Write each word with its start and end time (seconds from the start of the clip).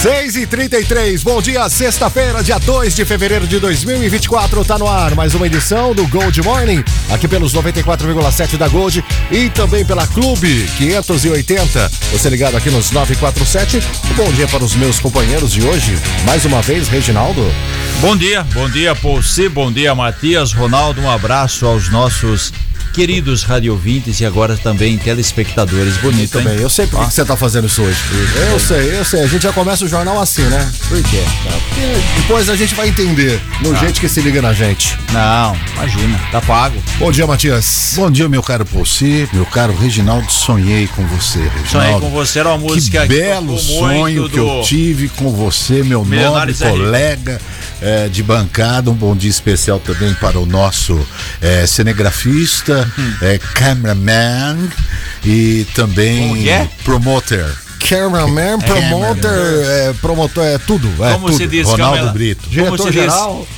Seis 0.00 0.34
e 0.34 0.46
trinta 0.46 0.80
e 0.80 0.84
três, 0.86 1.22
bom 1.22 1.42
dia, 1.42 1.68
sexta-feira, 1.68 2.42
dia 2.42 2.58
2 2.58 2.94
de 2.94 3.04
fevereiro 3.04 3.46
de 3.46 3.58
2024, 3.58 4.64
tá 4.64 4.78
no 4.78 4.88
ar 4.88 5.14
mais 5.14 5.34
uma 5.34 5.46
edição 5.46 5.94
do 5.94 6.06
Gold 6.06 6.40
Morning, 6.40 6.82
aqui 7.10 7.28
pelos 7.28 7.52
94,7 7.52 8.56
da 8.56 8.66
Gold 8.66 9.04
e 9.30 9.50
também 9.50 9.84
pela 9.84 10.06
Clube 10.06 10.66
580. 10.78 11.90
Você 12.12 12.30
ligado 12.30 12.56
aqui 12.56 12.70
nos 12.70 12.90
947. 12.90 13.82
Bom 14.16 14.32
dia 14.32 14.48
para 14.48 14.64
os 14.64 14.74
meus 14.74 14.98
companheiros 14.98 15.52
de 15.52 15.62
hoje, 15.66 15.98
mais 16.24 16.46
uma 16.46 16.62
vez, 16.62 16.88
Reginaldo. 16.88 17.44
Bom 18.00 18.16
dia, 18.16 18.42
bom 18.54 18.70
dia, 18.70 18.94
Paulci, 18.94 19.50
bom 19.50 19.70
dia, 19.70 19.94
Matias, 19.94 20.54
Ronaldo, 20.54 21.02
um 21.02 21.10
abraço 21.10 21.66
aos 21.66 21.90
nossos 21.90 22.54
queridos 22.92 23.42
radiovintes 23.44 24.20
e 24.20 24.26
agora 24.26 24.56
também 24.56 24.98
telespectadores. 24.98 25.96
Bonito, 25.98 26.38
hein? 26.38 26.44
bem, 26.44 26.56
eu 26.58 26.68
sei 26.68 26.86
por 26.86 27.04
que 27.06 27.12
você 27.14 27.24
tá 27.24 27.36
fazendo 27.36 27.66
isso 27.66 27.82
hoje. 27.82 27.98
Eu 28.52 28.58
sei, 28.60 28.98
eu 28.98 29.04
sei, 29.04 29.22
a 29.22 29.26
gente 29.26 29.42
já 29.42 29.52
começa 29.52 29.84
o 29.84 29.88
jornal 29.88 30.20
assim, 30.20 30.42
né? 30.42 30.70
Por 30.88 31.02
quê? 31.02 31.22
Porque 31.42 32.20
depois 32.20 32.48
a 32.48 32.56
gente 32.56 32.74
vai 32.74 32.88
entender 32.88 33.40
no 33.62 33.74
jeito 33.76 34.00
que 34.00 34.08
se 34.08 34.20
liga 34.20 34.42
na 34.42 34.52
gente. 34.52 34.98
Não, 35.12 35.56
imagina, 35.74 36.20
tá 36.32 36.40
pago. 36.40 36.82
Bom 36.98 37.10
dia, 37.12 37.26
Matias. 37.26 37.92
Bom 37.96 38.10
dia, 38.10 38.28
meu 38.28 38.42
caro 38.42 38.64
Possi, 38.64 39.28
meu 39.32 39.46
caro 39.46 39.74
Reginaldo. 39.76 40.30
Sonhei 40.30 40.86
com 40.88 41.06
você, 41.06 41.38
Reginaldo. 41.38 41.68
Sonhei 41.70 42.00
com 42.00 42.10
você, 42.10 42.38
era 42.40 42.48
uma 42.50 42.58
música 42.58 43.06
que 43.06 43.08
que 43.14 43.20
belo 43.20 43.56
tocou 43.56 43.58
sonho 43.58 44.00
muito 44.00 44.30
que 44.30 44.38
eu 44.38 44.46
do- 44.46 44.62
tive 44.62 45.08
com 45.10 45.30
você, 45.32 45.82
meu 45.82 46.04
nobre 46.04 46.52
é 46.60 46.64
rico. 46.64 46.70
colega 46.70 47.40
eh, 47.80 48.08
de 48.10 48.22
bancada. 48.22 48.90
Um 48.90 48.94
bom 48.94 49.14
dia 49.16 49.30
especial 49.30 49.78
também 49.80 50.12
para 50.14 50.38
o 50.38 50.46
nosso 50.46 50.98
eh, 51.40 51.66
cinegrafista, 51.66 52.79
Eh, 53.22 53.38
cameraman 53.54 54.68
e 55.24 55.66
também 55.74 56.48
é? 56.48 56.68
promoter. 56.84 57.46
Cameraman, 57.88 58.58
promoter, 58.60 59.28
é, 59.30 59.92
promotor, 60.00 60.44
é 60.44 60.58
tudo. 60.58 60.88
É 61.04 61.12
Como 61.14 61.26
tudo. 61.28 61.38
se 61.38 61.46
diz 61.46 61.66
Ronaldo 61.66 61.96
Camela- 61.96 62.12
Brito. 62.12 62.42
Como 62.42 62.52
se 62.52 62.84
diz- 62.84 62.92
Diretor-geral. 62.92 63.48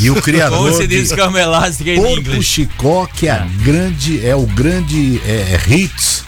E 0.00 0.10
o 0.10 0.20
criador 0.20 0.58
Como 0.58 0.72
se 0.72 0.86
de 0.86 1.00
diz 1.00 1.12
cama 1.12 1.40
elástica 1.40 1.90
em 1.90 1.96
Porco 1.96 2.18
inglês? 2.20 2.44
Chicó, 2.44 3.06
que 3.06 3.28
é, 3.28 3.30
a 3.32 3.46
grande, 3.62 4.26
é 4.26 4.34
o 4.34 4.46
grande 4.46 5.20
eh, 5.26 5.58
hits 5.68 6.24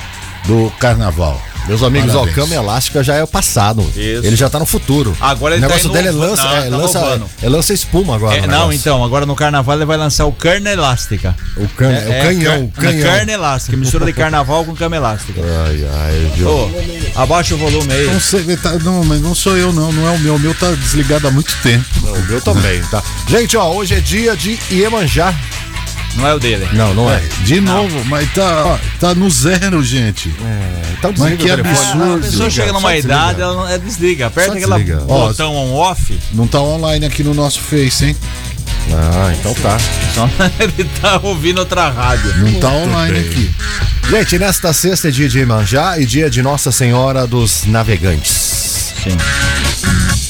do 0.46 0.70
carnaval. 0.78 1.42
Meus 1.67 1.83
amigos, 1.83 2.11
ó, 2.11 2.20
Parabéns. 2.20 2.34
cama 2.37 2.55
elástica 2.55 3.03
já 3.03 3.15
é 3.15 3.23
o 3.23 3.27
passado. 3.27 3.83
Isso. 3.97 4.25
Ele 4.27 4.37
já 4.37 4.51
tá 4.51 4.59
no 4.59 4.67
futuro. 4.67 5.17
Agora 5.20 5.55
o 5.55 5.57
ele 5.57 5.62
tá 5.62 5.69
negócio 5.69 5.91
dele 5.91 6.09
é 6.09 6.11
inovando. 6.11 6.31
lança, 6.31 6.45
Não, 6.45 6.57
é, 6.57 6.70
tá 6.70 6.77
lança, 6.77 7.23
é 7.43 7.48
lança 7.48 7.73
espuma 7.73 8.17
agora. 8.17 8.37
É, 8.37 8.47
não, 8.47 8.73
então, 8.73 9.03
agora 9.03 9.25
no 9.25 9.34
carnaval 9.34 9.77
ele 9.77 9.85
vai 9.87 9.97
lançar 9.97 10.27
o 10.27 10.33
Carne 10.33 10.69
Elástica. 10.70 11.35
O, 11.57 11.67
can, 11.69 11.91
é, 11.91 12.20
o 12.20 12.27
canhão, 12.27 12.65
o 12.65 12.69
canhão. 12.73 13.09
Carne 13.11 13.33
Elástica, 13.33 13.77
mistura 13.77 14.05
de 14.05 14.12
carnaval 14.12 14.65
com 14.65 14.75
cama 14.75 14.97
elástica. 14.97 15.41
Ai, 15.67 15.87
ai, 16.03 16.33
viu? 16.35 16.48
Ô, 16.51 16.70
abaixa 17.17 17.55
o 17.55 17.59
volume 17.59 17.92
aí. 17.92 18.07
Não 18.07 18.20
sei, 18.20 18.57
tá, 18.57 18.73
não, 18.83 19.03
mas 19.05 19.20
não 19.20 19.35
sou 19.35 19.57
eu 19.57 19.73
não, 19.73 19.91
não 19.91 20.07
é 20.07 20.11
o 20.11 20.19
meu. 20.19 20.35
O 20.35 20.39
meu 20.39 20.55
tá 20.55 20.70
desligado 20.73 21.27
há 21.29 21.31
muito 21.31 21.55
tempo. 21.62 21.85
O 22.03 22.23
meu 22.29 22.41
também, 22.41 22.83
tá? 22.91 23.03
Gente, 23.27 23.57
ó, 23.57 23.70
hoje 23.73 23.95
é 23.95 24.01
dia 24.01 24.37
de 24.37 24.59
Iemanjá. 24.70 25.35
Não 26.17 26.27
é 26.29 26.34
o 26.34 26.39
dele. 26.39 26.69
Não, 26.73 26.95
não 26.95 27.11
é. 27.11 27.20
De 27.45 27.61
novo, 27.61 28.05
mas 28.07 28.33
tá, 28.33 28.65
ó, 28.67 28.79
tá 29.01 29.15
no 29.15 29.29
zero, 29.31 29.83
gente. 29.83 30.33
Então 30.98 31.12
Mas 31.17 31.31
desliga 31.31 31.37
que 31.37 31.51
absurdo. 31.69 32.03
A 32.15 32.19
pessoa 32.19 32.20
Desliga, 32.20 32.51
chega 32.51 32.67
só 32.69 32.73
numa 32.75 32.92
desliga. 32.95 33.14
idade, 33.14 33.41
ela 33.42 33.55
não, 33.55 33.69
é 33.69 33.79
desliga. 33.79 34.27
Aperta 34.27 34.61
Só. 34.61 35.05
Ó, 35.08 35.29
botão 35.29 35.55
on-off. 35.57 36.19
Não 36.33 36.47
tá 36.47 36.61
online 36.61 37.05
aqui 37.07 37.23
no 37.24 37.35
nosso 37.35 37.61
Face, 37.61 38.05
hein? 38.07 38.17
Ah, 38.92 39.33
então 39.39 39.53
tá. 39.55 39.77
Só 40.14 40.29
ele 40.63 40.89
tá 41.01 41.19
ouvindo 41.23 41.58
outra 41.58 41.89
rádio. 41.91 42.33
Não 42.36 42.61
tá 42.61 42.69
online 42.69 43.19
bem. 43.19 43.30
aqui. 43.30 43.51
Gente, 44.11 44.39
nesta 44.39 44.73
sexta 44.73 45.08
é 45.08 45.11
dia 45.11 45.29
de 45.29 45.39
Iemanjá 45.39 45.98
e 45.98 46.07
dia 46.07 46.30
de 46.30 46.42
Nossa 46.42 46.70
Senhora 46.70 47.27
dos 47.27 47.64
Navegantes. 47.67 48.92
Sim. 49.03 49.17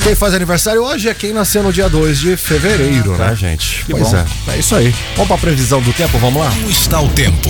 Quem 0.05 0.15
faz 0.15 0.35
aniversário 0.35 0.83
hoje 0.85 1.09
é 1.09 1.15
quem 1.15 1.33
nasceu 1.33 1.63
no 1.63 1.73
dia 1.73 1.89
2 1.89 2.19
de 2.19 2.37
fevereiro, 2.37 3.17
né, 3.17 3.35
gente? 3.35 3.83
Que 3.87 3.93
pois 3.93 4.11
bom. 4.11 4.19
é. 4.49 4.55
É 4.55 4.59
isso 4.59 4.77
aí. 4.77 4.95
Vamos 5.15 5.29
pra 5.29 5.39
previsão 5.39 5.81
do 5.81 5.95
tempo, 5.95 6.19
vamos 6.19 6.43
lá? 6.43 6.51
Como 6.51 6.69
está 6.69 7.01
o 7.01 7.09
tempo? 7.09 7.49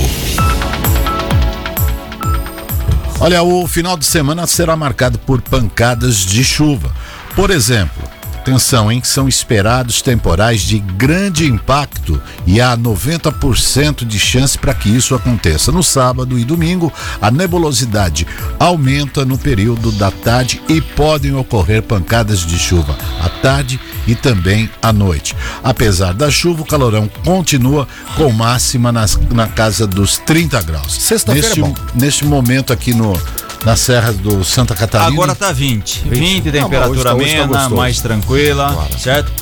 Olha, 3.18 3.42
o 3.42 3.66
final 3.66 3.96
de 3.96 4.06
semana 4.06 4.46
será 4.46 4.76
marcado 4.76 5.18
por 5.18 5.42
pancadas 5.42 6.18
de 6.18 6.44
chuva. 6.44 6.92
Por 7.34 7.50
exemplo, 7.50 8.08
atenção, 8.50 8.92
hein? 8.92 9.00
São 9.02 9.26
esperados 9.26 10.02
temporais 10.02 10.60
de 10.60 10.78
grande 10.78 11.46
impacto 11.46 12.20
e 12.46 12.60
há 12.60 12.76
90% 12.76 14.04
de 14.06 14.18
chance 14.18 14.58
para 14.58 14.74
que 14.74 14.90
isso 14.94 15.14
aconteça. 15.14 15.72
No 15.72 15.82
sábado 15.82 16.38
e 16.38 16.44
domingo, 16.44 16.92
a 17.22 17.30
nebulosidade 17.30 18.26
aumenta 18.60 19.24
no 19.24 19.38
período 19.38 19.90
da 19.92 20.10
tarde 20.10 20.60
e 20.68 20.80
podem 20.80 21.34
ocorrer 21.34 21.82
pancadas 21.82 22.40
de 22.40 22.58
chuva 22.58 22.96
à 23.22 23.28
tarde 23.30 23.80
e 24.06 24.14
também 24.14 24.68
à 24.82 24.92
noite. 24.92 25.34
Apesar 25.62 26.12
da 26.12 26.30
chuva, 26.30 26.60
o 26.62 26.66
calorão 26.66 27.08
continua 27.24 27.88
com 28.14 28.30
máxima 28.30 28.92
nas- 28.92 29.18
na 29.32 29.46
casa 29.48 29.86
dos 29.86 30.18
30 30.18 30.60
graus. 30.60 30.92
Sexta-feira 31.00 31.46
é 31.46 31.48
Neste- 31.48 31.60
bom. 31.62 31.74
neste 31.94 32.24
momento 32.26 32.72
aqui 32.74 32.92
no, 32.92 33.18
na 33.64 33.76
Serra 33.76 34.12
do 34.12 34.44
Santa 34.44 34.74
Catarina. 34.74 35.08
Agora 35.10 35.34
tá 35.34 35.50
20. 35.52 36.02
20, 36.08 36.44
Não, 36.46 36.52
temperatura 36.52 36.80
mas 36.80 36.90
hoje 36.90 37.02
tá- 37.02 37.08
tá 37.08 37.10
amena, 37.14 37.46
gostoso. 37.46 37.74
mais 37.76 38.00
tranquila, 38.00 38.72
Claro. 38.72 38.98
certo? 38.98 39.32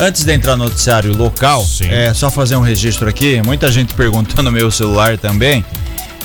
Antes 0.00 0.24
de 0.24 0.32
entrar 0.32 0.56
no 0.56 0.64
noticiário 0.64 1.16
local, 1.16 1.64
é 1.88 2.12
só 2.14 2.30
fazer 2.30 2.56
um 2.56 2.60
registro 2.60 3.08
aqui. 3.08 3.40
Muita 3.42 3.70
gente 3.70 3.94
perguntando 3.94 4.42
no 4.44 4.52
meu 4.52 4.70
celular 4.70 5.16
também. 5.18 5.64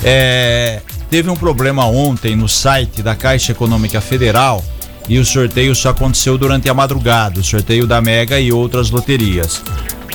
É, 0.02 0.80
teve 1.10 1.30
um 1.30 1.36
problema 1.36 1.84
ontem 1.86 2.36
no 2.36 2.48
site 2.48 3.02
da 3.02 3.14
Caixa 3.14 3.52
Econômica 3.52 4.00
Federal 4.00 4.64
e 5.08 5.18
o 5.18 5.24
sorteio 5.24 5.74
só 5.74 5.90
aconteceu 5.90 6.36
durante 6.38 6.68
a 6.68 6.74
madrugada, 6.74 7.40
o 7.40 7.44
sorteio 7.44 7.86
da 7.86 8.00
Mega 8.00 8.38
e 8.40 8.52
outras 8.52 8.90
loterias. 8.90 9.62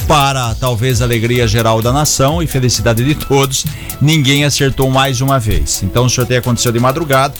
Para 0.09 0.55
talvez 0.55 1.03
a 1.03 1.05
alegria 1.05 1.47
geral 1.47 1.83
da 1.83 1.93
nação 1.93 2.41
e 2.41 2.47
felicidade 2.47 3.05
de 3.05 3.13
todos, 3.13 3.63
ninguém 4.01 4.43
acertou 4.43 4.89
mais 4.89 5.21
uma 5.21 5.37
vez. 5.39 5.83
Então 5.83 6.05
o 6.05 6.09
sorteio 6.09 6.39
aconteceu 6.39 6.71
de 6.71 6.79
madrugada. 6.79 7.35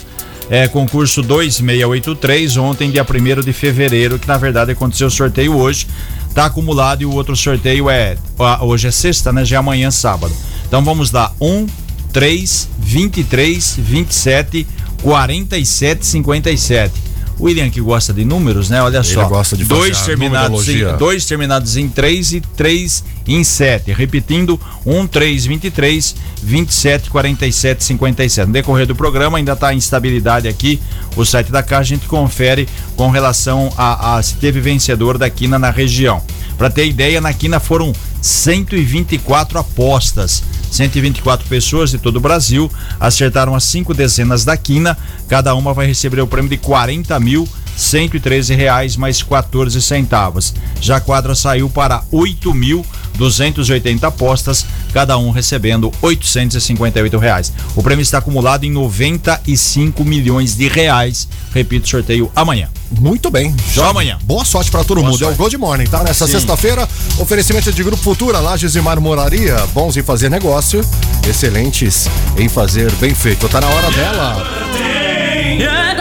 É, 0.52 0.68
concurso 0.68 1.24
2683, 1.24 2.58
ontem, 2.58 2.92
dia 2.92 3.04
1 3.04 3.42
de 3.42 3.52
fevereiro, 3.54 4.20
que 4.20 4.28
na 4.28 4.38
verdade 4.38 4.72
aconteceu 4.72 5.08
o 5.08 5.12
sorteio 5.12 5.58
hoje. 5.58 5.88
Tá 6.36 6.46
acumulado 6.46 7.02
e 7.02 7.08
o 7.08 7.12
outro 7.16 7.36
sorteio 7.36 7.90
é. 7.90 8.16
Hoje 8.62 8.88
é 8.88 8.92
sexta, 8.92 9.34
né? 9.34 9.44
Já 9.44 9.56
é 9.56 9.60
amanhã, 9.60 9.90
sábado. 9.90 10.32
Então 10.68 10.84
vamos 10.86 11.12
lá: 11.12 11.34
1, 11.42 11.66
3, 12.14 12.70
23, 12.78 13.78
27, 13.80 14.68
47, 15.02 16.06
57. 16.06 17.09
William 17.40 17.70
que 17.70 17.80
gosta 17.80 18.14
de 18.14 18.26
números, 18.26 18.70
né? 18.70 18.82
Olha 18.82 19.02
só. 19.02 19.28
gosta 19.28 19.56
de 19.56 19.64
dois 19.64 20.02
terminados, 20.02 20.68
em, 20.68 20.98
dois 20.98 21.26
terminados 21.26 21.78
em 21.78 21.88
3 21.88 22.34
e 22.34 22.42
3 22.42 23.04
em 23.28 23.44
7. 23.44 23.92
Repetindo, 23.94 24.60
1, 24.86 25.08
3, 25.08 25.46
23, 25.46 26.16
27, 26.44 27.10
47, 27.10 27.84
57. 27.84 28.48
No 28.48 28.54
decorrer 28.54 28.86
do 28.86 28.96
programa 28.96 29.38
ainda 29.38 29.54
está 29.54 29.74
em 29.74 29.78
estabilidade 29.78 30.48
aqui. 30.48 30.80
O 31.16 31.26
site 31.26 31.52
da 31.52 31.64
Caixa 31.64 31.80
a 31.80 31.84
gente 31.98 32.08
confere 32.08 32.68
com 32.96 33.10
relação 33.10 33.72
a, 33.78 34.18
a 34.18 34.24
se 34.24 34.36
teve 34.36 34.60
vencedor 34.60 35.18
da 35.18 35.30
quina 35.30 35.58
na 35.58 35.70
região. 35.70 36.22
Para 36.58 36.70
ter 36.70 36.86
ideia, 36.88 37.22
na 37.22 37.32
quina 37.32 37.60
foram 37.60 37.94
124 38.22 39.60
apostas. 39.60 40.44
124 40.72 41.48
pessoas 41.48 41.92
de 41.92 41.98
todo 41.98 42.18
o 42.18 42.20
Brasil 42.20 42.72
acertaram 43.00 43.56
as 43.56 43.64
cinco 43.64 43.94
dezenas 43.94 44.46
da 44.46 44.56
quina. 44.56 44.98
Cada 45.28 45.54
uma 45.56 45.74
vai 45.74 45.88
receber 45.88 46.22
o 46.22 46.28
prêmio 46.28 46.50
de 46.50 46.58
40 46.58 47.20
mil 47.20 47.48
113 47.80 48.54
reais 48.56 48.98
mais 48.98 49.24
14 49.24 49.82
centavos. 49.82 50.54
Já 50.82 50.98
a 50.98 51.02
quadra 51.02 51.34
saiu 51.34 51.70
para 51.70 52.04
8.280 52.12 54.04
apostas, 54.04 54.66
cada 54.94 55.18
um 55.18 55.32
recebendo 55.32 55.92
858 56.02 57.18
reais. 57.18 57.54
O 57.76 57.82
prêmio 57.82 58.04
está 58.04 58.18
acumulado 58.18 58.66
em 58.66 58.72
95 58.72 60.04
milhões 60.04 60.56
de 60.56 60.68
reais. 60.68 61.28
Repito, 61.54 61.88
sorteio 61.88 62.30
amanhã. 62.36 62.68
Muito 62.92 63.32
bem. 63.32 63.56
Só 63.74 63.90
amanhã. 63.90 64.18
Boa 64.24 64.44
sorte 64.44 64.70
pra 64.70 64.84
todo 64.84 65.00
Boa 65.00 65.12
mundo. 65.12 65.24
É 65.24 65.28
o 65.28 65.30
sorte. 65.30 65.38
Gold 65.38 65.58
Morning, 65.58 65.86
tá? 65.86 66.04
Nessa 66.04 66.28
sexta-feira, 66.28 66.88
oferecimento 67.18 67.72
de 67.72 67.84
Grupo 67.84 68.04
Futura, 68.04 68.40
Lages 68.40 68.76
e 68.76 68.82
Marmoraria. 68.82 69.56
Bons 69.74 69.96
em 69.96 70.04
fazer 70.04 70.30
negócio, 70.30 70.84
excelentes 71.28 72.10
em 72.38 72.50
fazer 72.50 72.92
bem 72.96 73.16
feito. 73.16 73.48
Tá 73.48 73.62
na 73.62 73.68
hora 73.68 73.92
dela. 73.92 74.32
Agora 74.32 75.99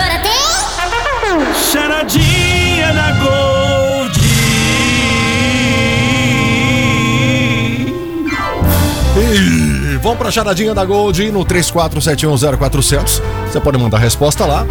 vamos 10.08 10.22
pra 10.22 10.30
charadinha 10.30 10.74
da 10.74 10.86
Gold 10.86 11.30
no 11.30 11.44
34710400. 11.44 13.20
Você 13.46 13.60
pode 13.60 13.76
mandar 13.76 13.98
a 13.98 14.00
resposta 14.00 14.46
lá. 14.46 14.66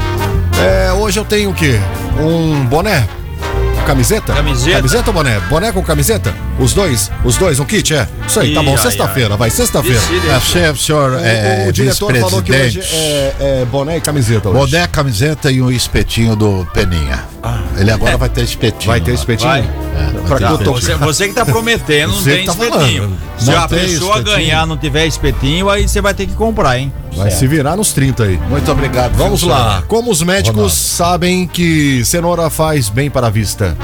É, 0.60 0.92
hoje 0.94 1.20
eu 1.20 1.26
tenho 1.26 1.52
o 1.52 1.54
quê? 1.54 1.80
Um 2.20 2.66
boné? 2.66 3.08
Camiseta? 3.86 4.34
Camiseta. 4.34 4.78
Camiseta 4.78 5.10
ou 5.12 5.14
boné? 5.14 5.40
Boné 5.42 5.72
com 5.72 5.84
camiseta? 5.84 6.34
Os 6.60 6.74
dois? 6.74 7.12
Os 7.24 7.38
dois, 7.38 7.60
um 7.60 7.66
kit, 7.66 7.94
é? 7.94 8.08
Isso 8.28 8.40
aí, 8.40 8.54
tá 8.56 8.64
bom. 8.64 8.76
Sexta-feira, 8.78 9.38
vai, 9.38 9.52
sexta-feira. 9.52 10.00
Decide. 10.00 10.28
É, 10.60 10.76
senhor 10.76 11.12
O- 11.12 11.20
é, 11.20 11.68
o, 11.70 11.72
diretor 11.72 12.14
falou 12.16 12.42
que 12.42 12.52
hoje 12.52 12.82
é, 12.82 13.36
é 13.62 13.66
boné 13.66 13.98
e 13.98 14.02
camiseta 14.02 14.50
hoje. 14.50 14.72
Boné, 14.72 14.88
camiseta 14.88 15.52
e 15.52 15.62
um 15.62 15.70
espetinho 15.70 16.36
do 16.36 16.68
Peninha. 16.74 17.24
Ele 17.78 17.92
agora 17.92 18.18
vai 18.18 18.30
ter 18.30 18.42
espetinho. 18.44 18.88
Vai 18.92 19.00
ter 19.02 19.14
espetinho? 19.14 19.50
Vai. 19.50 19.64
Pra 20.28 20.38
que 20.38 20.44
eu 20.44 20.58
tô... 20.58 20.72
Você, 20.74 20.96
você 20.96 21.28
que 21.28 21.34
tá 21.34 21.46
prometendo, 21.46 22.12
não 22.12 22.20
Você 22.22 22.36
tem 22.38 22.46
tá 22.46 22.52
espetinho. 22.52 23.04
falando. 23.04 23.18
Se 23.38 23.46
Não 23.52 23.58
a 23.64 23.68
pessoa 23.68 24.18
espetinho. 24.18 24.24
ganhar 24.36 24.66
não 24.68 24.78
tiver 24.78 25.06
espetinho, 25.06 25.70
aí 25.70 25.88
você 25.88 26.02
vai 26.02 26.14
ter 26.14 26.26
que 26.28 26.34
comprar, 26.34 26.78
hein? 26.80 26.92
Vai 27.16 27.32
se 27.32 27.48
virar 27.48 27.76
nos 27.76 27.94
30 27.94 28.24
aí. 28.24 28.40
Muito 28.50 28.72
obrigado. 28.72 29.14
Vamos 29.14 29.44
lá. 29.44 29.84
Como 29.88 30.12
os 30.12 30.22
médicos 30.22 30.56
Ronaldo. 30.56 30.74
sabem 30.76 31.48
que 31.48 32.04
cenoura 32.06 32.50
faz 32.50 32.90
bem 32.90 33.10
para 33.10 33.28
a 33.28 33.30
vista? 33.30 33.76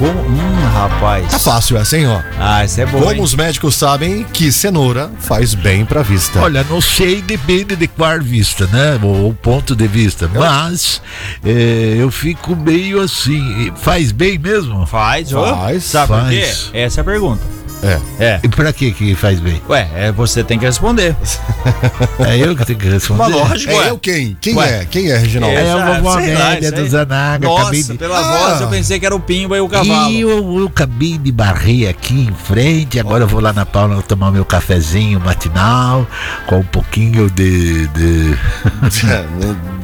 Como? 0.00 0.18
Hum, 0.18 0.70
rapaz. 0.72 1.30
Tá 1.30 1.38
fácil 1.38 1.76
essa, 1.76 1.98
hein, 1.98 2.06
ó. 2.06 2.22
Ah, 2.38 2.64
isso 2.64 2.80
é 2.80 2.86
bom. 2.86 3.00
Como 3.00 3.12
hein? 3.12 3.20
os 3.20 3.34
médicos 3.34 3.74
sabem 3.74 4.24
que 4.32 4.50
cenoura 4.50 5.10
faz 5.18 5.52
bem 5.52 5.84
para 5.84 6.00
a 6.00 6.02
vista? 6.02 6.40
Olha, 6.40 6.64
não 6.64 6.80
sei, 6.80 7.20
depende 7.20 7.76
de 7.76 7.86
qual 7.86 8.18
vista, 8.18 8.66
né? 8.68 8.98
O, 9.02 9.34
ponto 9.34 9.76
de 9.76 9.86
vista. 9.86 10.26
Mas 10.34 11.02
é, 11.44 11.96
eu 11.98 12.10
fico 12.10 12.56
meio 12.56 13.02
assim. 13.02 13.70
Faz 13.76 14.10
bem 14.10 14.38
mesmo? 14.38 14.86
Faz, 14.86 15.34
ó. 15.34 15.54
Faz, 15.54 15.84
Sabe 15.84 16.06
por 16.06 16.28
quê? 16.30 16.40
faz. 16.46 16.70
Essa 16.72 17.00
é 17.00 17.02
a 17.02 17.04
pergunta. 17.04 17.42
É. 17.82 17.98
É. 18.24 18.40
E 18.42 18.48
pra 18.48 18.72
que 18.72 18.92
que 18.92 19.14
faz 19.14 19.40
bem? 19.40 19.60
Ué, 19.68 19.88
é, 19.94 20.12
você 20.12 20.44
tem 20.44 20.58
que 20.58 20.66
responder. 20.66 21.16
É 22.26 22.36
eu 22.36 22.54
que 22.54 22.64
tenho 22.66 22.78
que 22.78 22.88
responder. 22.88 23.22
Mas 23.22 23.32
lógico, 23.32 23.72
É 23.72 23.76
ué. 23.76 23.90
eu 23.90 23.98
quem? 23.98 24.36
Quem 24.40 24.54
Ué. 24.56 24.80
é? 24.80 24.84
Quem 24.84 25.10
é, 25.10 25.16
Reginaldo? 25.16 25.56
É, 25.56 25.62
Essa- 25.62 25.82
a 25.82 25.94
vovó 25.96 26.12
Amélia 26.18 26.46
aí. 26.48 26.70
do 26.70 26.88
Zanaga, 26.88 27.48
Nossa, 27.48 27.72
de- 27.72 27.94
pela 27.98 28.18
Ah. 28.18 28.48
voz 28.48 28.60
eu 28.60 28.68
pensei 28.68 29.00
que 29.00 29.06
era 29.06 29.14
o 29.14 29.20
Pimba 29.20 29.56
e 29.56 29.60
o 29.60 29.68
cavalo. 29.68 30.10
E 30.10 30.20
eu, 30.20 30.58
eu 30.60 30.66
acabei 30.66 31.16
de 31.18 31.32
barrer 31.32 31.88
aqui 31.88 32.14
em 32.28 32.32
frente, 32.44 32.98
agora 33.00 33.24
eu 33.24 33.28
vou 33.28 33.40
lá 33.40 33.52
na 33.52 33.64
Paula 33.66 34.00
tomar 34.02 34.30
meu 34.30 34.44
cafezinho 34.44 35.18
matinal, 35.20 36.06
com 36.46 36.58
um 36.58 36.64
pouquinho 36.64 37.30
de. 37.30 37.86
de... 37.88 38.34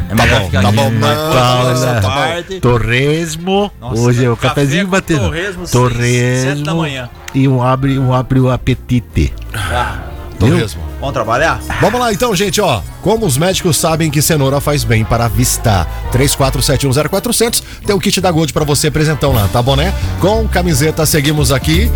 É 0.09 0.15
ficar 0.47 0.63
tá 0.63 0.71
bom, 0.73 0.91
Paula, 1.01 1.75
tá 1.95 2.01
bom. 2.01 2.09
parte. 2.09 2.61
Torresmo. 2.61 3.73
Nossa, 3.81 4.01
Hoje 4.01 4.25
é 4.25 4.31
o 4.31 4.37
cafezinho 4.37 4.85
com 4.85 4.91
batendo. 4.93 5.21
torresmo, 5.23 5.67
seis, 5.67 6.43
sete 6.43 6.63
da 6.63 6.75
manhã. 6.75 7.09
E 7.35 7.47
um 7.49 7.61
abre, 7.63 7.86
um 7.99 8.13
abre 8.13 8.41
o 8.41 8.51
apetite. 8.51 9.33
Ah, 9.55 9.99
Torresmo. 10.39 10.83
vamos 11.01 11.15
trabalhar? 11.15 11.61
Vamos 11.81 11.99
lá 11.99 12.13
então, 12.13 12.35
gente, 12.35 12.61
ó. 12.61 12.83
Como 13.03 13.25
os 13.25 13.39
médicos 13.39 13.77
sabem 13.77 14.11
que 14.11 14.21
cenoura 14.21 14.61
faz 14.61 14.85
bem 14.85 15.05
para 15.05 15.25
a 15.27 15.29
vista? 15.29 15.87
34710400 16.13 17.63
tem 17.87 17.95
o 17.95 18.01
kit 18.01 18.21
da 18.21 18.31
Gold 18.31 18.53
para 18.53 18.65
você 18.65 18.91
presentão 18.91 19.33
lá, 19.33 19.49
tá 19.49 19.63
bom, 19.63 19.77
né? 19.77 19.95
Com 20.21 20.47
camiseta, 20.49 21.07
seguimos 21.07 21.53
aqui. 21.53 21.91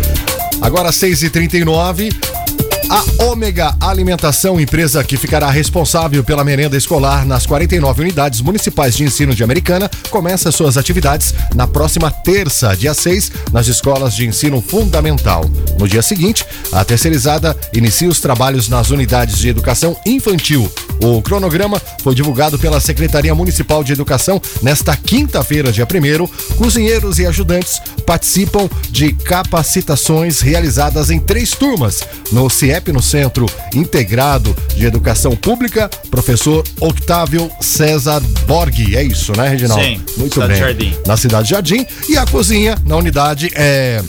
Agora 0.61 0.89
6h39. 0.89 2.40
A 2.89 3.23
Ômega 3.25 3.75
Alimentação, 3.79 4.59
empresa 4.59 5.03
que 5.03 5.17
ficará 5.17 5.49
responsável 5.49 6.23
pela 6.23 6.43
merenda 6.43 6.75
escolar 6.77 7.25
nas 7.25 7.45
49 7.45 8.01
unidades 8.01 8.41
municipais 8.41 8.95
de 8.95 9.03
ensino 9.03 9.33
de 9.33 9.43
Americana, 9.43 9.89
começa 10.09 10.51
suas 10.51 10.77
atividades 10.77 11.33
na 11.55 11.67
próxima 11.67 12.11
terça, 12.11 12.75
dia 12.75 12.93
6, 12.93 13.31
nas 13.51 13.67
escolas 13.67 14.13
de 14.13 14.25
ensino 14.25 14.61
fundamental. 14.61 15.45
No 15.79 15.87
dia 15.87 16.01
seguinte, 16.01 16.45
a 16.71 16.83
terceirizada 16.83 17.55
inicia 17.73 18.09
os 18.09 18.19
trabalhos 18.19 18.67
nas 18.67 18.89
unidades 18.89 19.37
de 19.37 19.49
educação 19.49 19.95
infantil. 20.05 20.71
O 21.01 21.21
cronograma 21.21 21.81
foi 22.03 22.13
divulgado 22.13 22.59
pela 22.59 22.79
Secretaria 22.79 23.33
Municipal 23.33 23.83
de 23.83 23.91
Educação 23.91 24.41
nesta 24.61 24.95
quinta-feira, 24.95 25.71
dia 25.71 25.85
1 25.85 26.55
Cozinheiros 26.55 27.17
e 27.17 27.25
ajudantes 27.25 27.81
participam 28.05 28.69
de 28.89 29.13
capacitações 29.13 30.41
realizadas 30.41 31.09
em 31.09 31.19
três 31.19 31.51
turmas 31.51 32.01
no 32.31 32.49
CIEP, 32.49 32.91
no 32.91 33.01
Centro 33.01 33.45
Integrado 33.73 34.55
de 34.75 34.85
Educação 34.85 35.35
Pública, 35.35 35.89
professor 36.09 36.63
Octávio 36.79 37.49
César 37.59 38.21
Borghi. 38.45 38.95
É 38.95 39.03
isso, 39.03 39.31
né, 39.35 39.47
Reginaldo? 39.47 39.83
Sim, 39.83 40.01
Muito 40.17 40.35
Cidade 40.35 40.53
bem. 40.53 40.61
Jardim. 40.61 40.93
Na 41.07 41.17
Cidade 41.17 41.49
Jardim. 41.49 41.85
E 42.07 42.17
a 42.17 42.25
cozinha 42.25 42.77
na 42.85 42.95
unidade 42.97 43.49
é. 43.55 44.03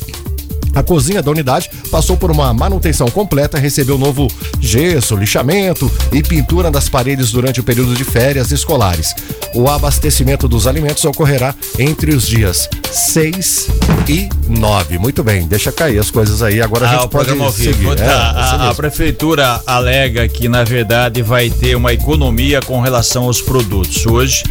A 0.75 0.83
cozinha 0.83 1.23
da 1.23 1.31
unidade 1.31 1.71
passou 1.91 2.17
por 2.17 2.31
uma 2.31 2.53
manutenção 2.55 3.09
completa, 3.09 3.59
recebeu 3.59 3.99
novo 3.99 4.29
gesso, 4.61 5.15
lixamento 5.17 5.91
e 6.13 6.23
pintura 6.23 6.71
das 6.71 6.89
paredes 6.89 7.31
durante 7.31 7.61
o 7.61 7.63
período 7.63 7.95
de 7.95 8.05
férias 8.05 8.51
escolares. 8.53 9.15
O 9.55 9.69
abastecimento 9.69 10.49
dos 10.49 10.67
alimentos 10.67 11.05
ocorrerá 11.05 11.55
entre 11.79 12.15
os 12.15 12.27
dias 12.27 12.69
6 12.91 13.69
e 14.09 14.29
9. 14.49 14.99
Muito 14.99 15.23
bem, 15.23 15.47
deixa 15.47 15.71
cair 15.71 15.99
as 15.99 16.11
coisas 16.11 16.43
aí. 16.43 16.61
Agora 16.63 16.87
a 16.87 16.89
Ah, 16.89 16.93
gente 16.95 17.05
o 17.07 17.09
pode 17.09 17.27
programa 17.27 17.53
seguir. 17.53 17.97
Tá, 17.97 18.05
É, 18.05 18.09
a- 18.09 18.71
a, 18.71 18.75
prefeitura 18.75 19.61
alega 19.67 20.27
que, 20.29 20.49
na 20.49 20.65
verdade, 20.65 21.21
vai 21.23 21.51
ter 21.51 21.75
uma 21.77 21.93
economia 21.93 22.61
com 22.63 22.81
relação 22.81 23.25
aos 23.25 23.41
produtos. 23.43 24.07
Hoje, 24.07 24.43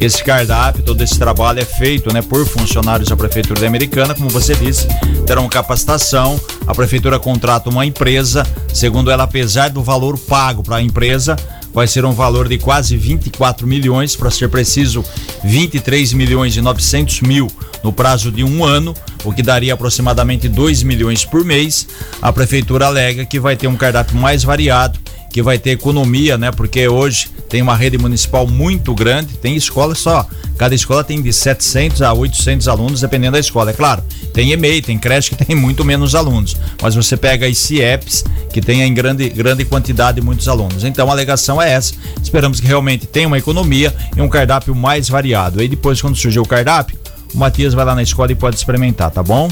esse 0.00 0.24
cardápio, 0.24 0.82
todo 0.82 1.02
esse 1.02 1.18
trabalho 1.18 1.60
é 1.60 1.64
feito 1.64 2.12
né, 2.12 2.22
por 2.22 2.46
funcionários 2.46 3.10
da 3.10 3.16
Prefeitura 3.16 3.60
da 3.60 3.66
Americana, 3.66 4.14
como 4.14 4.30
você 4.30 4.54
disse, 4.54 4.88
terão 5.26 5.46
capacitação. 5.46 6.40
A 6.66 6.74
prefeitura 6.74 7.18
contrata 7.18 7.68
uma 7.68 7.84
empresa, 7.84 8.46
segundo 8.72 9.10
ela, 9.10 9.24
apesar 9.24 9.68
do 9.68 9.82
valor 9.82 10.18
pago 10.18 10.62
para 10.62 10.76
a 10.76 10.82
empresa, 10.82 11.36
vai 11.72 11.86
ser 11.86 12.06
um 12.06 12.12
valor 12.12 12.48
de 12.48 12.56
quase 12.56 12.96
24 12.96 13.66
milhões, 13.66 14.16
para 14.16 14.30
ser 14.30 14.48
preciso, 14.48 15.04
23 15.44 16.14
milhões 16.14 16.56
e 16.56 16.62
900 16.62 17.20
mil 17.20 17.46
no 17.82 17.92
prazo 17.92 18.32
de 18.32 18.42
um 18.42 18.64
ano, 18.64 18.94
o 19.22 19.32
que 19.34 19.42
daria 19.42 19.74
aproximadamente 19.74 20.48
2 20.48 20.82
milhões 20.82 21.26
por 21.26 21.44
mês. 21.44 21.86
A 22.22 22.32
prefeitura 22.32 22.86
alega 22.86 23.26
que 23.26 23.38
vai 23.38 23.54
ter 23.54 23.66
um 23.66 23.76
cardápio 23.76 24.16
mais 24.16 24.42
variado, 24.42 24.98
que 25.30 25.42
vai 25.42 25.58
ter 25.58 25.70
economia, 25.70 26.36
né? 26.36 26.50
Porque 26.50 26.86
hoje 26.88 27.28
tem 27.48 27.62
uma 27.62 27.76
rede 27.76 27.96
municipal 27.96 28.46
muito 28.46 28.94
grande, 28.94 29.36
tem 29.36 29.56
escola 29.56 29.94
só. 29.94 30.26
Cada 30.58 30.74
escola 30.74 31.02
tem 31.02 31.22
de 31.22 31.32
700 31.32 32.02
a 32.02 32.12
800 32.12 32.68
alunos, 32.68 33.00
dependendo 33.00 33.32
da 33.32 33.38
escola. 33.38 33.70
É 33.70 33.72
claro, 33.72 34.02
tem 34.32 34.52
EMEI, 34.52 34.82
tem 34.82 34.98
creche 34.98 35.30
que 35.30 35.44
tem 35.44 35.56
muito 35.56 35.84
menos 35.84 36.14
alunos. 36.14 36.56
Mas 36.82 36.94
você 36.94 37.16
pega 37.16 37.46
as 37.46 37.56
CIEPs, 37.56 38.24
que 38.52 38.60
tem 38.60 38.82
em 38.82 38.92
grande, 38.92 39.28
grande 39.30 39.64
quantidade 39.64 40.20
muitos 40.20 40.48
alunos. 40.48 40.84
Então 40.84 41.08
a 41.08 41.12
alegação 41.12 41.62
é 41.62 41.72
essa. 41.72 41.94
Esperamos 42.22 42.60
que 42.60 42.66
realmente 42.66 43.06
tenha 43.06 43.26
uma 43.26 43.38
economia 43.38 43.94
e 44.14 44.20
um 44.20 44.28
cardápio 44.28 44.74
mais 44.74 45.08
variado. 45.08 45.60
Aí 45.60 45.68
depois, 45.68 46.00
quando 46.00 46.16
surgir 46.16 46.40
o 46.40 46.46
cardápio, 46.46 46.99
o 47.34 47.38
Matias 47.38 47.74
vai 47.74 47.84
lá 47.84 47.94
na 47.94 48.02
escola 48.02 48.30
e 48.32 48.34
pode 48.34 48.56
experimentar, 48.56 49.10
tá 49.10 49.22
bom? 49.22 49.48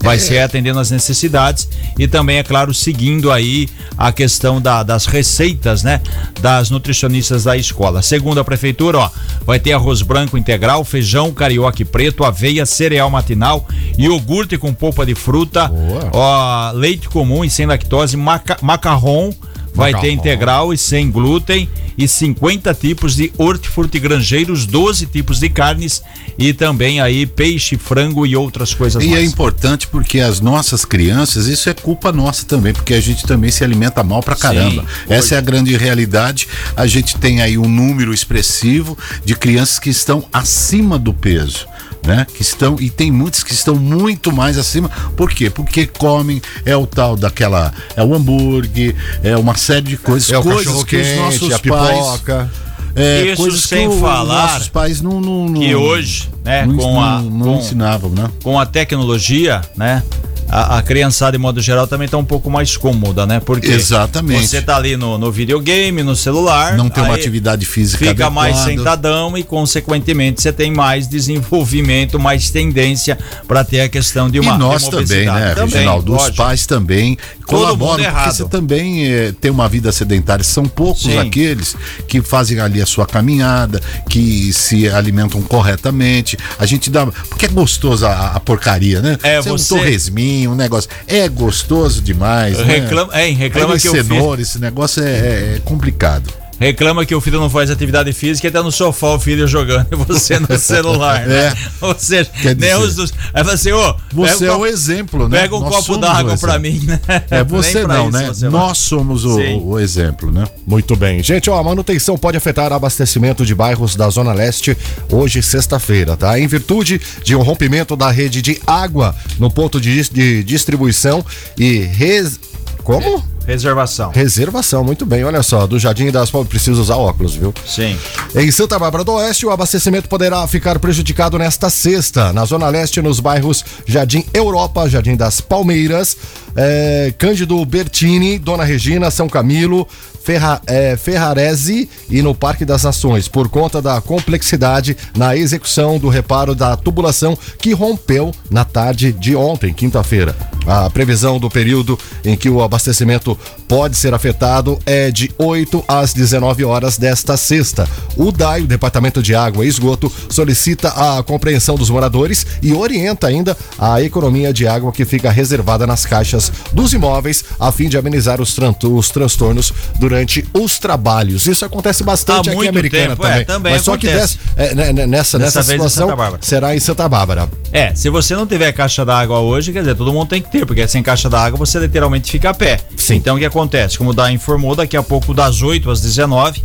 Vai 0.00 0.18
ser 0.18 0.38
atendendo 0.40 0.78
as 0.78 0.90
necessidades 0.90 1.68
e 1.98 2.06
também, 2.08 2.38
é 2.38 2.42
claro, 2.42 2.72
seguindo 2.74 3.30
aí 3.32 3.68
a 3.96 4.12
questão 4.12 4.60
da- 4.60 4.82
das 4.82 5.06
receitas, 5.06 5.82
né? 5.82 6.00
Das 6.40 6.70
nutricionistas 6.70 7.44
da 7.44 7.56
escola. 7.56 8.02
Segundo 8.02 8.40
a 8.40 8.44
prefeitura, 8.44 8.98
ó, 8.98 9.10
vai 9.46 9.58
ter 9.58 9.72
arroz 9.72 10.02
branco 10.02 10.36
integral, 10.36 10.84
feijão 10.84 11.30
carioca 11.32 11.84
preto, 11.84 12.24
aveia, 12.24 12.66
cereal 12.66 13.08
matinal, 13.10 13.66
iogurte 13.96 14.58
com 14.58 14.72
polpa 14.74 15.06
de 15.06 15.14
fruta, 15.14 15.70
ó, 16.12 16.70
leite 16.72 17.08
comum 17.08 17.44
e 17.44 17.50
sem 17.50 17.66
lactose, 17.66 18.16
maca 18.16 18.56
macarrão. 18.60 19.34
Vai 19.74 19.98
ter 19.98 20.10
integral 20.10 20.72
e 20.72 20.78
sem 20.78 21.10
glúten 21.10 21.68
e 21.96 22.06
50 22.08 22.72
tipos 22.74 23.16
de 23.16 23.32
hortifrutigranjeiros, 23.38 24.66
12 24.66 25.06
tipos 25.06 25.38
de 25.38 25.48
carnes 25.48 26.02
e 26.38 26.52
também 26.52 27.00
aí 27.00 27.26
peixe, 27.26 27.76
frango 27.76 28.26
e 28.26 28.34
outras 28.34 28.74
coisas 28.74 29.02
E 29.02 29.08
é 29.08 29.10
mais. 29.10 29.30
importante 29.30 29.86
porque 29.86 30.20
as 30.20 30.40
nossas 30.40 30.84
crianças, 30.84 31.46
isso 31.46 31.68
é 31.68 31.74
culpa 31.74 32.12
nossa 32.12 32.46
também, 32.46 32.72
porque 32.72 32.94
a 32.94 33.00
gente 33.00 33.26
também 33.26 33.50
se 33.50 33.62
alimenta 33.64 34.02
mal 34.02 34.22
pra 34.22 34.36
caramba. 34.36 34.84
Essa 35.08 35.34
é 35.34 35.38
a 35.38 35.42
grande 35.42 35.76
realidade. 35.76 36.48
A 36.76 36.86
gente 36.86 37.16
tem 37.16 37.40
aí 37.42 37.58
um 37.58 37.68
número 37.68 38.12
expressivo 38.14 38.96
de 39.24 39.34
crianças 39.34 39.78
que 39.78 39.90
estão 39.90 40.24
acima 40.32 40.98
do 40.98 41.12
peso. 41.12 41.66
Né? 42.06 42.26
Que 42.34 42.42
estão, 42.42 42.76
e 42.80 42.90
tem 42.90 43.12
muitos 43.12 43.44
que 43.44 43.52
estão 43.52 43.76
muito 43.76 44.32
mais 44.32 44.58
acima. 44.58 44.90
Por 45.16 45.30
quê? 45.30 45.48
Porque 45.48 45.86
comem, 45.86 46.42
é 46.66 46.76
o 46.76 46.84
tal 46.86 47.14
daquela. 47.16 47.72
É 47.96 48.02
o 48.02 48.12
hambúrguer, 48.14 48.94
é 49.22 49.36
uma 49.36 49.56
série 49.56 49.82
de 49.90 49.96
coisas. 49.96 50.28
É 50.30 50.36
o 50.38 50.42
coisas 50.42 50.82
que 50.84 50.96
os 50.96 51.16
nossos 51.16 51.52
a 51.52 51.58
pais. 51.60 51.98
pipoca. 51.98 52.50
É, 52.94 53.22
Isso 53.26 53.36
coisas 53.36 53.62
sem 53.62 53.88
que 53.88 53.94
o- 53.94 54.00
falar 54.00 54.52
nossos 54.52 54.68
pais 54.68 55.00
não, 55.00 55.18
não, 55.20 55.48
não 55.48 55.60
que 55.60 55.74
hoje, 55.74 56.28
né, 56.44 56.66
não, 56.66 56.76
com 56.76 57.00
a- 57.00 57.22
não- 57.22 57.30
não 57.30 57.44
com- 57.46 57.58
ensinavam, 57.58 58.10
né? 58.10 58.28
Com 58.42 58.58
a 58.60 58.66
tecnologia, 58.66 59.62
né? 59.76 60.02
A, 60.48 60.78
a 60.78 60.82
criançada, 60.82 61.32
de 61.32 61.38
modo 61.38 61.60
geral, 61.60 61.86
também 61.86 62.08
tá 62.08 62.16
um 62.16 62.24
pouco 62.24 62.50
mais 62.50 62.76
cômoda, 62.76 63.26
né? 63.26 63.40
Porque 63.40 63.68
Exatamente. 63.68 64.46
você 64.46 64.60
tá 64.62 64.76
ali 64.76 64.96
no, 64.96 65.18
no 65.18 65.30
videogame, 65.32 66.02
no 66.02 66.14
celular. 66.16 66.76
Não 66.76 66.88
tem 66.88 67.02
uma 67.04 67.14
atividade 67.14 67.64
física 67.66 68.04
Fica 68.04 68.28
mais 68.30 68.56
sentadão 68.58 69.36
e, 69.36 69.42
consequentemente, 69.42 70.42
você 70.42 70.52
tem 70.52 70.70
mais 70.72 71.06
desenvolvimento, 71.08 72.18
mais 72.18 72.50
tendência 72.50 73.18
para 73.46 73.64
ter 73.64 73.80
a 73.80 73.88
questão 73.88 74.30
de 74.30 74.38
uma 74.40 74.54
e 74.54 74.58
nós 74.58 74.88
também, 74.88 75.26
né, 75.26 75.54
Também, 75.54 75.74
Reginaldo? 75.74 76.14
Os 76.14 76.30
pais 76.30 76.66
também 76.66 77.16
colaboram, 77.46 78.04
porque 78.04 78.30
você 78.30 78.44
também 78.46 79.06
eh, 79.06 79.32
tem 79.40 79.50
uma 79.50 79.68
vida 79.68 79.90
sedentária. 79.92 80.44
São 80.44 80.64
poucos 80.64 81.02
Sim. 81.02 81.18
aqueles 81.18 81.76
que 82.08 82.22
fazem 82.22 82.60
ali 82.60 82.80
a 82.80 82.86
sua 82.86 83.06
caminhada, 83.06 83.80
que 84.08 84.52
se 84.52 84.88
alimentam 84.88 85.42
corretamente. 85.42 86.36
A 86.58 86.66
gente 86.66 86.90
dá. 86.90 87.06
Porque 87.06 87.46
é 87.46 87.48
gostoso 87.48 88.06
a, 88.06 88.28
a 88.28 88.40
porcaria, 88.40 89.00
né? 89.00 89.18
É, 89.22 89.40
Você 89.40 89.48
você- 89.50 89.74
Um 89.74 89.78
torresminho, 89.78 90.31
um 90.48 90.54
negócio. 90.54 90.90
É 91.06 91.28
gostoso 91.28 92.00
demais. 92.02 92.58
né? 92.58 92.64
Reclama- 92.80 93.14
é, 93.14 93.30
reclama 93.30 93.74
Aí 93.74 93.80
que 93.80 93.88
vem 93.88 93.98
eu 93.98 94.04
fiz- 94.04 94.16
cenoura, 94.16 94.40
esse 94.42 94.58
negócio 94.58 95.02
é, 95.02 95.06
é- 95.10 95.54
é 95.56 95.60
complicado. 95.64 96.32
Reclama 96.62 97.04
que 97.04 97.14
o 97.14 97.20
filho 97.20 97.40
não 97.40 97.50
faz 97.50 97.70
atividade 97.70 98.12
física 98.12 98.46
e 98.46 98.50
tá 98.50 98.62
no 98.62 98.70
sofá 98.70 99.08
o 99.08 99.18
filho 99.18 99.48
jogando 99.48 99.88
e 99.90 99.96
você 99.96 100.38
no 100.38 100.46
celular, 100.58 101.26
né? 101.26 101.48
É. 101.48 101.54
Ou 101.80 101.94
seja, 101.98 102.30
Quer 102.40 102.54
nem 102.56 102.70
dizer, 102.70 102.76
os 102.78 102.94
dos. 102.94 103.12
Aí 103.34 103.42
fala 103.42 103.54
assim, 103.54 103.72
ô, 103.72 103.94
Você 104.12 104.32
pega 104.38 104.46
é 104.46 104.50
um 104.50 104.54
o 104.54 104.58
copo- 104.58 104.66
exemplo, 104.66 105.28
né? 105.28 105.40
Pega 105.40 105.56
um 105.56 105.60
Nós 105.60 105.74
copo 105.74 105.96
d'água 105.98 106.34
exemplo. 106.34 106.60
mim, 106.60 106.80
né? 106.86 107.00
É 107.30 107.42
você 107.42 107.86
não, 107.86 108.08
isso 108.08 108.18
né? 108.18 108.26
você 108.28 108.48
vai. 108.48 108.60
Nós 108.60 108.78
somos 108.78 109.24
o, 109.24 109.38
o 109.40 109.78
exemplo, 109.80 110.30
né? 110.30 110.44
Muito 110.66 110.94
bem. 110.94 111.22
Gente, 111.22 111.50
ó, 111.50 111.58
a 111.58 111.64
manutenção 111.64 112.16
pode 112.16 112.36
afetar 112.36 112.70
o 112.70 112.74
abastecimento 112.74 113.44
de 113.44 113.54
bairros 113.54 113.96
da 113.96 114.08
Zona 114.08 114.32
Leste 114.32 114.76
hoje, 115.10 115.42
sexta-feira, 115.42 116.16
tá? 116.16 116.38
Em 116.38 116.46
virtude 116.46 117.00
de 117.24 117.34
um 117.34 117.42
rompimento 117.42 117.96
da 117.96 118.10
rede 118.10 118.40
de 118.40 118.60
água 118.66 119.14
no 119.38 119.50
ponto 119.50 119.80
de, 119.80 120.08
de 120.10 120.44
distribuição 120.44 121.24
e 121.58 121.78
res... 121.80 122.38
Como? 122.84 123.31
Reservação. 123.46 124.10
Reservação, 124.10 124.84
muito 124.84 125.04
bem. 125.04 125.24
Olha 125.24 125.42
só, 125.42 125.66
do 125.66 125.78
Jardim 125.78 126.10
das 126.10 126.30
Palmeiras, 126.30 126.50
preciso 126.50 126.80
usar 126.80 126.96
óculos, 126.96 127.34
viu? 127.34 127.52
Sim. 127.66 127.98
Em 128.34 128.50
Santa 128.50 128.78
Bárbara 128.78 129.04
do 129.04 129.12
Oeste, 129.12 129.44
o 129.46 129.50
abastecimento 129.50 130.08
poderá 130.08 130.46
ficar 130.46 130.78
prejudicado 130.78 131.38
nesta 131.38 131.68
sexta. 131.68 132.32
Na 132.32 132.44
Zona 132.44 132.68
Leste, 132.68 133.02
nos 133.02 133.20
bairros 133.20 133.64
Jardim 133.86 134.24
Europa, 134.32 134.88
Jardim 134.88 135.16
das 135.16 135.40
Palmeiras, 135.40 136.16
eh, 136.56 137.12
Cândido 137.18 137.64
Bertini, 137.64 138.38
Dona 138.38 138.64
Regina, 138.64 139.10
São 139.10 139.28
Camilo, 139.28 139.86
Ferra, 140.22 140.60
eh, 140.66 140.96
Ferrarese 140.96 141.88
e 142.08 142.22
no 142.22 142.34
Parque 142.34 142.64
das 142.64 142.84
Nações, 142.84 143.26
por 143.26 143.48
conta 143.48 143.82
da 143.82 144.00
complexidade 144.00 144.96
na 145.16 145.36
execução 145.36 145.98
do 145.98 146.08
reparo 146.08 146.54
da 146.54 146.76
tubulação 146.76 147.36
que 147.58 147.72
rompeu 147.72 148.32
na 148.50 148.64
tarde 148.64 149.12
de 149.12 149.34
ontem, 149.34 149.72
quinta-feira. 149.74 150.36
A 150.64 150.88
previsão 150.88 151.40
do 151.40 151.50
período 151.50 151.98
em 152.24 152.36
que 152.36 152.48
o 152.48 152.62
abastecimento 152.62 153.36
pode 153.66 153.96
ser 153.96 154.14
afetado 154.14 154.78
é 154.86 155.10
de 155.10 155.32
8 155.36 155.84
às 155.88 156.14
19 156.14 156.64
horas 156.64 156.96
desta 156.96 157.36
sexta. 157.36 157.88
O 158.16 158.30
DAI, 158.30 158.62
o 158.62 158.66
Departamento 158.66 159.20
de 159.20 159.34
Água 159.34 159.64
e 159.64 159.68
Esgoto, 159.68 160.12
solicita 160.28 160.88
a 160.90 161.22
compreensão 161.24 161.74
dos 161.74 161.90
moradores 161.90 162.46
e 162.62 162.72
orienta 162.72 163.26
ainda 163.26 163.56
a 163.76 164.00
economia 164.00 164.52
de 164.52 164.68
água 164.68 164.92
que 164.92 165.04
fica 165.04 165.32
reservada 165.32 165.84
nas 165.84 166.06
caixas 166.06 166.41
dos 166.72 166.92
imóveis, 166.92 167.44
a 167.60 167.70
fim 167.70 167.88
de 167.88 167.98
amenizar 167.98 168.40
os, 168.40 168.54
tran- 168.54 168.74
os 168.82 169.10
transtornos 169.10 169.72
durante 169.98 170.44
os 170.54 170.78
trabalhos. 170.78 171.46
Isso 171.46 171.64
acontece 171.64 172.02
bastante 172.02 172.48
Há 172.48 172.52
aqui 172.52 172.64
em 172.64 172.68
Americana 172.68 173.08
tempo, 173.10 173.26
é, 173.26 173.30
também. 173.30 173.44
também 173.44 173.72
Mas 173.74 173.82
só 173.82 173.96
que 173.96 174.08
acontece. 174.08 174.38
des- 174.56 174.70
é, 174.70 174.74
né, 174.74 174.92
né, 174.92 175.06
nessa, 175.06 175.38
nessa 175.38 175.60
em 175.60 175.62
situação 175.64 176.08
Bárbara. 176.08 176.38
será 176.40 176.74
em 176.74 176.80
Santa 176.80 177.08
Bárbara. 177.08 177.48
É, 177.72 177.94
se 177.94 178.08
você 178.10 178.34
não 178.34 178.46
tiver 178.46 178.72
caixa 178.72 179.04
d'água 179.04 179.38
hoje, 179.40 179.72
quer 179.72 179.80
dizer, 179.80 179.94
todo 179.94 180.12
mundo 180.12 180.28
tem 180.28 180.40
que 180.42 180.50
ter, 180.50 180.64
porque 180.66 180.86
sem 180.88 181.02
caixa 181.02 181.28
d'água 181.28 181.58
você 181.58 181.78
literalmente 181.78 182.30
fica 182.30 182.50
a 182.50 182.54
pé. 182.54 182.80
Sim. 182.96 183.16
Então 183.16 183.36
o 183.36 183.38
que 183.38 183.44
acontece? 183.44 183.98
Como 183.98 184.10
o 184.10 184.14
Dá 184.14 184.30
informou, 184.30 184.74
daqui 184.76 184.96
a 184.96 185.02
pouco 185.02 185.32
das 185.34 185.62
8 185.62 185.90
às 185.90 186.00
19, 186.00 186.62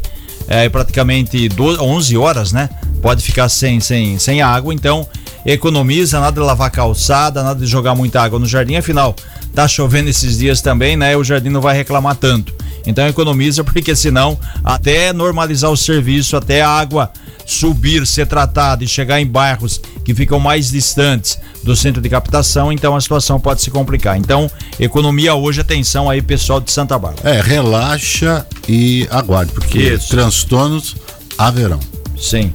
é 0.47 0.69
praticamente 0.69 1.49
12, 1.49 1.81
11 1.81 2.17
horas, 2.17 2.51
né? 2.51 2.69
Pode 3.01 3.23
ficar 3.23 3.49
sem, 3.49 3.79
sem, 3.79 4.17
sem 4.17 4.41
água, 4.41 4.73
então 4.73 5.07
economiza, 5.45 6.19
nada 6.19 6.39
de 6.39 6.45
lavar 6.45 6.71
calçada, 6.71 7.43
nada 7.43 7.59
de 7.59 7.65
jogar 7.65 7.95
muita 7.95 8.21
água 8.21 8.39
no 8.39 8.45
jardim, 8.45 8.75
afinal, 8.75 9.15
tá 9.53 9.67
chovendo 9.67 10.09
esses 10.09 10.37
dias 10.37 10.61
também, 10.61 10.97
né? 10.97 11.15
O 11.15 11.23
jardim 11.23 11.49
não 11.49 11.61
vai 11.61 11.75
reclamar 11.75 12.15
tanto. 12.15 12.53
Então 12.87 13.07
economiza, 13.07 13.63
porque 13.65 13.95
senão, 13.95 14.37
até 14.63 15.13
normalizar 15.13 15.69
o 15.69 15.77
serviço, 15.77 16.35
até 16.35 16.61
a 16.61 16.69
água 16.69 17.11
subir, 17.45 18.05
ser 18.05 18.27
tratada 18.27 18.83
e 18.83 18.87
chegar 18.87 19.21
em 19.21 19.25
bairros 19.25 19.79
que 20.03 20.13
ficam 20.13 20.39
mais 20.39 20.69
distantes 20.69 21.39
do 21.63 21.75
centro 21.75 22.01
de 22.01 22.09
captação, 22.09 22.71
então 22.71 22.95
a 22.95 22.99
situação 22.99 23.39
pode 23.39 23.61
se 23.61 23.71
complicar. 23.71 24.17
Então, 24.17 24.51
economia 24.79 25.33
hoje, 25.33 25.61
atenção 25.61 26.09
aí, 26.09 26.21
pessoal 26.21 26.59
de 26.59 26.71
Santa 26.71 26.99
Bárbara. 26.99 27.29
É, 27.29 27.41
relaxa 27.41 28.45
e 28.67 29.07
aguarde, 29.09 29.53
porque 29.53 29.79
Isso. 29.79 30.09
transtornos 30.09 30.95
haverão. 31.37 31.79
Sim. 32.19 32.51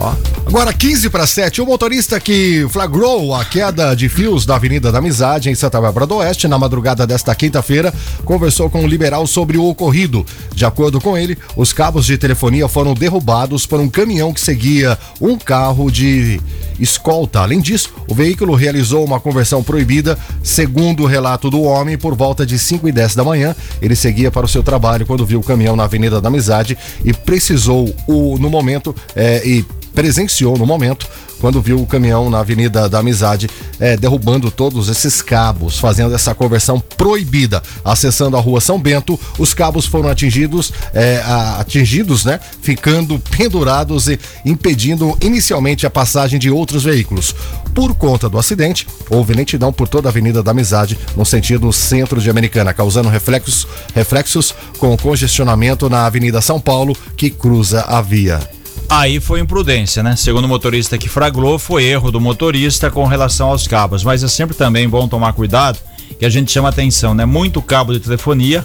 Ó. 0.00 0.14
Agora 0.46 0.72
15 0.72 1.10
para 1.10 1.26
7, 1.26 1.60
o 1.60 1.66
motorista 1.66 2.18
que 2.18 2.66
flagrou 2.70 3.34
a 3.34 3.44
queda 3.44 3.94
de 3.94 4.08
fios 4.08 4.44
da 4.44 4.56
Avenida 4.56 4.90
da 4.90 4.98
Amizade 4.98 5.48
em 5.48 5.54
Santa 5.54 5.80
Bárbara 5.80 6.06
do 6.06 6.16
Oeste 6.16 6.48
na 6.48 6.58
madrugada 6.58 7.06
desta 7.06 7.34
quinta-feira 7.34 7.94
conversou 8.24 8.68
com 8.68 8.82
o 8.82 8.86
liberal 8.86 9.26
sobre 9.26 9.58
o 9.58 9.64
ocorrido. 9.64 10.26
De 10.52 10.64
acordo 10.64 11.00
com 11.00 11.16
ele, 11.16 11.38
os 11.54 11.72
cabos 11.72 12.06
de 12.06 12.18
telefonia 12.18 12.66
foram 12.66 12.94
derrubados 12.94 13.66
por 13.66 13.78
um 13.78 13.88
caminhão 13.88 14.32
que 14.32 14.40
seguia 14.40 14.98
um 15.20 15.38
carro 15.38 15.90
de 15.90 16.40
escolta. 16.80 17.40
Além 17.40 17.60
disso, 17.60 17.92
o 18.08 18.14
veículo 18.14 18.54
realizou 18.54 19.04
uma 19.04 19.20
conversão 19.20 19.62
proibida, 19.62 20.18
segundo 20.42 21.04
o 21.04 21.06
relato 21.06 21.50
do 21.50 21.62
homem, 21.62 21.96
por 21.96 22.16
volta 22.16 22.44
de 22.44 22.58
5 22.58 22.88
e 22.88 22.92
10 22.92 23.14
da 23.14 23.22
manhã. 23.22 23.54
Ele 23.80 23.94
seguia 23.94 24.30
para 24.30 24.46
o 24.46 24.48
seu 24.48 24.62
trabalho 24.62 25.06
quando 25.06 25.26
viu 25.26 25.38
o 25.38 25.44
caminhão 25.44 25.76
na 25.76 25.84
Avenida 25.84 26.20
da 26.20 26.28
Amizade 26.28 26.76
e 27.04 27.12
precisou 27.12 27.94
o 28.08 28.38
no 28.38 28.48
momento 28.48 28.96
eh, 29.14 29.42
e 29.44 29.64
presenciou 29.94 30.56
no 30.56 30.66
momento 30.66 31.06
quando 31.40 31.62
viu 31.62 31.80
o 31.80 31.86
caminhão 31.86 32.28
na 32.28 32.40
Avenida 32.40 32.86
da 32.86 32.98
Amizade 32.98 33.48
eh, 33.78 33.96
derrubando 33.96 34.50
todos 34.50 34.90
esses 34.90 35.22
cabos, 35.22 35.78
fazendo 35.78 36.14
essa 36.14 36.34
conversão 36.34 36.78
proibida. 36.78 37.62
Acessando 37.82 38.36
a 38.36 38.40
rua 38.40 38.60
São 38.60 38.78
Bento, 38.78 39.18
os 39.38 39.54
cabos 39.54 39.86
foram 39.86 40.10
atingidos, 40.10 40.70
a- 41.24 41.60
atingidos, 41.60 42.26
né? 42.26 42.38
Ficando 42.60 43.18
pendurados 43.18 44.06
e 44.08 44.18
impedindo 44.44 45.16
inicialmente 45.22 45.86
a 45.86 45.90
passagem 45.90 46.38
de 46.38 46.50
outros 46.50 46.84
veículos. 46.84 47.34
Por 47.74 47.94
conta 47.94 48.28
do 48.28 48.38
acidente, 48.38 48.86
houve 49.08 49.32
lentidão 49.32 49.72
por 49.72 49.88
toda 49.88 50.08
a 50.08 50.10
Avenida 50.10 50.42
da 50.42 50.50
Amizade, 50.50 50.98
no 51.16 51.24
sentido 51.24 51.72
centro 51.72 52.20
de 52.20 52.28
Americana, 52.28 52.74
causando 52.74 53.08
reflexos, 53.08 53.66
reflexos 53.94 54.54
com 54.78 54.94
congestionamento 54.94 55.88
na 55.88 56.04
Avenida 56.04 56.42
São 56.42 56.60
Paulo, 56.60 56.94
que 57.16 57.30
cruza 57.30 57.80
a 57.88 58.02
via. 58.02 58.40
Aí 58.90 59.20
foi 59.20 59.38
imprudência, 59.38 60.02
né? 60.02 60.16
Segundo 60.16 60.46
o 60.46 60.48
motorista 60.48 60.98
que 60.98 61.08
fraglou, 61.08 61.60
foi 61.60 61.84
erro 61.84 62.10
do 62.10 62.20
motorista 62.20 62.90
com 62.90 63.06
relação 63.06 63.50
aos 63.50 63.68
cabos. 63.68 64.02
Mas 64.02 64.24
é 64.24 64.26
sempre 64.26 64.56
também 64.56 64.88
bom 64.88 65.06
tomar 65.06 65.32
cuidado, 65.32 65.78
que 66.18 66.26
a 66.26 66.28
gente 66.28 66.50
chama 66.50 66.70
atenção, 66.70 67.14
né? 67.14 67.24
Muito 67.24 67.62
cabo 67.62 67.92
de 67.92 68.00
telefonia, 68.00 68.64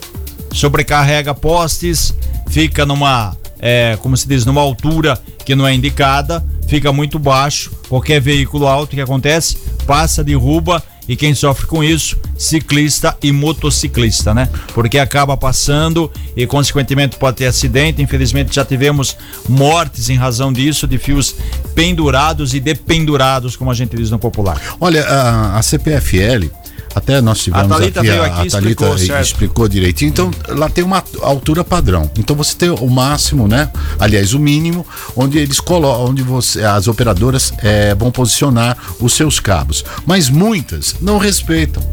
sobrecarrega 0.52 1.36
postes, 1.36 2.12
fica 2.50 2.88
numa, 2.88 3.38
é, 3.60 4.00
como 4.02 4.18
se 4.18 4.28
diz, 4.28 4.46
numa 4.46 4.62
altura 4.62 5.16
que 5.46 5.54
não 5.54 5.68
é 5.68 5.76
indicada, 5.76 6.44
fica 6.68 6.92
muito 6.92 7.20
baixo. 7.20 7.72
Qualquer 7.88 8.20
veículo 8.20 8.66
alto 8.66 8.96
que 8.96 9.02
acontece, 9.02 9.58
passa, 9.86 10.24
derruba 10.24 10.82
e 11.08 11.16
quem 11.16 11.36
sofre 11.36 11.66
com 11.68 11.84
isso, 11.84 12.18
ciclista 12.38 13.16
e 13.22 13.32
motociclista, 13.32 14.34
né? 14.34 14.50
Porque 14.74 14.98
acaba 14.98 15.38
passando 15.38 16.12
e 16.36 16.46
consequentemente 16.48 17.18
pode 17.18 17.38
ter 17.38 17.46
acidente. 17.46 18.02
Infelizmente 18.02 18.56
já 18.56 18.66
tivemos 18.66 19.16
mortes 19.48 20.10
em 20.10 20.16
razão 20.16 20.52
disso, 20.52 20.88
de 20.88 20.98
fios 20.98 21.36
pendurados 21.74 22.54
e 22.54 22.60
dependurados, 22.60 23.56
como 23.56 23.72
a 23.72 23.74
gente 23.74 23.96
diz 23.96 24.10
no 24.10 24.20
popular. 24.20 24.60
Olha, 24.80 25.04
a, 25.06 25.58
a 25.58 25.62
CPFL, 25.62 26.50
até 26.96 27.20
nós 27.22 27.40
tivemos 27.40 27.70
A 27.72 27.76
Thalita 27.76 28.00
aqui, 28.00 28.10
veio 28.10 28.22
a, 28.24 28.26
aqui 28.26 28.34
a 28.48 28.52
Thalita 28.52 28.58
explicou, 28.86 28.98
certo? 28.98 29.26
explicou 29.26 29.68
direitinho. 29.68 30.10
Então, 30.10 30.32
lá 30.48 30.70
tem 30.70 30.84
uma 30.84 31.04
altura 31.22 31.64
padrão. 31.64 32.10
Então 32.18 32.36
você 32.36 32.56
tem 32.56 32.70
o 32.70 32.90
máximo, 32.90 33.48
né? 33.48 33.70
Aliás, 34.00 34.34
o 34.34 34.40
mínimo, 34.40 34.86
onde 35.16 35.38
eles 35.38 35.60
colocam, 35.60 36.06
onde 36.06 36.24
você, 36.24 36.64
as 36.64 36.88
operadoras 36.88 37.54
eh, 37.62 37.94
vão 37.96 38.10
posicionar 38.12 38.78
os 39.00 39.14
seus 39.14 39.40
cabos. 39.40 39.84
Mas 40.06 40.30
muitas 40.30 40.96
não 41.02 41.18
respeitam. 41.18 41.84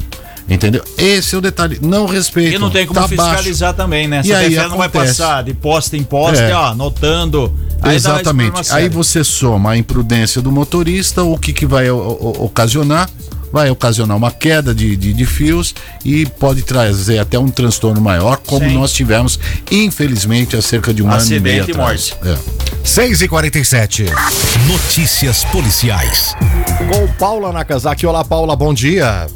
Entendeu? 0.48 0.82
Esse 0.98 1.34
é 1.34 1.38
o 1.38 1.40
detalhe. 1.40 1.78
Não 1.80 2.04
respeitam. 2.04 2.54
E 2.54 2.58
não 2.58 2.68
tem 2.70 2.84
como 2.86 3.00
tá 3.00 3.06
baixo. 3.06 3.36
fiscalizar 3.36 3.74
também, 3.74 4.06
né? 4.08 4.22
E 4.24 4.32
a 4.32 4.38
aí 4.38 4.54
não 4.56 4.76
vai 4.76 4.88
passar 4.88 5.42
de 5.44 5.54
poste 5.54 5.96
em 5.96 6.02
poste, 6.02 6.42
É. 6.42 6.54
ó, 6.54 6.66
anotando. 6.66 7.56
Aí 7.80 7.94
Exatamente. 7.96 8.72
Aí 8.72 8.88
você 8.88 9.24
soma 9.24 9.70
a 9.70 9.76
imprudência 9.76 10.42
do 10.42 10.50
motorista, 10.52 11.22
o 11.22 11.38
que, 11.38 11.52
que 11.52 11.64
vai 11.64 11.90
o- 11.90 11.96
o- 11.96 12.44
ocasionar? 12.44 13.08
Vai 13.52 13.70
ocasionar 13.70 14.16
uma 14.16 14.30
queda 14.30 14.74
de, 14.74 14.96
de, 14.96 15.12
de 15.12 15.26
fios 15.26 15.74
e 16.04 16.24
pode 16.24 16.62
trazer 16.62 17.18
até 17.18 17.38
um 17.38 17.48
transtorno 17.48 18.00
maior, 18.00 18.38
como 18.38 18.66
Sim. 18.66 18.74
nós 18.74 18.92
tivemos, 18.92 19.38
infelizmente, 19.70 20.56
há 20.56 20.62
cerca 20.62 20.92
de 20.94 21.02
um 21.02 21.06
ano 21.06 21.16
e 21.16 21.18
Acidente 21.18 21.42
meio 21.42 21.68
e 21.68 21.70
atrás. 21.70 22.16
morte. 22.22 22.28
É. 22.28 22.62
6 22.84 23.22
e 23.22 23.28
47 23.28 24.06
Notícias 24.66 25.44
policiais. 25.44 26.34
Com 26.90 27.06
Paula 27.18 27.52
Nakazaki. 27.52 28.06
Olá, 28.06 28.24
Paula, 28.24 28.56
bom 28.56 28.72
dia. 28.74 29.26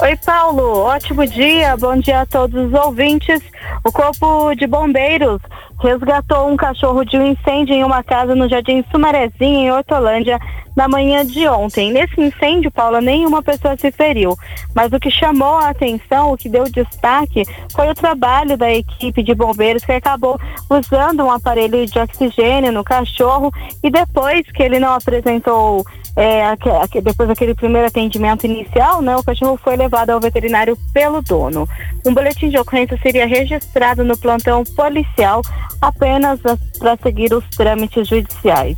Oi, 0.00 0.16
Paulo. 0.24 0.78
Ótimo 0.78 1.26
dia. 1.26 1.76
Bom 1.76 1.96
dia 1.98 2.22
a 2.22 2.26
todos 2.26 2.68
os 2.68 2.72
ouvintes. 2.72 3.40
O 3.84 3.92
Corpo 3.92 4.54
de 4.54 4.66
Bombeiros 4.66 5.40
resgatou 5.82 6.48
um 6.48 6.56
cachorro 6.56 7.04
de 7.04 7.18
um 7.18 7.26
incêndio 7.26 7.74
em 7.74 7.82
uma 7.82 8.02
casa 8.04 8.34
no 8.36 8.48
Jardim 8.48 8.84
Sumarezinho, 8.90 9.60
em 9.60 9.72
Hortolândia, 9.72 10.38
na 10.76 10.88
manhã 10.88 11.26
de 11.26 11.46
ontem. 11.48 11.92
Nesse 11.92 12.20
incêndio, 12.20 12.70
Paula, 12.70 13.00
nenhuma 13.00 13.42
pessoa 13.42 13.76
se 13.76 13.90
feriu. 13.90 14.36
Mas 14.74 14.92
o 14.92 15.00
que 15.00 15.10
chamou 15.10 15.54
a 15.54 15.70
atenção, 15.70 16.32
o 16.32 16.36
que 16.36 16.48
deu 16.48 16.64
destaque, 16.64 17.42
foi 17.74 17.90
o 17.90 17.94
trabalho 17.94 18.56
da 18.56 18.72
equipe 18.72 19.22
de 19.22 19.34
bombeiros 19.34 19.84
que 19.84 19.92
acabou 19.92 20.38
usando 20.70 21.24
um 21.24 21.30
aparelho 21.30 21.84
de 21.84 21.98
oxigênio 21.98 22.72
no 22.72 22.84
cachorro 22.84 23.52
e 23.82 23.90
depois 23.90 24.42
que 24.52 24.62
ele 24.62 24.78
não 24.78 24.94
apresentou 24.94 25.84
é, 26.14 26.42
depois 27.02 27.28
daquele 27.28 27.54
primeiro 27.54 27.86
atendimento 27.86 28.44
inicial, 28.44 29.00
né, 29.00 29.16
o 29.16 29.24
cachorro 29.24 29.58
foi 29.62 29.76
levado 29.76 30.10
ao 30.10 30.20
veterinário 30.20 30.76
pelo 30.92 31.22
dono. 31.22 31.66
Um 32.06 32.12
boletim 32.12 32.50
de 32.50 32.58
ocorrência 32.58 32.98
seria 33.02 33.26
registrado 33.26 34.04
no 34.04 34.16
plantão 34.16 34.62
policial 34.76 35.40
apenas 35.80 36.40
para 36.78 36.96
seguir 37.02 37.32
os 37.32 37.44
trâmites 37.50 38.08
judiciais. 38.08 38.76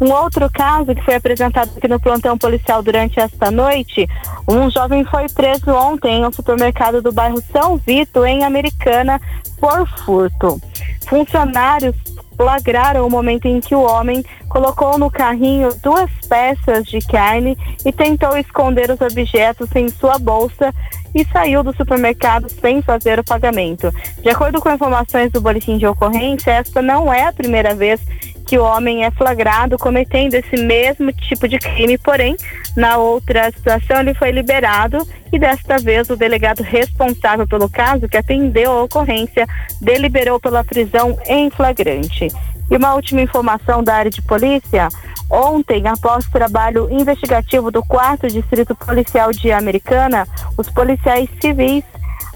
Um 0.00 0.10
outro 0.10 0.50
caso 0.50 0.94
que 0.94 1.04
foi 1.04 1.14
apresentado 1.14 1.70
aqui 1.76 1.86
no 1.86 2.00
plantão 2.00 2.36
policial 2.36 2.82
durante 2.82 3.20
esta 3.20 3.50
noite, 3.50 4.08
um 4.48 4.68
jovem 4.68 5.04
foi 5.04 5.28
preso 5.28 5.70
ontem 5.70 6.18
em 6.18 6.26
um 6.26 6.32
supermercado 6.32 7.00
do 7.00 7.12
bairro 7.12 7.40
São 7.52 7.76
Vito, 7.76 8.24
em 8.24 8.44
Americana, 8.44 9.20
por 9.60 9.86
furto. 10.04 10.60
Funcionários 11.08 11.94
flagraram 12.36 13.06
o 13.06 13.10
momento 13.10 13.46
em 13.46 13.60
que 13.60 13.74
o 13.74 13.82
homem 13.82 14.24
colocou 14.48 14.98
no 14.98 15.08
carrinho 15.08 15.68
duas 15.80 16.10
peças 16.28 16.84
de 16.86 16.98
carne 17.00 17.56
e 17.84 17.92
tentou 17.92 18.36
esconder 18.36 18.90
os 18.90 19.00
objetos 19.00 19.68
em 19.76 19.88
sua 19.88 20.18
bolsa 20.18 20.74
e 21.14 21.24
saiu 21.26 21.62
do 21.62 21.74
supermercado 21.76 22.48
sem 22.48 22.82
fazer 22.82 23.18
o 23.18 23.24
pagamento. 23.24 23.92
De 24.20 24.28
acordo 24.28 24.60
com 24.60 24.72
informações 24.72 25.30
do 25.30 25.40
boletim 25.40 25.78
de 25.78 25.86
ocorrência, 25.86 26.50
esta 26.50 26.82
não 26.82 27.12
é 27.12 27.26
a 27.26 27.32
primeira 27.32 27.74
vez 27.74 28.00
que 28.46 28.58
o 28.58 28.64
homem 28.64 29.04
é 29.04 29.10
flagrado 29.10 29.78
cometendo 29.78 30.34
esse 30.34 30.56
mesmo 30.56 31.12
tipo 31.12 31.48
de 31.48 31.58
crime, 31.58 31.96
porém, 31.96 32.36
na 32.76 32.98
outra 32.98 33.50
situação 33.50 34.00
ele 34.00 34.14
foi 34.14 34.30
liberado 34.30 35.06
e 35.32 35.38
desta 35.38 35.78
vez 35.78 36.10
o 36.10 36.16
delegado 36.16 36.62
responsável 36.62 37.46
pelo 37.46 37.68
caso, 37.70 38.08
que 38.08 38.16
atendeu 38.16 38.70
a 38.70 38.82
ocorrência, 38.82 39.46
deliberou 39.80 40.38
pela 40.38 40.62
prisão 40.62 41.18
em 41.26 41.50
flagrante. 41.50 42.28
E 42.70 42.76
uma 42.76 42.94
última 42.94 43.20
informação 43.20 43.82
da 43.82 43.94
área 43.94 44.10
de 44.10 44.22
polícia. 44.22 44.88
Ontem, 45.30 45.86
após 45.86 46.26
trabalho 46.26 46.88
investigativo 46.90 47.70
do 47.70 47.82
4 47.82 48.28
Distrito 48.28 48.74
Policial 48.74 49.30
de 49.32 49.50
Americana, 49.52 50.26
os 50.56 50.68
policiais 50.70 51.28
civis 51.40 51.84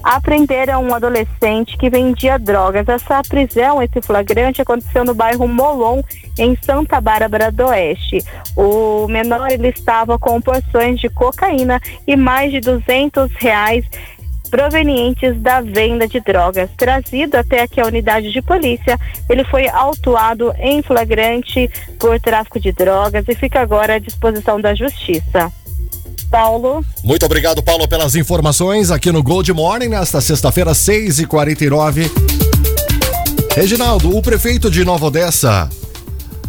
apreenderam 0.03 0.83
um 0.83 0.93
adolescente 0.93 1.77
que 1.77 1.89
vendia 1.89 2.37
drogas. 2.39 2.87
Essa 2.87 3.21
prisão, 3.21 3.81
esse 3.81 4.01
flagrante, 4.01 4.61
aconteceu 4.61 5.03
no 5.03 5.13
bairro 5.13 5.47
Molon, 5.47 6.01
em 6.37 6.57
Santa 6.61 7.01
Bárbara 7.01 7.51
do 7.51 7.65
Oeste. 7.67 8.23
O 8.55 9.07
menor 9.07 9.49
ele 9.51 9.69
estava 9.69 10.17
com 10.17 10.41
porções 10.41 10.99
de 10.99 11.09
cocaína 11.09 11.81
e 12.07 12.15
mais 12.15 12.51
de 12.51 12.59
200 12.59 13.31
reais 13.35 13.85
provenientes 14.49 15.39
da 15.41 15.61
venda 15.61 16.07
de 16.07 16.19
drogas. 16.19 16.69
Trazido 16.75 17.35
até 17.35 17.61
aqui 17.61 17.79
a 17.79 17.85
unidade 17.85 18.31
de 18.31 18.41
polícia, 18.41 18.97
ele 19.29 19.43
foi 19.45 19.67
autuado 19.69 20.53
em 20.59 20.81
flagrante 20.81 21.69
por 21.99 22.19
tráfico 22.19 22.59
de 22.59 22.71
drogas 22.71 23.25
e 23.27 23.35
fica 23.35 23.61
agora 23.61 23.95
à 23.95 23.99
disposição 23.99 24.59
da 24.59 24.73
justiça. 24.75 25.51
Paulo. 26.29 26.85
Muito 27.03 27.25
obrigado, 27.25 27.61
Paulo, 27.63 27.87
pelas 27.87 28.15
informações 28.15 28.91
aqui 28.91 29.11
no 29.11 29.23
Gold 29.23 29.51
Morning, 29.51 29.87
nesta 29.87 30.21
sexta-feira, 30.21 30.71
6h49. 30.71 32.09
Reginaldo, 33.55 34.15
o 34.15 34.21
prefeito 34.21 34.69
de 34.69 34.85
Nova 34.85 35.07
Odessa, 35.07 35.69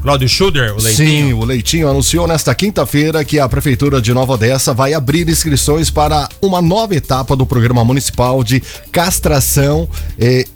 Cláudio 0.02 0.28
Schuder, 0.28 0.72
o 0.74 0.80
Leitinho. 0.80 1.26
Sim, 1.26 1.32
o 1.34 1.44
Leitinho 1.44 1.88
anunciou 1.88 2.26
nesta 2.26 2.54
quinta-feira 2.54 3.24
que 3.24 3.38
a 3.38 3.48
Prefeitura 3.48 4.00
de 4.00 4.14
Nova 4.14 4.32
Odessa 4.32 4.72
vai 4.72 4.94
abrir 4.94 5.28
inscrições 5.28 5.90
para 5.90 6.28
uma 6.40 6.62
nova 6.62 6.94
etapa 6.94 7.36
do 7.36 7.44
Programa 7.44 7.84
Municipal 7.84 8.42
de 8.42 8.62
Castração 8.90 9.88
eh, 10.18 10.46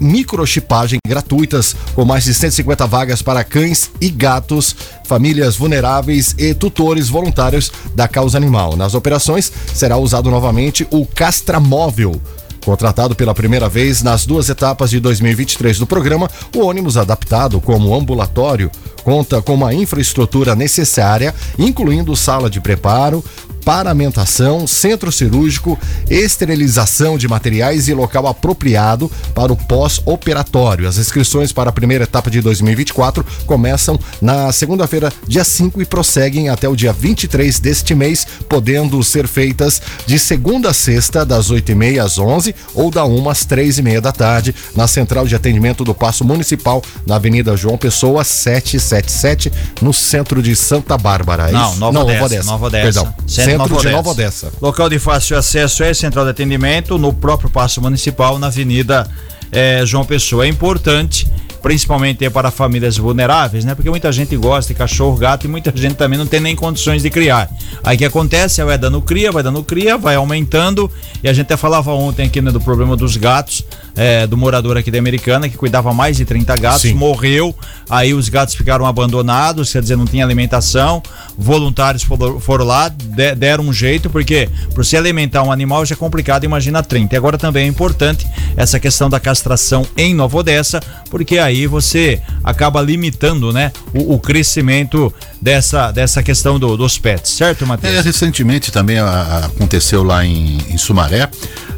microchipagem 0.00 0.98
gratuitas, 1.06 1.74
com 1.94 2.04
mais 2.04 2.24
de 2.24 2.34
150 2.34 2.86
vagas 2.86 3.22
para 3.22 3.44
cães 3.44 3.90
e 4.00 4.10
gatos, 4.10 4.74
famílias 5.04 5.56
vulneráveis 5.56 6.34
e 6.38 6.54
tutores 6.54 7.08
voluntários 7.08 7.70
da 7.94 8.08
causa 8.08 8.36
animal. 8.36 8.76
Nas 8.76 8.94
operações 8.94 9.50
será 9.72 9.96
usado 9.96 10.30
novamente 10.30 10.86
o 10.90 11.06
castramóvel. 11.06 12.20
Contratado 12.66 13.14
pela 13.14 13.32
primeira 13.32 13.68
vez 13.68 14.02
nas 14.02 14.26
duas 14.26 14.48
etapas 14.48 14.90
de 14.90 14.98
2023 14.98 15.78
do 15.78 15.86
programa, 15.86 16.28
o 16.52 16.66
ônibus 16.66 16.96
adaptado 16.96 17.60
como 17.60 17.94
ambulatório 17.94 18.72
conta 19.04 19.40
com 19.40 19.54
uma 19.54 19.72
infraestrutura 19.72 20.56
necessária, 20.56 21.32
incluindo 21.56 22.16
sala 22.16 22.50
de 22.50 22.60
preparo, 22.60 23.24
paramentação, 23.66 24.64
centro 24.64 25.10
cirúrgico, 25.10 25.76
esterilização 26.08 27.18
de 27.18 27.26
materiais 27.26 27.88
e 27.88 27.94
local 27.94 28.28
apropriado 28.28 29.10
para 29.34 29.52
o 29.52 29.56
pós-operatório. 29.56 30.86
As 30.86 30.98
inscrições 30.98 31.50
para 31.50 31.70
a 31.70 31.72
primeira 31.72 32.04
etapa 32.04 32.30
de 32.30 32.40
2024 32.40 33.26
começam 33.44 33.98
na 34.22 34.52
segunda-feira, 34.52 35.12
dia 35.26 35.42
5 35.42 35.82
e 35.82 35.84
prosseguem 35.84 36.48
até 36.48 36.68
o 36.68 36.76
dia 36.76 36.92
23 36.92 37.58
deste 37.58 37.92
mês, 37.92 38.24
podendo 38.48 39.02
ser 39.02 39.26
feitas 39.26 39.82
de 40.06 40.16
segunda 40.16 40.70
a 40.70 40.72
sexta, 40.72 41.26
das 41.26 41.50
8h30 41.50 42.04
às 42.04 42.18
11 42.20 42.54
ou 42.72 42.88
da 42.88 43.04
1 43.04 43.28
às 43.28 43.44
3h30 43.44 44.00
da 44.00 44.12
tarde, 44.12 44.54
na 44.76 44.86
central 44.86 45.26
de 45.26 45.34
atendimento 45.34 45.82
do 45.82 45.92
Paço 45.92 46.24
Municipal, 46.24 46.80
na 47.04 47.16
Avenida 47.16 47.56
João 47.56 47.76
Pessoa, 47.76 48.22
777, 48.22 49.52
no 49.82 49.92
centro 49.92 50.40
de 50.40 50.54
Santa 50.54 50.96
Bárbara. 50.96 51.48
É 51.48 51.52
Não, 51.52 51.74
Nova, 51.74 51.92
Não, 51.92 52.06
Nova 52.06 52.24
Odessa. 52.26 52.44
Nova 52.44 52.66
Odessa. 52.66 52.84
Perdão. 52.84 53.14
Centro, 53.26 53.55
centro 53.58 53.80
de 53.80 53.90
Nova 53.90 54.10
Odessa. 54.10 54.52
Local 54.60 54.88
de 54.88 54.98
fácil 54.98 55.36
acesso 55.36 55.82
é 55.82 55.92
central 55.94 56.24
de 56.24 56.30
atendimento 56.30 56.98
no 56.98 57.12
próprio 57.12 57.50
Paço 57.50 57.80
Municipal, 57.80 58.38
na 58.38 58.48
Avenida 58.48 59.08
é, 59.50 59.84
João 59.84 60.04
Pessoa. 60.04 60.44
É 60.46 60.48
importante 60.48 61.30
principalmente 61.62 62.28
para 62.30 62.50
famílias 62.50 62.96
vulneráveis, 62.96 63.64
né? 63.64 63.74
Porque 63.74 63.90
muita 63.90 64.10
gente 64.12 64.36
gosta 64.36 64.72
de 64.72 64.78
cachorro, 64.78 65.16
gato 65.16 65.44
e 65.44 65.48
muita 65.48 65.72
gente 65.76 65.94
também 65.94 66.18
não 66.18 66.26
tem 66.26 66.40
nem 66.40 66.54
condições 66.54 67.02
de 67.02 67.10
criar. 67.10 67.50
Aí 67.82 67.96
o 67.96 67.98
que 67.98 68.04
acontece? 68.04 68.62
Vai 68.62 68.78
dando 68.78 69.00
cria, 69.00 69.32
vai 69.32 69.42
dando 69.42 69.62
cria, 69.62 69.96
vai 69.96 70.14
aumentando. 70.14 70.90
E 71.22 71.28
a 71.28 71.32
gente 71.32 71.46
até 71.46 71.56
falava 71.56 71.92
ontem 71.92 72.26
aqui 72.26 72.40
né, 72.40 72.50
do 72.50 72.60
problema 72.60 72.96
dos 72.96 73.16
gatos, 73.16 73.64
é, 73.94 74.26
do 74.26 74.36
morador 74.36 74.76
aqui 74.76 74.90
da 74.90 74.98
Americana, 74.98 75.48
que 75.48 75.56
cuidava 75.56 75.92
mais 75.92 76.16
de 76.16 76.24
30 76.24 76.56
gatos, 76.56 76.82
Sim. 76.82 76.94
morreu. 76.94 77.54
Aí 77.88 78.12
os 78.14 78.28
gatos 78.28 78.54
ficaram 78.54 78.84
abandonados, 78.86 79.72
quer 79.72 79.82
dizer, 79.82 79.96
não 79.96 80.06
tinha 80.06 80.24
alimentação. 80.24 81.02
Voluntários 81.38 82.04
foram 82.40 82.64
lá, 82.64 82.88
deram 83.36 83.64
um 83.64 83.72
jeito, 83.72 84.10
porque 84.10 84.48
para 84.74 84.84
se 84.84 84.96
alimentar 84.96 85.42
um 85.42 85.52
animal 85.52 85.84
já 85.84 85.94
é 85.94 85.96
complicado, 85.96 86.44
imagina 86.44 86.82
30. 86.82 87.14
E 87.14 87.18
agora 87.18 87.38
também 87.38 87.64
é 87.64 87.68
importante 87.68 88.26
essa 88.56 88.80
questão 88.80 89.08
da 89.08 89.20
castração 89.20 89.86
em 89.96 90.14
Nova 90.14 90.38
Odessa, 90.38 90.80
porque 91.10 91.38
aí 91.46 91.66
você 91.66 92.20
acaba 92.44 92.82
limitando, 92.82 93.52
né, 93.52 93.72
o, 93.94 94.14
o 94.14 94.18
crescimento 94.18 95.12
dessa, 95.40 95.90
dessa 95.92 96.22
questão 96.22 96.58
do, 96.58 96.76
dos 96.76 96.98
pets, 96.98 97.32
certo, 97.32 97.66
Matheus? 97.66 97.94
É, 97.94 98.00
recentemente 98.00 98.70
também 98.70 98.98
aconteceu 98.98 100.02
lá 100.02 100.24
em, 100.24 100.58
em 100.68 100.78
Sumaré, 100.78 101.28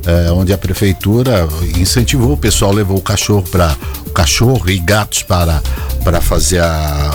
é, 0.06 0.30
onde 0.32 0.52
a 0.52 0.58
prefeitura 0.58 1.48
incentivou 1.76 2.32
o 2.32 2.36
pessoal, 2.36 2.72
levou 2.72 2.96
o 2.96 3.02
cachorro 3.02 3.44
para 3.50 3.76
cachorro 4.14 4.68
e 4.68 4.78
gatos 4.78 5.22
para 5.22 5.62
para 6.02 6.20
fazer 6.20 6.60
a 6.60 7.10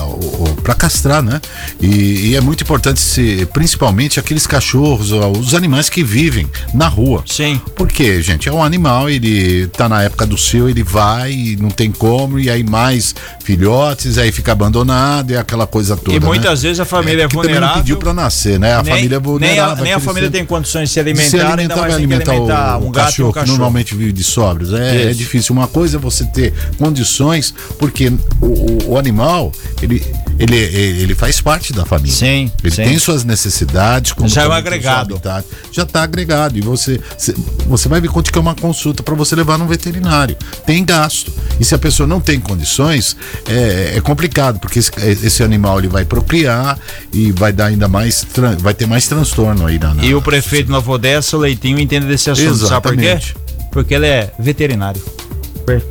para 0.64 0.74
castrar, 0.76 1.22
né? 1.22 1.42
E, 1.82 2.30
e, 2.30 2.36
é 2.36 2.42
muito 2.42 2.64
importante 2.64 3.00
se, 3.00 3.46
principalmente 3.52 4.20
aqueles 4.20 4.48
cachorros, 4.48 5.12
os 5.12 5.54
animais 5.54 5.90
que 5.90 6.04
vivem 6.04 6.48
na 6.74 6.88
rua. 6.88 7.24
Sim. 7.26 7.60
Porque, 7.76 8.22
gente, 8.22 8.48
é 8.48 8.52
um 8.52 8.64
animal, 8.64 9.10
ele 9.10 9.68
tá 9.68 9.90
na 9.90 10.04
época 10.04 10.26
do 10.26 10.38
seu, 10.38 10.70
ele 10.70 10.84
vai, 10.84 11.58
não 11.60 11.70
tem 11.70 11.92
como, 11.92 12.40
e 12.40 12.50
aí 12.50 12.64
mais 12.64 13.14
filhotes, 13.44 14.18
aí 14.18 14.32
fica 14.32 14.54
abandonado 14.54 15.32
e 15.32 15.38
aquela 15.38 15.68
coisa 15.68 15.98
toda. 15.98 16.16
E 16.16 16.20
muitas 16.34 16.64
né? 16.64 16.68
vezes 16.70 16.80
a 16.80 16.86
família 16.86 17.24
é, 17.24 17.26
é 17.26 17.28
vulnerável. 17.28 17.68
Não 17.68 17.76
pediu 17.76 17.98
para 17.98 18.14
nascer, 18.14 18.60
né? 18.60 18.74
A 18.74 18.84
nem, 18.84 18.94
família 18.94 19.16
é 19.16 19.20
vulnerável. 19.20 19.64
Nem 19.64 19.74
a, 19.74 19.84
nem 19.84 19.94
a 19.94 20.00
família 20.00 20.32
tem 20.32 20.46
condições 20.46 20.90
de 20.90 20.94
se 20.94 21.00
alimentar, 21.00 21.30
se 21.30 21.40
alimentar, 21.40 21.76
vai 21.76 21.94
alimentar, 21.94 22.32
alimentar 22.32 22.78
o, 22.78 22.88
um 22.88 22.92
gato 22.92 23.06
cachorro, 23.06 23.30
um 23.30 23.32
cachorro, 23.32 23.46
que 23.46 23.50
normalmente 23.50 23.96
vive 23.96 24.12
de 24.12 24.24
sobras. 24.24 24.74
É, 24.74 25.10
é, 25.10 25.14
difícil. 25.14 25.56
Uma 25.56 25.68
coisa 25.68 25.98
é 25.98 26.00
você 26.00 26.26
ter 26.26 26.54
condições, 26.78 27.54
porque 27.78 28.12
o, 28.42 28.46
o, 28.46 28.92
o 28.92 28.98
animal, 28.98 29.52
ele 29.82 30.04
ele, 30.40 30.56
ele, 30.56 31.02
ele 31.04 31.16
faz 31.16 31.40
parte 31.42 31.72
da 31.74 31.86
família. 31.86 32.14
Sim, 32.16 32.52
Ele 32.64 32.74
sim. 32.76 32.84
tem 32.84 32.98
suas 33.00 33.24
necessidades. 33.24 34.12
Como 34.14 34.28
Já 34.28 34.44
é 34.44 34.48
um 34.48 34.52
agregado. 34.52 35.14
habitat. 35.14 35.48
Já 35.72 35.84
está 35.84 36.04
agregado. 36.04 36.58
E 36.58 36.62
você, 36.62 37.00
cê- 37.18 37.36
você 37.68 37.88
vai 37.88 38.02
ver 38.02 38.10
quanto 38.10 38.32
que 38.32 38.38
é 38.38 38.42
uma 38.42 38.56
consulta 38.56 39.04
para 39.04 39.14
você 39.16 39.36
levar 39.36 39.58
num 39.58 39.68
veterinário. 39.68 40.36
Tem 40.66 40.84
gasto. 40.84 41.32
E 41.60 41.66
se 41.66 41.76
a 41.76 41.78
pessoa 41.78 42.08
não 42.08 42.20
tem 42.20 42.40
condições, 42.40 43.16
é, 43.48 43.94
é 43.98 44.02
complicado, 44.02 44.60
porque 44.60 44.80
esse, 44.80 44.92
esse 45.24 45.44
animal 45.44 45.80
ele 45.80 45.88
vai 45.88 46.04
procriar 46.06 46.80
e 47.12 47.32
vai 47.32 47.54
dar 47.54 47.68
ainda 47.68 47.88
mais. 47.88 48.26
Vai 48.60 48.74
ter 48.74 48.86
mais 48.88 49.08
transtorno 49.08 49.66
aí 49.68 49.78
na. 49.80 49.94
na- 49.94 50.04
E 50.04 50.16
o 50.16 50.22
prefeito 50.22 50.72
Nova 50.72 50.92
Odessa, 50.92 51.38
o 51.38 51.40
Leitinho, 51.40 51.80
entende 51.80 52.06
desse 52.08 52.30
assunto. 52.30 52.56
Sabe 52.68 52.82
por 52.82 52.96
quê? 52.98 53.06
Exatamente. 53.06 53.36
Porque 53.72 53.94
ele 53.94 54.08
é 54.08 54.32
veterinário. 54.40 55.02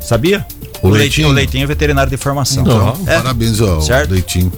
Sabia? 0.01 0.47
O 0.83 0.89
Leitinho? 0.91 1.29
O 1.29 1.33
Leitinho 1.33 1.65
é 1.65 1.67
veterinário 1.67 2.11
de 2.11 2.17
formação. 2.17 2.63
Então, 2.63 2.97
É. 3.07 3.17
parabéns 3.19 3.61
ao 3.61 3.81
Certo. 3.81 4.11
Leitinho. 4.11 4.53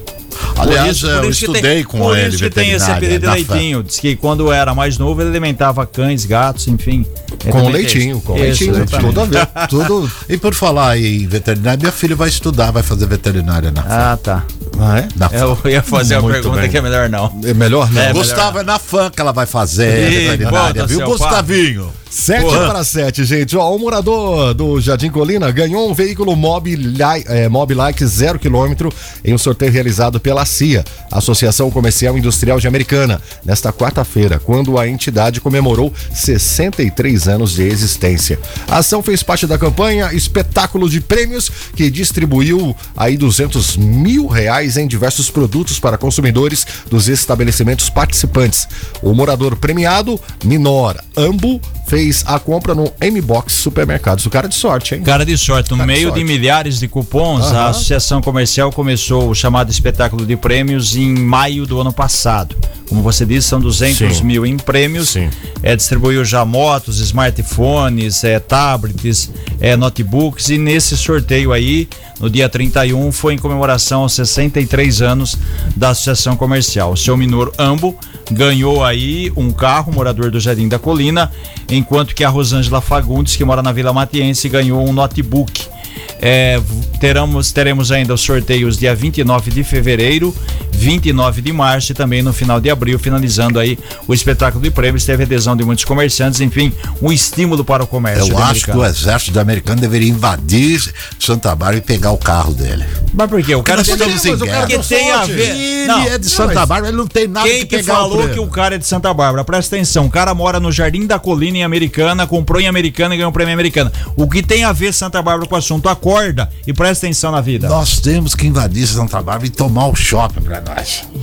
Por 0.57 0.63
Aliás, 0.63 0.97
isso- 0.97 1.07
eu 1.07 1.21
por 1.23 1.31
estudei 1.31 1.63
tem- 1.63 1.85
com 1.85 1.99
por 1.99 2.17
ele, 2.19 2.29
isso 2.35 2.39
que 2.39 2.51
tem 2.51 2.71
esse 2.73 2.91
apelido 2.91 3.27
de 3.27 3.33
Leitinho. 3.33 3.83
Diz 3.85 4.01
que 4.01 4.17
quando 4.17 4.51
era 4.53 4.75
mais 4.75 4.99
novo 4.99 5.21
ele 5.21 5.31
alimentava 5.31 5.87
cães, 5.87 6.25
gatos, 6.25 6.67
enfim. 6.67 7.07
Ele 7.43 7.53
Com 7.53 7.69
leitinho, 7.69 8.21
com 8.21 8.37
Isso, 8.37 8.71
leitinho. 8.71 9.01
Tudo 9.01 9.21
a 9.21 9.25
ver. 9.27 9.47
Tudo. 9.69 10.11
E 10.29 10.37
por 10.37 10.53
falar 10.55 10.99
em 10.99 11.27
veterinária, 11.27 11.79
minha 11.79 11.93
filha 11.93 12.17
vai 12.17 12.29
estudar, 12.29 12.71
vai 12.73 12.83
fazer 12.83 13.07
veterinária 13.07 13.71
na 13.71 13.83
Ah, 13.83 14.17
tá. 14.21 14.43
Ah, 14.81 14.99
é? 14.99 15.09
na 15.17 15.27
Eu 15.33 15.59
ia 15.71 15.83
fazer 15.83 16.17
uma 16.17 16.23
Muito 16.23 16.35
pergunta 16.35 16.61
bem. 16.63 16.71
que 16.71 16.79
é 16.79 16.81
melhor 16.83 17.09
não. 17.09 17.41
É 17.45 17.55
melhor 17.55 17.91
não. 17.93 18.03
É, 18.03 18.13
Gustavo, 18.13 18.59
é 18.59 18.63
na 18.65 18.79
fã 18.79 19.11
que 19.11 19.21
ela 19.21 19.33
vai 19.33 19.47
fazer 19.47 20.11
Ih, 20.13 20.29
veterinária, 20.31 20.87
viu, 20.87 21.05
Gustavinho? 21.07 21.93
7 22.15 22.43
Porra. 22.43 22.67
para 22.69 22.85
7, 22.85 23.25
gente. 23.25 23.57
Ó, 23.57 23.75
o 23.75 23.79
morador 23.79 24.55
do 24.55 24.81
Jardim 24.81 25.11
Colina 25.11 25.51
ganhou 25.51 25.91
um 25.91 25.93
veículo 25.93 26.37
Mob, 26.37 26.73
Li- 26.77 26.97
é, 27.27 27.49
Mob 27.49 27.75
Like 27.75 28.07
0 28.07 28.39
km 28.39 28.89
em 29.25 29.35
um 29.35 29.39
sorteio 29.39 29.73
realizado 29.73 30.21
pela 30.21 30.45
CIA, 30.45 30.85
Associação 31.11 31.73
Comercial 31.73 32.17
Industrial 32.17 32.61
de 32.61 32.69
Americana, 32.69 33.21
nesta 33.45 33.73
quarta-feira, 33.73 34.39
quando 34.39 34.79
a 34.79 34.87
entidade 34.89 35.41
comemorou 35.41 35.93
63 36.13 37.27
anos 37.27 37.55
de 37.55 37.65
existência. 37.65 38.39
A 38.69 38.77
ação 38.79 39.03
fez 39.03 39.25
parte 39.25 39.45
da 39.45 39.59
campanha 39.59 40.13
Espetáculo 40.15 40.89
de 40.89 41.01
Prêmios, 41.01 41.51
que 41.75 41.91
distribuiu 41.91 42.77
aí 42.97 43.17
200 43.17 43.77
mil 43.77 44.29
reais 44.29 44.77
em 44.77 44.87
diversos 44.87 45.31
produtos 45.31 45.81
para 45.81 45.99
consumidores 45.99 46.65
dos 46.89 47.09
estabelecimentos 47.09 47.91
participantes. 47.91 48.69
O 49.03 49.13
morador 49.15 49.57
premiado, 49.57 50.19
Minor 50.45 50.97
Ambu, 51.17 51.61
fez 51.89 52.04
a 52.27 52.39
compra 52.39 52.75
no 52.75 52.93
M-Box 53.01 53.53
Supermercados. 53.55 54.25
O 54.27 54.31
cara 54.31 54.49
de 54.49 54.55
sorte, 54.55 54.95
hein? 54.95 55.03
Cara 55.03 55.25
de 55.25 55.37
sorte, 55.37 55.71
no 55.71 55.77
Cara 55.79 55.93
de 55.93 55.99
meio 55.99 56.13
de 56.13 56.21
sorte. 56.21 56.25
milhares 56.25 56.79
de 56.79 56.89
cupons, 56.89 57.45
a 57.53 57.69
Associação 57.69 58.21
Comercial 58.21 58.71
começou 58.73 59.29
o 59.29 59.35
chamado 59.35 59.71
espetáculo 59.71 60.27
de 60.27 60.37
prêmios 60.37 60.97
em 60.97 61.15
maio 61.15 61.67
do 61.67 61.81
ano 61.81 61.93
passado. 61.93 62.57
Como 62.89 63.03
você 63.03 63.25
disse, 63.25 63.49
são 63.49 63.61
200 63.61 64.19
Sim. 64.19 64.25
mil 64.25 64.45
em 64.45 64.57
prêmios. 64.57 65.11
Sim. 65.11 65.31
É, 65.63 65.75
distribuiu 65.75 66.25
já 66.25 66.45
motos, 66.45 67.01
smartphones, 67.01 68.23
é, 68.25 68.39
tablets, 68.39 69.31
é, 69.61 69.77
notebooks. 69.77 70.51
E 70.51 70.59
nesse 70.59 70.97
sorteio 70.97 71.53
aí, 71.53 71.89
no 72.21 72.29
dia 72.29 72.49
31, 72.49 73.11
foi 73.11 73.35
em 73.35 73.39
comemoração 73.39 74.03
aos 74.03 74.13
63 74.13 75.03
anos 75.03 75.37
da 75.75 75.91
Associação 75.91 76.37
Comercial. 76.37 76.93
O 76.93 76.97
seu 76.97 77.17
Minor 77.17 77.53
Ambo 77.59 77.99
ganhou 78.31 78.85
aí 78.85 79.33
um 79.37 79.51
carro, 79.51 79.93
morador 79.93 80.31
do 80.31 80.41
Jardim 80.41 80.69
da 80.69 80.79
Colina, 80.79 81.31
enquanto 81.71 82.15
que 82.15 82.25
a 82.25 82.29
Rosângela 82.29 82.81
Fagundes, 82.81 83.37
que 83.37 83.45
mora 83.45 83.63
na 83.63 83.73
Vila 83.73 83.93
Matiense, 83.93 84.49
ganhou 84.49 84.87
um 84.87 84.93
notebook. 84.93 85.74
É, 86.21 86.61
teremos, 87.01 87.53
teremos 87.53 87.93
ainda 87.93 88.15
os 88.15 88.21
sorteios 88.21 88.79
dia 88.79 88.95
29 88.95 89.51
de 89.51 89.63
fevereiro, 89.63 90.35
29 90.73 91.43
de 91.43 91.53
março 91.53 91.93
e 91.93 91.95
também 91.95 92.23
no 92.23 92.33
final 92.33 92.61
de 92.61 92.71
abril, 92.71 92.99
finalizando 92.99 93.59
aí 93.59 93.79
o 94.07 94.15
espetáculo 94.15 94.63
de 94.63 94.71
prêmios. 94.71 95.05
Teve 95.05 95.25
adesão 95.25 95.57
de 95.57 95.65
muitos 95.65 95.85
comerciantes, 95.85 96.41
enfim, 96.41 96.73
um 97.01 97.13
estímulo 97.13 97.65
para 97.65 97.85
o 97.85 97.87
comércio. 97.87 98.33
Eu 98.33 98.39
acho 98.39 98.65
que 98.65 98.71
o 98.71 98.75
americano. 98.75 98.85
exército 98.85 99.39
americano 99.39 99.81
deveria 99.81 100.09
invadir 100.09 100.93
Santa 101.19 101.55
Bárbara 101.55 101.77
e 101.77 101.81
pegar 101.81 102.11
o 102.13 102.19
carro 102.19 102.53
dele. 102.53 102.85
Mas 103.13 103.29
por 103.29 103.43
quê? 103.43 103.55
O 103.55 103.63
cara 103.63 103.79
nós 103.79 103.87
tem, 103.87 103.95
estamos 103.95 104.25
em 104.25 104.33
o 104.33 104.39
guerra. 104.39 104.67
que 104.67 104.79
tem 104.79 105.11
a 105.11 105.25
ver. 105.25 105.57
Ele 105.57 105.87
Não, 105.87 106.03
é 106.05 106.19
de 106.19 106.29
Santa 106.29 106.67
Bárbara, 106.67 106.89
ele 106.89 106.97
não 106.97 107.07
tem 107.07 107.29
nada 107.29 107.49
Quem 107.49 107.61
que 107.61 107.67
que 107.67 107.77
pegar 107.77 107.95
falou 107.95 108.25
o 108.25 108.29
que 108.29 108.41
o 108.41 108.47
cara 108.47 108.75
é 108.75 108.79
de 108.79 108.87
Santa 108.87 109.13
Bárbara? 109.13 109.45
Presta 109.45 109.77
atenção, 109.77 110.07
o 110.07 110.11
cara 110.11 110.35
mora 110.35 110.59
no 110.59 110.73
Jardim 110.73 111.07
da 111.07 111.19
Colina 111.19 111.59
em 111.59 111.65
Americana, 111.65 112.27
comprou 112.27 112.61
em 112.61 112.67
Americana 112.67 113.15
e 113.15 113.19
ganhou 113.19 113.31
um 113.31 113.33
prêmio 113.33 113.51
em 113.51 113.55
Americana. 113.55 113.93
O 114.17 114.29
que 114.29 114.43
tem 114.43 114.65
a 114.65 114.73
ver 114.73 114.93
Santa 114.93 115.21
Bárbara 115.23 115.49
com 115.49 115.55
o 115.55 115.59
assunto? 115.59 115.84
Acorda 115.89 116.49
e 116.67 116.73
presta 116.73 117.07
atenção 117.07 117.31
na 117.33 117.41
vida. 117.41 117.69
Nós 117.69 118.01
temos 118.01 118.35
que 118.35 118.47
invadir 118.47 118.87
Santa 118.87 119.23
Bárbara 119.23 119.47
e 119.47 119.51
tomar 119.51 119.87
o 119.89 119.95
shopping 119.95 120.41
pra 120.43 120.61
nós. 120.61 121.05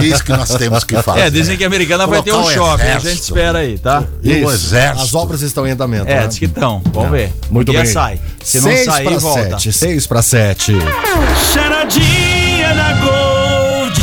É 0.00 0.04
isso 0.04 0.22
que 0.24 0.30
nós 0.32 0.48
temos 0.54 0.84
que 0.84 1.00
fazer. 1.02 1.20
É, 1.20 1.30
dizem 1.30 1.56
que 1.56 1.64
a 1.64 1.66
Americana 1.66 2.06
vai 2.06 2.22
ter 2.22 2.32
um 2.32 2.36
Colocar 2.42 2.50
o 2.50 2.54
shopping, 2.54 2.82
a 2.82 2.86
exército. 2.96 3.08
gente 3.10 3.22
espera 3.22 3.58
aí, 3.58 3.78
tá? 3.78 4.04
E 4.22 4.32
o 4.32 4.36
Isso. 4.38 4.50
exército. 4.52 5.02
As 5.02 5.14
obras 5.14 5.42
estão 5.42 5.66
em 5.66 5.70
andamento. 5.70 6.06
É, 6.08 6.20
né? 6.20 6.26
diz 6.26 6.38
que 6.38 6.44
estão. 6.44 6.82
Vamos 6.92 7.10
ver. 7.10 7.32
Muito 7.50 7.70
dia 7.70 7.82
bem. 7.82 7.92
sai. 7.92 8.20
Se 8.42 8.60
não 8.60 8.70
Seis 8.70 8.84
sair, 8.84 9.04
para 9.04 9.18
volta. 9.18 9.50
7. 9.58 9.72
6 9.72 10.06
para 10.06 10.22
7. 10.22 10.72
Charadinha 11.52 12.74
da 12.74 12.92
Gold. 12.94 14.00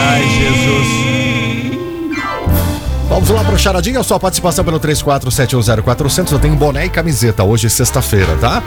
Ai, 0.00 0.22
Jesus. 0.22 1.07
Vamos 3.20 3.30
lá 3.30 3.42
pro 3.42 3.58
Charadinha, 3.58 4.00
sua 4.04 4.20
participação 4.20 4.64
pelo 4.64 4.78
34710400. 4.78 6.30
Eu 6.32 6.38
tenho 6.38 6.54
boné 6.54 6.86
e 6.86 6.88
camiseta 6.88 7.42
hoje, 7.42 7.68
sexta-feira, 7.68 8.36
tá? 8.40 8.62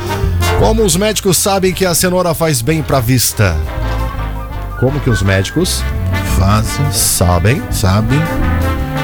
Como 0.60 0.84
os 0.84 0.98
médicos 0.98 1.38
sabem 1.38 1.74
que 1.74 1.86
a 1.86 1.96
cenoura 1.96 2.34
faz 2.34 2.62
bem 2.62 2.84
pra 2.84 3.00
vista? 3.00 3.56
Como 4.78 5.00
que 5.00 5.10
os 5.10 5.22
médicos 5.22 5.82
Fazem, 6.38 6.92
sabem 6.92 7.62
sabe? 7.72 8.16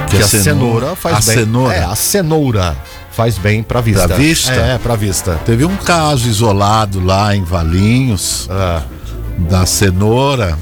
que, 0.10 0.17
a 0.17 0.27
cenoura, 0.27 0.95
faz 0.97 1.15
a 1.15 1.31
bem? 1.31 1.45
cenoura. 1.45 1.73
É, 1.75 1.83
a 1.86 1.95
cenoura 1.95 2.75
faz 3.12 3.38
bem 3.38 3.63
pra 3.63 3.79
vista. 3.79 4.05
Pra 4.05 4.17
vista? 4.17 4.51
É, 4.51 4.77
pra 4.77 4.95
vista. 4.97 5.39
Teve 5.45 5.63
um 5.63 5.77
caso 5.77 6.27
isolado 6.27 6.99
lá 7.03 7.33
em 7.36 7.43
Valinhos, 7.43 8.49
Ah, 8.51 8.81
da 9.38 9.65
cenoura. 9.65 10.57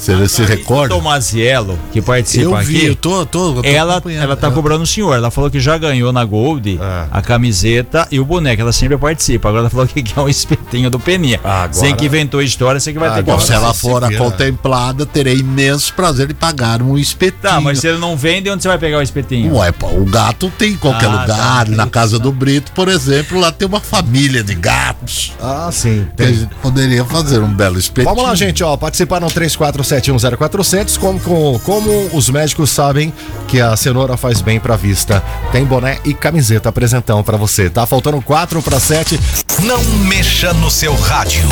Você 0.00 0.14
a 0.14 0.28
se 0.28 0.42
tá 0.42 0.48
recorda? 0.48 0.94
Tomaziello, 0.94 1.78
que 1.92 2.00
participa 2.00 2.44
eu 2.44 2.56
aqui. 2.56 2.66
Vi, 2.66 2.86
eu 2.86 2.96
tô, 2.96 3.26
tô, 3.26 3.52
tô 3.52 3.68
ela, 3.68 4.02
ela 4.18 4.34
tá 4.34 4.48
é. 4.48 4.50
cobrando 4.50 4.82
o 4.82 4.86
senhor. 4.86 5.14
Ela 5.14 5.30
falou 5.30 5.50
que 5.50 5.60
já 5.60 5.76
ganhou 5.76 6.10
na 6.10 6.24
Gold 6.24 6.80
é. 6.80 7.06
a 7.10 7.20
camiseta 7.20 8.08
e 8.10 8.18
o 8.18 8.24
boneco. 8.24 8.62
Ela 8.62 8.72
sempre 8.72 8.96
participa. 8.96 9.50
Agora 9.50 9.64
ela 9.64 9.70
falou 9.70 9.86
que 9.86 10.00
quer 10.02 10.18
um 10.18 10.28
espetinho 10.28 10.88
do 10.88 10.98
Peninha. 10.98 11.38
Ah, 11.44 11.68
Sem 11.70 11.94
que 11.94 12.06
inventou 12.06 12.40
a 12.40 12.44
história, 12.44 12.80
você 12.80 12.94
que 12.94 12.98
vai 12.98 13.22
ter 13.22 13.30
que 13.30 13.42
Se 13.42 13.52
ela 13.52 13.74
for 13.74 14.02
a 14.02 14.16
contemplada, 14.16 15.04
terei 15.04 15.36
imenso 15.36 15.92
prazer 15.92 16.28
de 16.28 16.34
pagar 16.34 16.80
um 16.80 16.94
tá, 16.94 17.00
espetinho. 17.00 17.42
Tá, 17.42 17.60
mas 17.60 17.80
se 17.80 17.86
ele 17.86 17.98
não 17.98 18.16
vende, 18.16 18.48
onde 18.48 18.62
você 18.62 18.68
vai 18.68 18.78
pegar 18.78 18.98
o 18.98 19.02
espetinho? 19.02 19.56
Ué, 19.56 19.70
pô, 19.70 19.88
o 19.88 20.06
gato 20.06 20.50
tem 20.56 20.72
em 20.72 20.76
qualquer 20.76 21.10
ah, 21.10 21.12
tá, 21.12 21.20
lugar. 21.22 21.66
Tá, 21.66 21.72
na 21.72 21.86
casa 21.86 22.16
tá. 22.16 22.22
do 22.22 22.32
Brito, 22.32 22.72
por 22.72 22.88
exemplo, 22.88 23.38
lá 23.38 23.52
tem 23.52 23.68
uma 23.68 23.80
família 23.80 24.42
de 24.42 24.54
gatos. 24.54 25.34
Ah, 25.42 25.68
sim. 25.70 26.06
Tem. 26.16 26.48
Poderia 26.62 27.04
fazer 27.04 27.40
um 27.40 27.52
belo 27.52 27.78
espetinho. 27.78 28.14
Vamos 28.14 28.28
lá, 28.28 28.34
gente, 28.34 28.64
ó. 28.64 28.78
Participaram 28.78 29.28
345 29.28 29.89
991070400, 29.90 30.98
como, 30.98 31.20
como, 31.20 31.58
como 31.60 32.10
os 32.12 32.30
médicos 32.30 32.70
sabem 32.70 33.12
que 33.48 33.60
a 33.60 33.76
cenoura 33.76 34.16
faz 34.16 34.40
bem 34.40 34.60
pra 34.60 34.76
vista. 34.76 35.22
Tem 35.50 35.64
boné 35.64 35.98
e 36.04 36.14
camiseta 36.14 36.68
apresentão 36.68 37.22
para 37.22 37.36
você. 37.36 37.68
Tá 37.68 37.86
faltando 37.86 38.20
4 38.22 38.62
para 38.62 38.78
7. 38.78 39.18
Não 39.62 39.82
mexa 40.06 40.52
no 40.54 40.70
seu 40.70 40.94
rádio. 40.94 41.48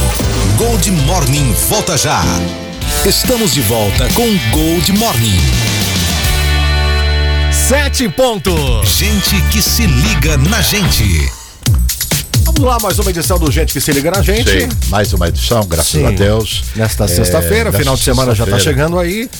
Gold 0.57 0.90
Morning 0.90 1.53
volta 1.68 1.96
já. 1.96 2.22
Estamos 3.05 3.53
de 3.53 3.61
volta 3.62 4.09
com 4.14 4.27
Gold 4.51 4.92
Morning. 4.92 5.40
Sete 7.53 8.09
pontos. 8.09 8.88
Gente 8.96 9.40
que 9.51 9.61
se 9.61 9.87
liga 9.87 10.37
na 10.37 10.61
gente. 10.62 11.31
Vamos 12.49 12.63
lá, 12.63 12.79
mais 12.81 12.99
uma 12.99 13.11
edição 13.11 13.39
do 13.39 13.53
Gente 13.53 13.73
que 13.73 13.81
se 13.81 13.93
liga 13.93 14.11
na 14.11 14.23
gente. 14.23 14.51
Sim, 14.51 14.69
mais 14.89 15.13
uma 15.13 15.29
edição, 15.29 15.65
graças 15.67 15.93
Sim. 15.93 16.07
a 16.07 16.11
Deus. 16.11 16.65
Nesta 16.75 17.05
É, 17.05 17.09
sexta-feira, 17.09 17.71
final 17.73 17.95
de 17.95 18.03
semana 18.03 18.35
já 18.35 18.45
tá 18.47 18.53
sexta-feira. 18.53 18.61
chegando 18.89 18.99
aí. 18.99 19.31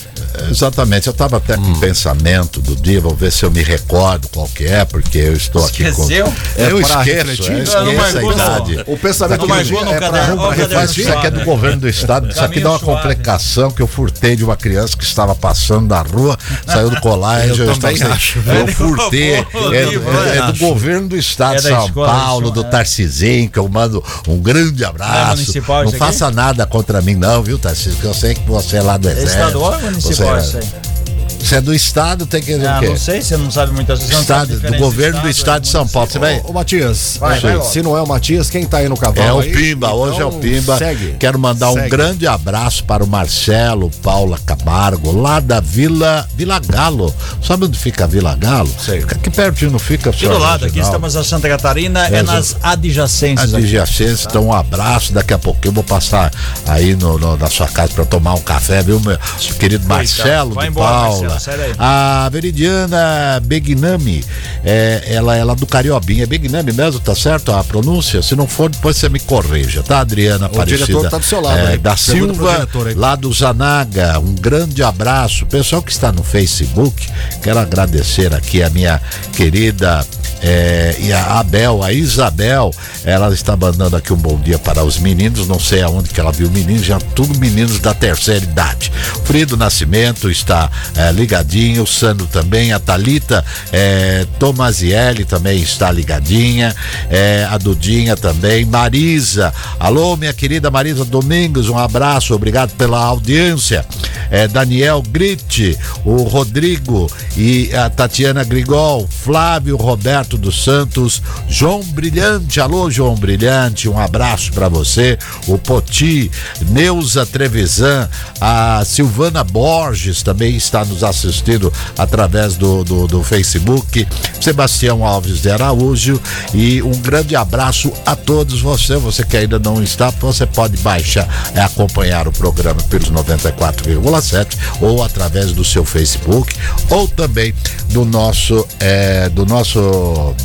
Exatamente, 0.49 1.07
eu 1.07 1.11
estava 1.11 1.37
até 1.37 1.55
com 1.57 1.63
um 1.63 1.79
pensamento 1.79 2.61
do 2.61 2.75
dia, 2.75 3.01
vou 3.01 3.13
ver 3.15 3.31
se 3.31 3.43
eu 3.43 3.51
me 3.51 3.61
recordo 3.63 4.27
qual 4.29 4.47
que 4.47 4.63
é, 4.65 4.85
porque 4.85 5.17
eu 5.17 5.33
estou 5.33 5.65
aqui 5.65 5.83
Esqueceu? 5.83 6.25
com. 6.27 6.31
eu 6.61 6.77
É 6.79 6.81
pra 6.81 7.01
esqueço, 7.01 7.43
eu 7.43 7.53
Não, 7.55 7.61
esqueço 7.63 7.75
não 7.75 7.81
a 7.81 8.21
não. 8.21 8.31
idade. 8.31 8.83
O 8.87 8.97
pensamento 8.97 9.39
Não 9.39 9.47
do 9.47 9.49
marcou 9.49 9.65
dia 9.65 9.85
no 9.85 9.91
é 9.91 9.99
caderno 9.99 10.49
refletir. 10.51 11.01
Isso 11.01 11.11
aqui 11.13 11.27
é 11.27 11.31
do 11.31 11.43
governo 11.43 11.77
do 11.81 11.89
estado, 11.89 12.29
isso 12.29 12.39
aqui 12.41 12.59
dá 12.61 12.69
uma 12.71 12.79
complicação 12.79 13.71
que 13.71 13.81
eu 13.81 13.87
furtei 13.87 14.35
de 14.35 14.45
uma 14.45 14.55
criança 14.55 14.95
que 14.95 15.03
estava 15.03 15.33
passando 15.35 15.89
na 15.89 16.01
rua, 16.01 16.37
saiu 16.65 16.89
do 16.89 17.01
colégio, 17.01 17.65
Eu 17.65 17.75
também 17.77 17.97
sem- 17.97 18.07
acho. 18.07 18.39
Eu 18.47 18.67
furtei, 18.67 19.33
é, 19.33 19.39
é- 19.73 20.37
é 20.37 20.51
do 20.51 20.57
governo 20.59 21.09
do 21.09 21.17
estado 21.17 21.55
É 21.55 21.57
de 21.57 21.63
São 21.63 21.85
escola, 21.87 22.07
Paulo, 22.07 22.51
do 22.51 22.61
é. 22.61 22.69
Tarcisinho, 23.03 23.49
que 23.49 23.57
eu 23.57 23.67
mando 23.69 24.03
um 24.27 24.37
grande 24.39 24.83
abraço. 24.83 25.31
municipal 25.37 25.77
Não 25.83 25.85
isso 25.85 25.95
aqui? 25.95 26.05
faça 26.05 26.31
nada 26.31 26.65
contra 26.65 27.01
mim 27.01 27.15
não, 27.15 27.41
viu, 27.41 27.57
Tarcísio, 27.57 27.95
que 27.99 28.05
eu 28.05 28.13
sei 28.13 28.33
que 28.33 28.41
você 28.47 28.77
é 28.77 28.81
lá 28.81 28.97
do 28.97 29.07
É 29.07 29.11
exército. 29.13 29.39
estadual 29.39 29.73
ou 29.73 29.81
municipal 29.81 30.35
Você- 30.41 30.59
isso 30.59 30.67
aí? 30.75 31.18
Se 31.43 31.55
é 31.55 31.61
do 31.61 31.73
estado, 31.73 32.25
tem 32.25 32.41
que 32.41 32.53
Ah, 32.53 32.81
não 32.81 32.97
sei, 32.97 33.21
você 33.21 33.35
não 33.37 33.49
sabe 33.49 33.71
muitas 33.71 33.99
vezes. 33.99 34.19
Estado, 34.19 34.59
do 34.59 34.77
governo 34.77 35.21
do 35.21 35.29
estado 35.29 35.61
de 35.63 35.67
São 35.69 35.87
Paulo. 35.87 36.09
Você 36.09 36.19
vai. 36.19 36.41
Ô, 36.45 36.51
Matias, 36.53 37.17
Vai, 37.19 37.39
vai 37.39 37.61
se 37.61 37.81
não 37.81 37.97
é 37.97 38.01
o 38.01 38.07
Matias, 38.07 38.49
quem 38.49 38.65
tá 38.65 38.77
aí 38.77 38.89
no 38.89 38.97
cavalo? 38.97 39.27
É 39.27 39.33
o 39.33 39.39
aí? 39.39 39.51
Pimba, 39.51 39.91
hoje 39.93 40.19
é 40.21 40.25
o 40.25 40.27
Então, 40.29 40.39
Pimba. 40.39 40.77
Segue. 40.77 41.15
Quero 41.19 41.39
mandar 41.39 41.71
um 41.71 41.75
Segue. 41.75 41.89
grande 41.89 42.27
abraço 42.27 42.83
para 42.83 43.03
o 43.03 43.07
Marcelo 43.07 43.89
Paula 44.03 44.37
Camargo, 44.45 45.11
lá 45.19 45.39
da 45.39 45.59
Vila 45.59 46.27
Vila 46.35 46.59
Galo. 46.59 47.13
Sabe 47.43 47.65
onde 47.65 47.79
fica 47.79 48.03
a 48.03 48.07
Vila 48.07 48.35
Galo? 48.35 48.69
Sei. 48.83 49.01
Fica 49.01 49.15
aqui 49.15 49.29
pertinho, 49.29 49.71
não 49.71 49.79
fica 49.79 50.09
Aqui 50.09 50.27
do 50.27 50.37
lado, 50.37 50.65
aqui 50.65 50.79
estamos 50.79 51.13
na 51.15 51.23
Santa 51.23 51.47
Catarina, 51.47 52.05
é, 52.07 52.15
É, 52.17 52.23
nas 52.23 52.57
adjacências. 52.61 53.53
aqui. 53.53 53.63
Adjacência, 53.63 54.27
então 54.29 54.47
um 54.47 54.53
abraço. 54.53 55.13
Daqui 55.13 55.33
a 55.33 55.39
pouco 55.39 55.59
eu 55.65 55.71
vou 55.71 55.83
passar 55.83 56.31
aí 56.67 56.95
no, 56.95 57.17
no- 57.17 57.37
na 57.37 57.47
sua 57.49 57.67
casa 57.67 57.93
para 57.93 58.05
tomar 58.05 58.33
um 58.35 58.41
café, 58.41 58.81
viu, 58.83 58.99
meu 58.99 59.17
querido 59.59 59.87
Marcelo 59.87 60.53
Vai 60.53 60.65
de 60.65 60.71
embora, 60.71 60.89
Paula. 60.89 61.09
Marcelo, 61.09 61.28
sai 61.37 61.57
daí. 61.57 61.73
A 61.77 62.29
Veridiana 62.31 63.41
Begnami, 63.43 64.23
é, 64.63 65.03
ela 65.07 65.35
é 65.35 65.43
lá 65.43 65.53
do 65.53 65.67
Cariobinha. 65.67 66.23
É 66.23 66.25
Begnami 66.25 66.71
mesmo, 66.71 67.01
tá 67.01 67.13
certo 67.13 67.51
a 67.51 67.61
pronúncia? 67.63 68.21
Se 68.21 68.35
não 68.35 68.47
for, 68.47 68.69
depois 68.69 68.95
você 68.95 69.09
me 69.09 69.19
corrija, 69.19 69.83
tá, 69.83 69.99
Adriana 69.99 70.45
Aparecida? 70.45 70.85
diretor 70.85 71.09
tá 71.09 71.17
do 71.17 71.25
seu 71.25 71.41
lado 71.41 71.59
é, 71.59 71.67
aí. 71.71 71.77
Da 71.77 71.95
Pergunta 71.95 72.33
Silva, 72.33 72.67
lá 72.95 73.15
do 73.15 73.31
Zanaga. 73.33 74.19
Um 74.19 74.33
grande 74.33 74.81
abraço. 74.81 75.45
Pessoal 75.45 75.81
que 75.81 75.91
está 75.91 76.11
no 76.11 76.23
Facebook, 76.23 77.07
quero 77.43 77.59
agradecer 77.59 78.33
aqui 78.33 78.63
a 78.63 78.69
minha 78.69 79.01
querida 79.33 80.05
é, 80.41 80.95
e 80.99 81.11
a 81.11 81.39
Abel, 81.39 81.83
a 81.83 81.91
Isabel, 81.91 82.71
ela 83.03 83.33
está 83.33 83.57
mandando 83.57 83.95
aqui 83.95 84.13
um 84.13 84.17
bom 84.17 84.39
dia 84.39 84.57
para 84.57 84.83
os 84.83 84.97
meninos. 84.97 85.47
Não 85.47 85.59
sei 85.59 85.81
aonde 85.81 86.09
que 86.09 86.19
ela 86.19 86.31
viu 86.31 86.49
meninos, 86.49 86.85
já 86.85 86.99
tudo 86.99 87.37
meninos 87.37 87.79
da 87.79 87.93
terceira 87.93 88.43
idade. 88.43 88.91
Frido 89.25 89.57
Nascimento 89.57 90.29
está 90.29 90.69
é, 90.95 91.11
ligadinho, 91.19 91.83
o 91.83 91.87
Sandro 91.87 92.25
também, 92.27 92.71
a 92.71 92.79
Talita 92.79 93.43
é, 93.73 94.25
Tomazielli 94.39 95.25
também 95.25 95.61
está 95.61 95.91
ligadinha, 95.91 96.73
é, 97.09 97.45
a 97.49 97.57
Dudinha 97.57 98.15
também, 98.15 98.63
Marisa. 98.63 99.53
Alô, 99.77 100.15
minha 100.15 100.33
querida 100.33 100.71
Marisa 100.71 101.03
Domingos, 101.03 101.67
um 101.67 101.77
abraço, 101.77 102.33
obrigado 102.33 102.71
pela 102.77 103.03
audiência. 103.03 103.85
É, 104.31 104.47
Daniel 104.47 105.01
Gritti, 105.01 105.77
o 106.05 106.23
Rodrigo 106.23 107.11
e 107.35 107.69
a 107.75 107.89
Tatiana 107.89 108.43
Grigol, 108.43 109.07
Flávio 109.07 109.75
Roberto 109.75 110.37
dos 110.37 110.63
Santos, 110.63 111.21
João 111.49 111.83
Brilhante, 111.83 112.61
alô 112.61 112.89
João 112.89 113.15
Brilhante, 113.15 113.89
um 113.89 113.99
abraço 113.99 114.53
para 114.53 114.69
você, 114.69 115.17
o 115.47 115.57
Poti, 115.57 116.31
Neuza 116.69 117.25
Trevisan, 117.25 118.07
a 118.39 118.83
Silvana 118.85 119.43
Borges 119.43 120.23
também 120.23 120.55
está 120.55 120.85
nos 120.85 121.03
assistindo 121.09 121.71
através 121.97 122.55
do, 122.55 122.83
do, 122.83 123.07
do 123.07 123.23
Facebook, 123.23 124.07
Sebastião 124.39 125.05
Alves 125.05 125.41
de 125.41 125.49
Araújo. 125.49 126.19
E 126.53 126.81
um 126.81 126.91
grande 126.91 127.35
abraço 127.35 127.91
a 128.05 128.15
todos 128.15 128.61
você, 128.61 128.97
você 128.97 129.23
que 129.23 129.37
ainda 129.37 129.59
não 129.59 129.81
está, 129.81 130.09
você 130.11 130.45
pode 130.45 130.77
baixar 130.77 131.27
e 131.55 131.59
acompanhar 131.59 132.27
o 132.27 132.31
programa 132.31 132.81
pelos 132.83 133.11
94,7 133.11 134.57
ou 134.81 135.03
através 135.03 135.51
do 135.51 135.63
seu 135.63 135.83
Facebook 135.83 136.53
ou 136.89 137.07
também 137.07 137.53
do 137.89 138.05
nosso 138.05 138.67
é, 138.79 139.29
do 139.29 139.45
nosso 139.45 140.35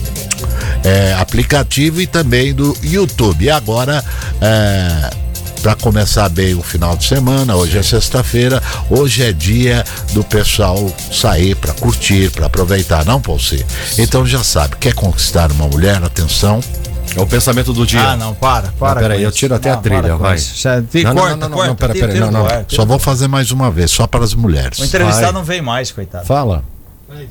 é, 0.83 1.15
aplicativo 1.15 2.01
e 2.01 2.07
também 2.07 2.55
do 2.55 2.77
YouTube. 2.83 3.45
E 3.45 3.51
agora 3.51 4.05
é, 4.41 5.11
para 5.65 5.75
começar 5.77 6.29
bem 6.29 6.55
o 6.55 6.63
final 6.63 6.95
de 6.95 7.05
semana, 7.07 7.57
hoje 7.57 7.79
é 7.79 7.83
sexta-feira, 7.83 8.63
hoje 8.91 9.23
é 9.23 9.33
dia 9.33 9.83
do 10.13 10.23
pessoal 10.23 10.93
sair 11.11 11.55
para 11.57 11.73
curtir, 11.73 12.31
para 12.31 12.45
aproveitar, 12.45 13.03
não 13.07 13.19
Paulci? 13.19 13.65
Então 13.97 14.27
já 14.27 14.45
sabe, 14.45 14.77
quer 14.77 14.93
conquistar 14.93 15.51
uma 15.51 15.67
mulher, 15.67 16.05
atenção, 16.05 16.61
É 17.17 17.21
o 17.23 17.27
pensamento 17.27 17.73
do 17.73 17.87
dia. 17.87 18.09
Ah, 18.11 18.15
não, 18.17 18.35
para, 18.35 18.73
para. 18.79 19.01
peraí, 19.01 19.23
eu 19.23 19.31
isso. 19.31 19.39
tiro 19.39 19.55
até 19.55 19.71
a 19.71 19.77
Não, 19.77 19.83
trilha, 19.83 20.03
para 20.03 20.13
com 20.13 20.19
vai. 20.19 20.35
isso. 20.37 20.55
Te- 20.91 21.03
Não, 21.03 21.15
não, 21.15 21.23
corta, 21.23 21.37
não, 21.37 21.49
não, 21.49 21.57
corta, 21.57 21.69
não, 21.69 21.77
pera, 21.77 21.93
tira- 21.95 22.07
pera, 22.09 22.19
tira 22.19 22.31
não, 22.31 22.43
não. 22.43 22.49
tira 22.49 22.67
só 22.69 22.85
vou 22.85 22.99
fazer 22.99 23.27
mais 23.29 23.51
uma 23.51 23.71
vez, 23.71 23.91
só 23.91 24.07
para 24.07 24.23
as 24.23 24.35
mulheres. 24.35 24.79
O 24.81 24.85
entrevistado 24.85 25.25
Vai. 25.27 25.33
não 25.33 25.45
vem 25.45 25.63
mais, 25.63 25.91
coitado. 25.91 26.27
Fala. 26.27 26.63
É 27.11 27.25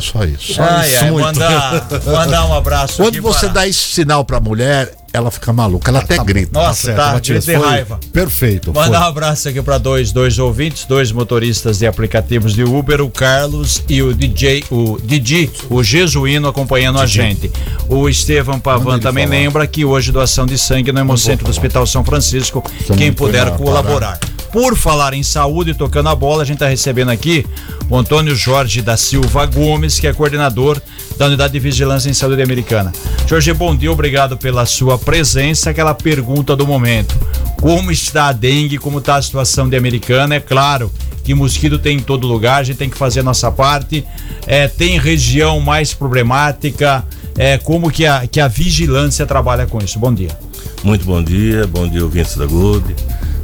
só 0.00 0.24
isso. 0.24 0.60
Ai, 0.62 0.96
ai, 0.96 1.10
muito. 1.10 1.24
mandar, 1.26 1.86
mandar 2.06 2.46
um 2.46 2.54
abraço 2.54 2.96
Quando 2.96 3.08
aqui 3.08 3.20
você 3.20 3.40
para- 3.46 3.48
dá 3.54 3.68
esse 3.68 3.78
sinal 3.80 4.24
pra 4.24 4.40
mulher, 4.40 4.92
ela 5.12 5.30
fica 5.30 5.52
maluca, 5.52 5.90
ela 5.90 5.98
até 6.00 6.16
grita. 6.24 6.58
Nossa, 6.58 6.94
tá, 6.94 7.12
Matias, 7.12 7.44
grita 7.44 7.60
de 7.60 7.66
raiva. 7.66 8.00
Perfeito. 8.12 8.72
Mandar 8.72 8.98
um 9.00 9.00
foi. 9.02 9.08
abraço 9.10 9.48
aqui 9.50 9.60
para 9.60 9.76
dois, 9.76 10.10
dois 10.10 10.38
ouvintes, 10.38 10.86
dois 10.86 11.12
motoristas 11.12 11.78
de 11.80 11.86
aplicativos 11.86 12.54
de 12.54 12.64
Uber, 12.64 13.02
o 13.02 13.10
Carlos 13.10 13.82
e 13.88 14.00
o 14.02 14.14
DJ, 14.14 14.64
o 14.70 14.98
Didi, 15.02 15.50
o 15.68 15.82
Jesuíno 15.84 16.48
acompanhando 16.48 16.98
a 16.98 17.04
gente. 17.04 17.52
O 17.88 18.08
Estevam 18.08 18.58
Pavan 18.58 18.98
também 18.98 19.26
falar. 19.26 19.38
lembra 19.38 19.66
que 19.66 19.84
hoje 19.84 20.10
doação 20.10 20.46
de 20.46 20.56
sangue 20.56 20.90
no 20.90 21.00
Hemocentro 21.00 21.44
do 21.44 21.50
Hospital 21.50 21.86
São 21.86 22.02
Francisco, 22.02 22.64
quem 22.96 23.12
puder 23.12 23.44
na 23.44 23.50
colaborar. 23.52 24.18
Por 24.52 24.76
falar 24.76 25.14
em 25.14 25.22
saúde 25.22 25.72
tocando 25.72 26.10
a 26.10 26.14
bola, 26.14 26.42
a 26.42 26.44
gente 26.44 26.56
está 26.56 26.68
recebendo 26.68 27.10
aqui 27.10 27.46
o 27.88 27.96
Antônio 27.96 28.36
Jorge 28.36 28.82
da 28.82 28.98
Silva 28.98 29.46
Gomes, 29.46 29.98
que 29.98 30.06
é 30.06 30.12
coordenador 30.12 30.80
da 31.16 31.26
Unidade 31.26 31.54
de 31.54 31.58
Vigilância 31.58 32.10
em 32.10 32.12
Saúde 32.12 32.42
Americana. 32.42 32.92
Jorge, 33.26 33.50
bom 33.54 33.74
dia, 33.74 33.90
obrigado 33.90 34.36
pela 34.36 34.66
sua 34.66 34.98
presença. 34.98 35.70
Aquela 35.70 35.94
pergunta 35.94 36.54
do 36.54 36.66
momento: 36.66 37.16
como 37.60 37.90
está 37.90 38.26
a 38.26 38.32
dengue? 38.32 38.76
Como 38.76 38.98
está 38.98 39.16
a 39.16 39.22
situação 39.22 39.70
de 39.70 39.76
Americana? 39.76 40.34
É 40.34 40.40
claro 40.40 40.92
que 41.24 41.34
mosquito 41.34 41.78
tem 41.78 41.96
em 41.96 42.00
todo 42.00 42.26
lugar, 42.26 42.60
a 42.60 42.62
gente 42.62 42.76
tem 42.76 42.90
que 42.90 42.98
fazer 42.98 43.20
a 43.20 43.22
nossa 43.22 43.50
parte. 43.50 44.04
É, 44.46 44.68
tem 44.68 44.98
região 44.98 45.60
mais 45.60 45.94
problemática? 45.94 47.04
É, 47.38 47.56
como 47.56 47.90
que 47.90 48.04
a, 48.04 48.26
que 48.26 48.38
a 48.38 48.48
vigilância 48.48 49.24
trabalha 49.24 49.66
com 49.66 49.78
isso? 49.78 49.98
Bom 49.98 50.12
dia. 50.12 50.36
Muito 50.84 51.06
bom 51.06 51.22
dia, 51.22 51.66
bom 51.66 51.88
dia 51.88 52.02
ouvintes 52.04 52.36
da 52.36 52.44
Globo. 52.44 52.92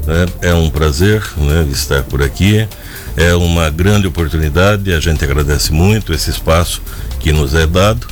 Né? 0.09 0.27
É 0.41 0.55
um 0.55 0.71
prazer 0.71 1.23
né, 1.37 1.69
estar 1.71 2.03
por 2.03 2.23
aqui. 2.23 2.67
É 3.15 3.35
uma 3.35 3.69
grande 3.69 4.07
oportunidade, 4.07 4.93
a 4.93 5.01
gente 5.01 5.23
agradece 5.23 5.71
muito 5.71 6.15
esse 6.15 6.31
espaço 6.31 6.81
que 7.21 7.31
nos 7.31 7.55
é 7.55 7.67
dado. 7.67 8.07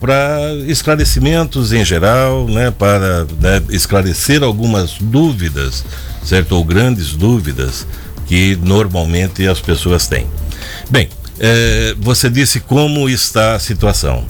para 0.00 0.54
esclarecimentos 0.66 1.72
em 1.72 1.84
geral, 1.84 2.48
né, 2.48 2.70
para 2.70 3.24
né, 3.40 3.62
esclarecer 3.70 4.42
algumas 4.42 4.94
dúvidas, 5.00 5.84
certo? 6.24 6.52
Ou 6.56 6.64
grandes 6.64 7.12
dúvidas 7.12 7.86
que 8.26 8.58
normalmente 8.62 9.46
as 9.46 9.60
pessoas 9.60 10.06
têm. 10.06 10.26
Bem, 10.90 11.08
eh, 11.38 11.94
você 11.98 12.28
disse 12.28 12.60
como 12.60 13.08
está 13.08 13.54
a 13.54 13.58
situação. 13.58 14.24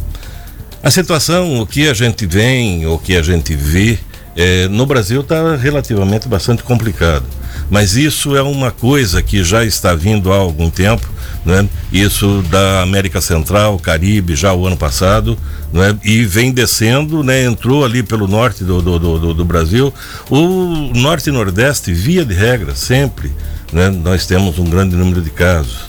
A 0.83 0.90
situação, 0.90 1.61
o 1.61 1.66
que 1.66 1.88
a 1.88 1.94
gente 1.94 2.27
vem, 2.27 2.87
o 2.87 2.99
que 2.99 3.16
a 3.16 3.23
gente 3.23 3.55
vê, 3.55 3.99
eh, 4.40 4.68
no 4.68 4.87
Brasil 4.87 5.20
está 5.20 5.57
relativamente 5.57 6.29
bastante 6.29 6.62
complicado. 6.62 7.24
Mas 7.68 7.96
isso 7.96 8.37
é 8.37 8.42
uma 8.42 8.70
coisa 8.70 9.20
que 9.20 9.42
já 9.42 9.64
está 9.64 9.96
vindo 9.96 10.33
há 10.33 10.37
algum 10.37 10.70
tempo, 10.70 11.07
né? 11.44 11.68
Isso 11.92 12.42
da 12.48 12.83
América 12.83 13.20
Central, 13.20 13.77
Caribe, 13.81 14.37
já 14.37 14.55
o 14.55 14.64
ano 14.64 14.77
passado, 14.77 15.37
né? 15.72 15.98
E 16.05 16.24
vem 16.24 16.53
descendo, 16.53 17.24
né? 17.24 17.44
Entrou 17.44 17.85
ali 17.85 18.01
pelo 18.01 18.29
norte 18.29 18.62
do, 18.62 18.81
do, 18.81 18.98
do, 18.98 19.35
do 19.35 19.44
Brasil. 19.44 19.92
O 20.31 20.38
norte 20.94 21.31
e 21.31 21.33
nordeste, 21.33 21.92
via 21.92 22.24
de 22.24 22.33
regra, 22.33 22.77
sempre, 22.77 23.33
né? 23.72 23.90
Nós 23.90 24.24
temos 24.24 24.57
um 24.61 24.64
grande 24.64 24.94
número 24.94 25.20
de 25.20 25.31
casos, 25.31 25.81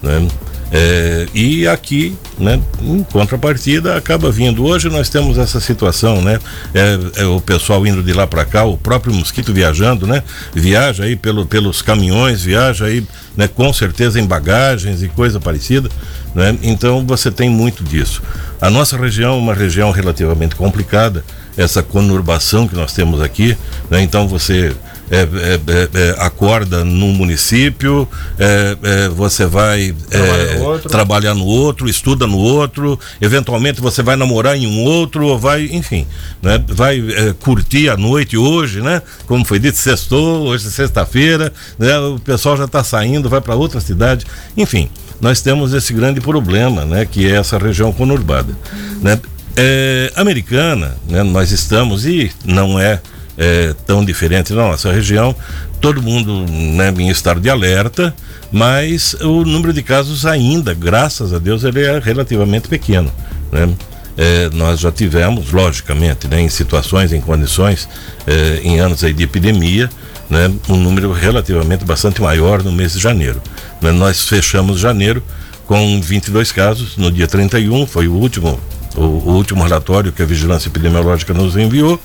né? 0.00 0.26
É, 0.72 1.26
e 1.32 1.66
aqui, 1.68 2.16
né, 2.38 2.60
em 2.82 3.02
contrapartida, 3.04 3.96
acaba 3.96 4.30
vindo. 4.32 4.64
Hoje 4.64 4.88
nós 4.88 5.08
temos 5.08 5.38
essa 5.38 5.60
situação, 5.60 6.20
né? 6.20 6.40
É, 6.74 7.22
é 7.22 7.24
o 7.24 7.40
pessoal 7.40 7.86
indo 7.86 8.02
de 8.02 8.12
lá 8.12 8.26
para 8.26 8.44
cá, 8.44 8.64
o 8.64 8.76
próprio 8.76 9.14
mosquito 9.14 9.52
viajando, 9.52 10.06
né? 10.06 10.22
Viaja 10.52 11.04
aí 11.04 11.14
pelo, 11.14 11.46
pelos 11.46 11.82
caminhões, 11.82 12.42
viaja 12.42 12.86
aí, 12.86 13.06
né, 13.36 13.46
com 13.46 13.72
certeza 13.72 14.18
em 14.18 14.26
bagagens 14.26 15.02
e 15.02 15.08
coisa 15.08 15.38
parecida, 15.38 15.88
né? 16.34 16.56
Então 16.62 17.06
você 17.06 17.30
tem 17.30 17.48
muito 17.48 17.84
disso. 17.84 18.20
A 18.60 18.68
nossa 18.68 18.96
região 18.96 19.34
é 19.34 19.38
uma 19.38 19.54
região 19.54 19.92
relativamente 19.92 20.56
complicada, 20.56 21.24
essa 21.56 21.82
conurbação 21.82 22.66
que 22.66 22.74
nós 22.74 22.92
temos 22.92 23.22
aqui, 23.22 23.56
né? 23.88 24.02
Então 24.02 24.26
você 24.26 24.74
é, 25.10 25.18
é, 25.18 25.24
é, 25.24 25.88
é, 25.94 26.16
acorda 26.18 26.84
num 26.84 27.12
município, 27.12 28.08
é, 28.38 29.08
você 29.10 29.46
vai 29.46 29.94
Trabalha 30.08 30.42
é, 30.42 30.58
no 30.58 30.78
trabalhar 30.80 31.34
no 31.34 31.44
outro, 31.44 31.88
estuda 31.88 32.26
no 32.26 32.38
outro, 32.38 32.98
eventualmente 33.20 33.80
você 33.80 34.02
vai 34.02 34.16
namorar 34.16 34.56
em 34.56 34.66
um 34.66 34.82
outro, 34.82 35.26
ou 35.26 35.38
vai, 35.38 35.64
enfim, 35.72 36.06
né? 36.42 36.62
vai 36.68 37.00
curtir 37.40 37.88
a 37.88 37.96
noite 37.96 38.36
hoje, 38.36 38.80
né? 38.80 39.00
Como 39.26 39.44
foi 39.44 39.58
dito, 39.58 39.78
sextou, 39.78 40.46
hoje 40.46 40.66
é 40.66 40.70
sexta-feira, 40.70 41.52
né? 41.78 41.96
o 41.98 42.18
pessoal 42.18 42.56
já 42.56 42.64
está 42.64 42.82
saindo, 42.82 43.28
vai 43.28 43.40
para 43.40 43.54
outra 43.54 43.80
cidade, 43.80 44.26
enfim, 44.56 44.90
nós 45.20 45.40
temos 45.40 45.72
esse 45.72 45.92
grande 45.92 46.20
problema, 46.20 46.84
né? 46.84 47.06
Que 47.06 47.26
é 47.26 47.36
essa 47.36 47.58
região 47.58 47.92
conurbada, 47.92 48.52
né? 49.00 49.18
É, 49.56 50.12
americana, 50.16 50.96
né? 51.08 51.22
Nós 51.22 51.50
estamos 51.50 52.04
e 52.04 52.30
não 52.44 52.78
é 52.78 53.00
é, 53.36 53.74
tão 53.86 54.04
diferente 54.04 54.52
na 54.52 54.68
nossa 54.68 54.92
região. 54.92 55.34
Todo 55.80 56.02
mundo 56.02 56.46
né, 56.50 56.92
em 56.98 57.08
estado 57.08 57.40
de 57.40 57.50
alerta, 57.50 58.14
mas 58.50 59.14
o 59.14 59.44
número 59.44 59.72
de 59.72 59.82
casos 59.82 60.24
ainda, 60.24 60.72
graças 60.74 61.32
a 61.32 61.38
Deus, 61.38 61.64
ele 61.64 61.82
é 61.84 61.98
relativamente 61.98 62.68
pequeno. 62.68 63.12
Né? 63.52 63.68
É, 64.16 64.48
nós 64.54 64.80
já 64.80 64.90
tivemos, 64.90 65.52
logicamente, 65.52 66.26
né, 66.26 66.40
em 66.40 66.48
situações, 66.48 67.12
em 67.12 67.20
condições, 67.20 67.86
é, 68.26 68.60
em 68.62 68.80
anos 68.80 69.04
aí 69.04 69.12
de 69.12 69.24
epidemia, 69.24 69.90
né, 70.30 70.50
um 70.68 70.76
número 70.76 71.12
relativamente 71.12 71.84
bastante 71.84 72.22
maior 72.22 72.62
no 72.62 72.72
mês 72.72 72.94
de 72.94 72.98
janeiro. 72.98 73.42
Né, 73.80 73.92
nós 73.92 74.26
fechamos 74.26 74.80
janeiro 74.80 75.22
com 75.66 76.00
22 76.00 76.50
casos, 76.50 76.96
no 76.96 77.10
dia 77.10 77.26
31, 77.26 77.86
foi 77.86 78.08
o 78.08 78.14
último, 78.14 78.58
o, 78.96 79.02
o 79.02 79.34
último 79.34 79.62
relatório 79.62 80.12
que 80.12 80.22
a 80.22 80.26
Vigilância 80.26 80.68
Epidemiológica 80.68 81.34
nos 81.34 81.54
enviou, 81.56 82.00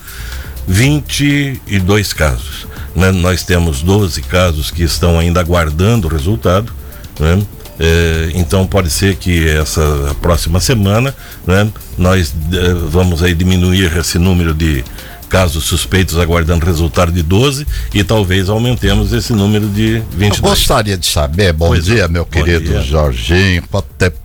22 0.67 2.13
casos. 2.13 2.67
Né, 2.95 3.11
nós 3.11 3.43
temos 3.43 3.81
12 3.81 4.21
casos 4.23 4.69
que 4.69 4.83
estão 4.83 5.17
ainda 5.17 5.39
aguardando 5.39 6.07
o 6.07 6.11
resultado. 6.11 6.71
Né, 7.19 7.41
é, 7.79 8.31
então 8.35 8.67
pode 8.67 8.89
ser 8.89 9.15
que 9.15 9.47
essa 9.47 10.15
próxima 10.21 10.59
semana 10.59 11.15
né, 11.47 11.67
nós 11.97 12.33
é, 12.53 12.73
vamos 12.73 13.23
aí 13.23 13.33
diminuir 13.33 13.97
esse 13.97 14.19
número 14.19 14.53
de 14.53 14.83
casos 15.31 15.63
suspeitos 15.63 16.17
aguardando 16.17 16.65
resultado 16.65 17.09
de 17.09 17.23
12 17.23 17.65
e 17.93 18.03
talvez 18.03 18.49
aumentemos 18.49 19.13
esse 19.13 19.31
número 19.31 19.65
de 19.69 20.03
22. 20.11 20.37
Eu 20.37 20.41
gostaria 20.41 20.97
de 20.97 21.07
saber, 21.07 21.53
bom 21.53 21.69
pois 21.69 21.85
dia, 21.85 22.07
meu 22.09 22.25
querido 22.25 22.69
dia. 22.69 22.81
Jorginho, 22.81 23.63
quanto 23.71 23.87
tempo 23.97 24.19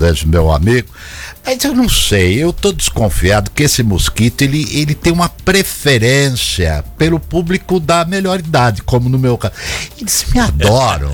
vejo 0.00 0.26
meu 0.26 0.50
amigo. 0.50 0.88
Mas 1.44 1.64
eu 1.64 1.74
não 1.74 1.88
sei, 1.88 2.42
eu 2.42 2.52
tô 2.52 2.72
desconfiado 2.72 3.50
que 3.50 3.62
esse 3.62 3.82
mosquito 3.82 4.42
ele, 4.42 4.66
ele 4.72 4.94
tem 4.94 5.12
uma 5.12 5.28
preferência 5.28 6.84
pelo 6.98 7.18
público 7.18 7.80
da 7.80 8.04
melhor 8.04 8.38
idade, 8.38 8.82
como 8.82 9.08
no 9.08 9.18
meu 9.18 9.38
caso. 9.38 9.54
Eles 9.98 10.26
me 10.34 10.40
adoram. 10.40 11.10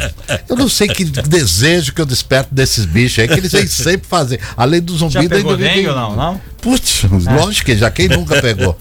Eu 0.49 0.57
não 0.57 0.69
sei 0.69 0.89
que 0.89 1.05
desejo 1.05 1.93
que 1.93 2.01
eu 2.01 2.07
desperto 2.07 2.55
desses 2.55 2.85
bichos 2.85 3.21
aí, 3.21 3.29
que 3.29 3.35
eles 3.35 3.53
vêm 3.53 3.67
sempre 3.67 4.07
fazer. 4.07 4.41
Além 4.57 4.81
do 4.81 4.97
zumbi, 4.97 5.13
Já 5.13 5.29
pegou 5.29 5.53
ainda 5.53 5.65
dengue 5.65 5.87
não? 5.87 6.17
não? 6.17 6.41
Putz, 6.61 7.05
é. 7.05 7.33
lógico 7.33 7.67
que 7.67 7.77
já 7.77 7.89
quem 7.93 8.09
nunca 8.09 8.43
pegou. 8.43 8.77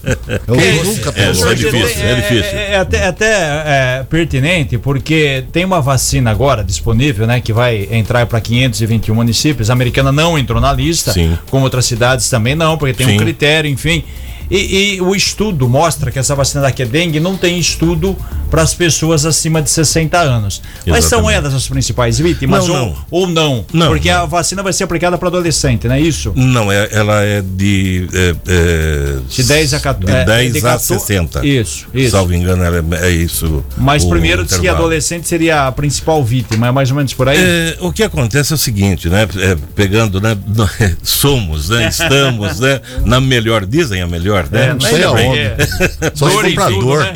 Eu 0.48 0.54
é, 0.56 0.82
nunca 0.82 1.12
pegou. 1.12 1.48
É, 1.48 1.52
é 1.52 1.54
difícil, 1.54 2.04
é, 2.04 2.14
difícil. 2.16 2.58
É, 2.58 2.72
é 2.72 2.78
até, 2.78 3.06
até 3.06 4.04
pertinente, 4.10 4.76
porque 4.76 5.44
tem 5.52 5.64
uma 5.64 5.80
vacina 5.80 6.32
agora 6.32 6.64
disponível, 6.64 7.28
né? 7.28 7.40
Que 7.40 7.52
vai 7.52 7.86
entrar 7.92 8.26
para 8.26 8.40
521 8.40 9.14
municípios. 9.14 9.70
A 9.70 9.76
americana 9.96 10.12
não 10.12 10.38
entrou 10.38 10.60
na 10.60 10.72
lista, 10.72 11.12
Sim. 11.12 11.38
como 11.50 11.64
outras 11.64 11.86
cidades 11.86 12.28
também 12.28 12.54
não, 12.54 12.76
porque 12.76 12.94
tem 12.94 13.06
Sim. 13.06 13.14
um 13.14 13.18
critério, 13.18 13.70
enfim. 13.70 14.04
E, 14.50 14.94
e, 14.96 15.00
o 15.00 15.14
estudo 15.14 15.68
mostra 15.68 16.10
que 16.10 16.18
essa 16.18 16.34
vacina 16.34 16.62
da 16.62 16.70
dengue 16.84 17.18
não 17.18 17.36
tem 17.36 17.58
estudo 17.58 18.16
para 18.50 18.62
as 18.62 18.74
pessoas 18.74 19.24
acima 19.24 19.60
de 19.60 19.70
60 19.70 20.18
anos. 20.18 20.62
Exatamente. 20.64 20.90
Mas 20.90 21.04
são 21.06 21.30
elas 21.30 21.52
as 21.52 21.68
principais 21.68 22.18
vítimas 22.18 22.68
não, 22.68 22.74
ou, 22.74 22.80
não. 22.80 22.96
ou 23.10 23.26
não? 23.26 23.64
não 23.72 23.88
Porque 23.88 24.10
não. 24.10 24.22
a 24.22 24.26
vacina 24.26 24.62
vai 24.62 24.72
ser 24.72 24.84
aplicada 24.84 25.18
para 25.18 25.28
adolescente, 25.28 25.88
não 25.88 25.94
é 25.94 26.00
isso? 26.00 26.32
Não, 26.36 26.70
é, 26.70 26.88
ela 26.92 27.22
é 27.22 27.42
de. 27.42 28.08
É, 28.12 28.36
é, 28.46 29.18
de 29.28 29.42
10 29.42 29.74
a 29.74 29.80
14. 29.80 30.18
De 30.18 30.24
10 30.24 30.50
é, 30.50 30.52
de 30.52 30.60
14, 30.60 30.94
a 30.94 30.98
60. 30.98 31.46
Isso, 31.46 31.86
isso. 31.92 32.10
Salvo 32.12 32.32
engano, 32.32 32.62
é, 32.62 33.06
é 33.08 33.10
isso. 33.10 33.64
Mas 33.76 34.04
primeiro 34.04 34.44
diz 34.44 34.56
que 34.58 34.68
adolescente 34.68 35.26
seria 35.26 35.66
a 35.66 35.72
principal 35.72 36.24
vítima, 36.24 36.68
é 36.68 36.70
mais 36.70 36.90
ou 36.90 36.96
menos 36.96 37.12
por 37.14 37.28
aí? 37.28 37.38
É, 37.38 37.76
o 37.80 37.92
que 37.92 38.02
acontece 38.02 38.52
é 38.52 38.56
o 38.56 38.58
seguinte, 38.58 39.08
né? 39.08 39.26
Pegando, 39.74 40.20
né? 40.20 40.36
Somos, 41.02 41.68
né? 41.68 41.88
Estamos, 41.88 42.60
né? 42.60 42.80
Na 43.04 43.20
melhor, 43.20 43.66
dizem 43.66 44.02
a 44.02 44.06
melhor 44.06 44.35
melhor, 44.36 44.48
né? 44.50 44.66
É, 44.66 44.72
não 44.72 44.80
sei 44.80 45.04
aonde. 45.04 45.38
É. 45.38 45.56
Só 46.14 46.28
dor 46.28 46.44
comprador. 46.44 47.04
Né? 47.04 47.12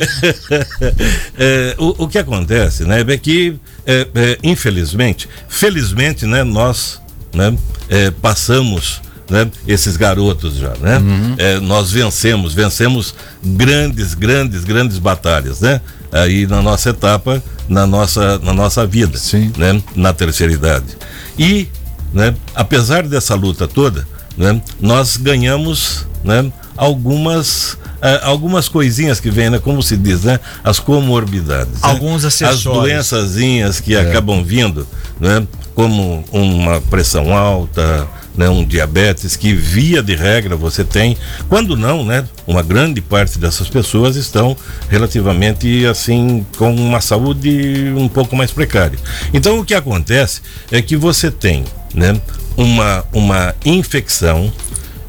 é, 1.37 1.75
o, 1.77 2.03
o, 2.03 2.07
que 2.07 2.17
acontece, 2.17 2.83
né? 2.83 3.01
É 3.01 3.17
que, 3.17 3.55
é, 3.85 4.07
é, 4.13 4.37
infelizmente, 4.43 5.27
felizmente, 5.47 6.25
né? 6.25 6.43
Nós 6.43 7.01
né, 7.33 7.55
é, 7.89 8.11
passamos 8.11 9.01
né, 9.29 9.49
esses 9.67 9.97
garotos 9.97 10.55
já, 10.55 10.73
né? 10.81 10.97
Uhum. 10.97 11.35
É, 11.37 11.59
nós 11.59 11.91
vencemos, 11.91 12.53
vencemos 12.53 13.13
grandes, 13.43 14.13
grandes, 14.13 14.63
grandes 14.63 14.97
batalhas, 14.97 15.61
né? 15.61 15.81
Aí 16.11 16.45
na 16.45 16.61
nossa 16.61 16.89
etapa, 16.89 17.41
na 17.69 17.87
nossa, 17.87 18.37
na 18.39 18.53
nossa 18.53 18.85
vida, 18.85 19.17
Sim. 19.17 19.51
né? 19.57 19.81
Na 19.95 20.13
terceira 20.13 20.51
idade. 20.51 20.97
E, 21.39 21.67
né? 22.13 22.35
Apesar 22.53 23.03
dessa 23.03 23.33
luta 23.33 23.67
toda, 23.67 24.05
né? 24.37 24.61
Nós 24.79 25.15
ganhamos, 25.17 26.05
né? 26.23 26.51
Algumas 26.75 27.77
Uh, 28.01 28.17
algumas 28.23 28.67
coisinhas 28.67 29.19
que 29.19 29.29
vêm, 29.29 29.51
né? 29.51 29.59
Como 29.59 29.83
se 29.83 29.95
diz, 29.95 30.23
né? 30.23 30.39
As 30.63 30.79
comorbidades. 30.79 31.73
Né? 31.73 31.79
Alguns 31.83 32.23
né? 32.23 32.29
acessórios. 32.29 32.65
As 32.65 32.73
doençazinhas 32.73 33.79
que 33.79 33.93
é. 33.93 34.01
acabam 34.01 34.43
vindo, 34.43 34.87
né? 35.19 35.45
Como 35.75 36.25
uma 36.31 36.81
pressão 36.81 37.31
alta, 37.37 38.07
né? 38.35 38.49
Um 38.49 38.65
diabetes 38.65 39.35
que 39.35 39.53
via 39.53 40.01
de 40.01 40.15
regra 40.15 40.55
você 40.55 40.83
tem. 40.83 41.15
Quando 41.47 41.77
não, 41.77 42.03
né? 42.03 42.25
Uma 42.47 42.63
grande 42.63 43.01
parte 43.01 43.37
dessas 43.37 43.69
pessoas 43.69 44.15
estão 44.15 44.57
relativamente 44.89 45.85
assim 45.85 46.43
com 46.57 46.73
uma 46.73 47.01
saúde 47.01 47.93
um 47.95 48.07
pouco 48.07 48.35
mais 48.35 48.49
precária. 48.49 48.97
Então 49.31 49.59
o 49.59 49.65
que 49.65 49.75
acontece 49.75 50.41
é 50.71 50.81
que 50.81 50.97
você 50.97 51.29
tem, 51.29 51.65
né? 51.93 52.19
Uma, 52.57 53.05
uma 53.13 53.55
infecção 53.63 54.51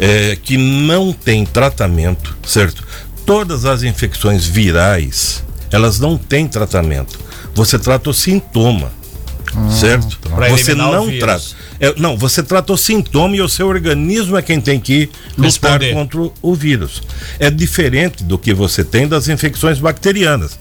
é, 0.02 0.34
que 0.34 0.56
não 0.56 1.12
tem 1.12 1.46
tratamento, 1.46 2.36
certo? 2.44 2.84
Todas 3.24 3.64
as 3.64 3.84
infecções 3.84 4.44
virais, 4.44 5.44
elas 5.70 6.00
não 6.00 6.18
têm 6.18 6.48
tratamento. 6.48 7.20
Você 7.54 7.78
trata 7.78 8.10
o 8.10 8.14
sintoma, 8.14 8.90
hum, 9.54 9.70
certo? 9.70 10.18
Tá. 10.18 10.48
Você 10.48 10.74
não 10.74 11.06
trata. 11.20 11.44
É, 11.82 11.92
não, 11.98 12.16
você 12.16 12.44
trata 12.44 12.72
o 12.72 12.76
sintoma 12.76 13.34
e 13.34 13.42
o 13.42 13.48
seu 13.48 13.66
organismo 13.66 14.36
é 14.36 14.42
quem 14.42 14.60
tem 14.60 14.78
que 14.78 15.10
lutar 15.36 15.80
Responder. 15.80 15.92
contra 15.94 16.30
o 16.40 16.54
vírus. 16.54 17.02
É 17.40 17.50
diferente 17.50 18.22
do 18.22 18.38
que 18.38 18.54
você 18.54 18.84
tem 18.84 19.08
das 19.08 19.26
infecções 19.26 19.80
bacterianas. 19.80 20.56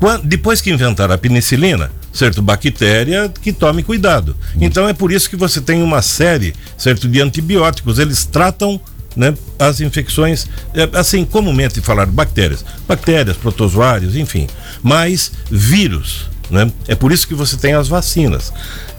Quando, 0.00 0.26
depois 0.26 0.62
que 0.62 0.70
inventaram 0.70 1.14
a 1.14 1.18
penicilina, 1.18 1.92
certo? 2.10 2.40
Bactéria 2.40 3.30
que 3.42 3.52
tome 3.52 3.82
cuidado. 3.82 4.34
Então 4.58 4.88
é 4.88 4.94
por 4.94 5.12
isso 5.12 5.28
que 5.28 5.36
você 5.36 5.60
tem 5.60 5.82
uma 5.82 6.00
série, 6.00 6.54
certo, 6.78 7.06
de 7.06 7.20
antibióticos. 7.20 7.98
Eles 7.98 8.24
tratam 8.24 8.80
né, 9.14 9.34
as 9.58 9.82
infecções, 9.82 10.46
é, 10.72 10.88
assim, 10.98 11.26
comumente 11.26 11.82
falar 11.82 12.06
bactérias, 12.06 12.64
bactérias, 12.88 13.36
protozoários, 13.36 14.16
enfim, 14.16 14.46
mas 14.82 15.30
vírus, 15.50 16.30
né? 16.50 16.70
É 16.86 16.94
por 16.94 17.12
isso 17.12 17.26
que 17.26 17.34
você 17.34 17.56
tem 17.56 17.74
as 17.74 17.88
vacinas, 17.88 18.52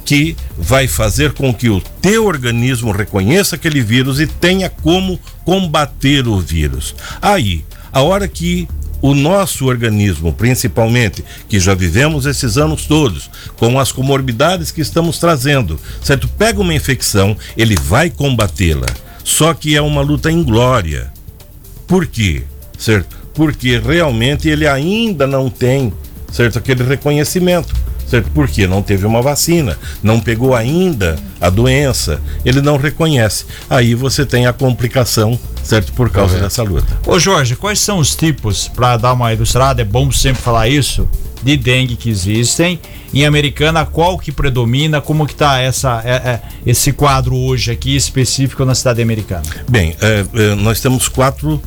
que 0.03 0.35
vai 0.57 0.87
fazer 0.87 1.33
com 1.33 1.53
que 1.53 1.69
o 1.69 1.81
teu 2.01 2.25
organismo 2.25 2.91
reconheça 2.91 3.55
aquele 3.55 3.81
vírus 3.81 4.19
e 4.19 4.27
tenha 4.27 4.69
como 4.69 5.19
combater 5.43 6.27
o 6.27 6.39
vírus. 6.39 6.95
Aí, 7.21 7.63
a 7.91 8.01
hora 8.01 8.27
que 8.27 8.67
o 9.01 9.13
nosso 9.13 9.65
organismo, 9.65 10.33
principalmente, 10.33 11.23
que 11.47 11.59
já 11.59 11.73
vivemos 11.73 12.25
esses 12.25 12.57
anos 12.57 12.85
todos, 12.85 13.29
com 13.57 13.79
as 13.79 13.91
comorbidades 13.91 14.71
que 14.71 14.81
estamos 14.81 15.19
trazendo, 15.19 15.79
certo? 16.01 16.27
Pega 16.27 16.59
uma 16.59 16.73
infecção, 16.73 17.37
ele 17.55 17.75
vai 17.75 18.09
combatê-la. 18.09 18.87
Só 19.23 19.53
que 19.53 19.75
é 19.75 19.81
uma 19.81 20.01
luta 20.01 20.31
inglória. 20.31 21.11
Por 21.87 22.07
quê? 22.07 22.43
Certo? 22.77 23.15
Porque 23.33 23.77
realmente 23.77 24.49
ele 24.49 24.67
ainda 24.67 25.27
não 25.27 25.49
tem, 25.49 25.93
certo, 26.35 26.59
aquele 26.59 26.83
reconhecimento 26.83 27.73
certo? 28.07 28.29
Porque 28.33 28.67
não 28.67 28.81
teve 28.81 29.05
uma 29.05 29.21
vacina, 29.21 29.77
não 30.01 30.19
pegou 30.19 30.55
ainda 30.55 31.17
a 31.41 31.49
doença, 31.49 32.21
ele 32.43 32.61
não 32.61 32.77
reconhece. 32.77 33.45
Aí 33.69 33.95
você 33.95 34.25
tem 34.25 34.45
a 34.45 34.53
complicação, 34.53 35.39
certo? 35.63 35.91
Por 35.93 36.09
causa 36.09 36.39
dessa 36.39 36.63
luta. 36.63 36.87
Ô 37.05 37.19
Jorge, 37.19 37.55
quais 37.55 37.79
são 37.79 37.97
os 37.97 38.15
tipos, 38.15 38.67
para 38.67 38.97
dar 38.97 39.13
uma 39.13 39.33
ilustrada, 39.33 39.81
é 39.81 39.85
bom 39.85 40.11
sempre 40.11 40.41
falar 40.41 40.67
isso, 40.69 41.07
de 41.43 41.57
dengue 41.57 41.95
que 41.95 42.09
existem? 42.09 42.79
Em 43.13 43.25
Americana, 43.25 43.85
qual 43.85 44.17
que 44.17 44.31
predomina? 44.31 44.99
Como 44.99 45.25
que 45.25 45.33
está 45.33 45.59
essa, 45.59 46.01
é, 46.03 46.11
é, 46.11 46.41
esse 46.65 46.91
quadro 46.91 47.35
hoje 47.35 47.71
aqui 47.71 47.95
específico 47.95 48.65
na 48.65 48.75
cidade 48.75 49.01
americana? 49.01 49.43
Bem, 49.69 49.95
é, 50.01 50.25
é 50.33 50.55
nós 50.55 50.81
temos 50.81 51.07
quatro 51.07 51.61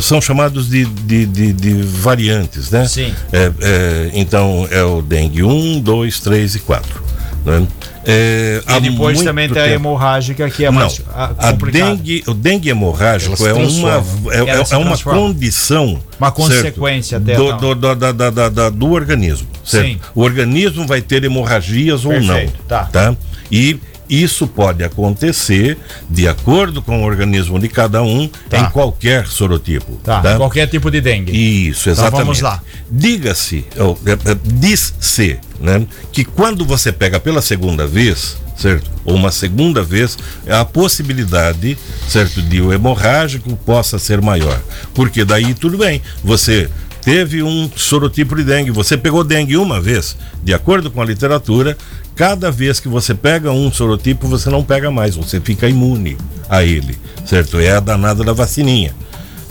são 0.00 0.20
chamados 0.20 0.68
de, 0.68 0.84
de, 0.84 1.26
de, 1.26 1.52
de 1.52 1.82
variantes, 1.82 2.70
né? 2.70 2.86
Sim. 2.86 3.14
É, 3.32 3.52
é, 3.60 4.10
então 4.14 4.66
é 4.70 4.82
o 4.82 5.02
dengue 5.02 5.42
1, 5.42 5.80
2, 5.80 6.20
3 6.20 6.54
e 6.54 6.58
4. 6.60 7.02
Né? 7.44 7.66
É, 8.04 8.62
e 8.68 8.80
depois 8.80 9.22
também 9.22 9.48
tem 9.48 9.62
a 9.62 9.68
hemorrágica 9.68 10.50
que 10.50 10.64
é 10.64 10.70
Não, 10.70 10.80
mais 10.80 11.00
a 11.14 11.52
dengue, 11.52 12.24
o 12.26 12.34
dengue 12.34 12.68
hemorrágico 12.68 13.46
é 13.46 13.52
uma, 13.52 14.04
é, 14.32 14.38
é, 14.38 14.64
é 14.72 14.76
uma 14.76 14.98
condição 14.98 16.00
uma 16.18 16.32
consequência 16.32 17.20
certo, 17.20 17.38
do, 17.38 17.74
do, 17.74 17.94
do, 17.94 18.12
da, 18.12 18.48
da, 18.48 18.70
do 18.70 18.90
organismo 18.90 19.46
certo? 19.64 19.86
Sim. 19.86 20.00
o 20.16 20.22
organismo 20.22 20.84
vai 20.84 21.00
ter 21.00 21.22
hemorragias 21.22 22.02
Perfeito, 22.02 22.28
ou 22.28 22.36
não 22.36 22.48
tá. 22.66 22.84
tá? 22.86 23.16
e 23.50 23.78
Isso 24.12 24.46
pode 24.46 24.84
acontecer 24.84 25.78
de 26.10 26.28
acordo 26.28 26.82
com 26.82 27.00
o 27.02 27.06
organismo 27.06 27.58
de 27.58 27.66
cada 27.66 28.02
um 28.02 28.28
Tá. 28.50 28.58
em 28.58 28.70
qualquer 28.70 29.26
sorotipo. 29.26 29.96
Tá, 30.04 30.36
qualquer 30.36 30.66
tipo 30.68 30.90
de 30.90 31.00
dengue. 31.00 31.32
Isso, 31.32 31.88
Então 31.88 31.92
exatamente. 32.04 32.18
vamos 32.24 32.40
lá. 32.42 32.62
Diga-se, 32.90 33.64
é, 33.74 34.12
é, 34.32 34.36
diz-se, 34.44 35.38
né, 35.58 35.86
que 36.12 36.24
quando 36.26 36.64
você 36.66 36.92
pega 36.92 37.18
pela 37.18 37.40
segunda 37.40 37.86
vez, 37.86 38.36
certo? 38.54 38.90
Ou 39.04 39.14
uma 39.14 39.32
segunda 39.32 39.82
vez, 39.82 40.18
a 40.46 40.62
possibilidade, 40.64 41.78
certo, 42.06 42.42
de 42.42 42.60
o 42.60 42.72
hemorrágico 42.72 43.56
possa 43.64 43.98
ser 43.98 44.20
maior. 44.20 44.60
Porque 44.94 45.24
daí 45.24 45.54
tudo 45.54 45.78
bem, 45.78 46.02
você 46.22 46.68
teve 47.02 47.42
um 47.42 47.70
sorotipo 47.76 48.34
de 48.36 48.44
dengue, 48.44 48.70
você 48.70 48.96
pegou 48.96 49.22
dengue 49.24 49.56
uma 49.56 49.80
vez, 49.80 50.16
de 50.42 50.54
acordo 50.54 50.90
com 50.90 51.02
a 51.02 51.04
literatura, 51.04 51.76
cada 52.14 52.50
vez 52.50 52.78
que 52.80 52.88
você 52.88 53.14
pega 53.14 53.50
um 53.50 53.70
sorotipo, 53.72 54.26
você 54.28 54.48
não 54.48 54.62
pega 54.62 54.90
mais, 54.90 55.16
você 55.16 55.40
fica 55.40 55.68
imune 55.68 56.16
a 56.48 56.62
ele, 56.62 56.96
certo? 57.26 57.58
É 57.58 57.72
a 57.72 57.80
danada 57.80 58.22
da 58.24 58.32
vacininha 58.32 58.94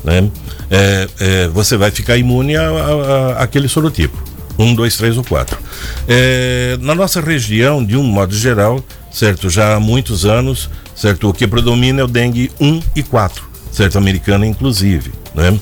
né? 0.03 0.27
É, 0.69 1.07
é, 1.19 1.47
você 1.49 1.77
vai 1.77 1.91
ficar 1.91 2.17
imune 2.17 2.55
a, 2.55 2.61
a- 2.63 2.65
a- 3.37 3.43
àquele 3.43 3.67
sorotipo. 3.67 4.17
Um, 4.57 4.73
dois, 4.73 4.97
três 4.97 5.15
ou 5.17 5.23
quatro. 5.23 5.57
É, 6.07 6.75
na 6.81 6.95
nossa 6.95 7.21
região, 7.21 7.83
de 7.85 7.95
um 7.95 8.03
modo 8.03 8.35
geral, 8.35 8.83
certo? 9.11 9.47
Já 9.49 9.75
há 9.75 9.79
muitos 9.79 10.25
anos, 10.25 10.69
certo? 10.95 11.29
O 11.29 11.33
que 11.33 11.45
predomina 11.47 12.01
é 12.01 12.03
o 12.03 12.07
dengue 12.07 12.51
1 12.59 12.79
e 12.95 13.03
4, 13.03 13.43
certo? 13.71 13.97
Americana, 13.97 14.45
inclusive. 14.47 15.11
Né? 15.35 15.57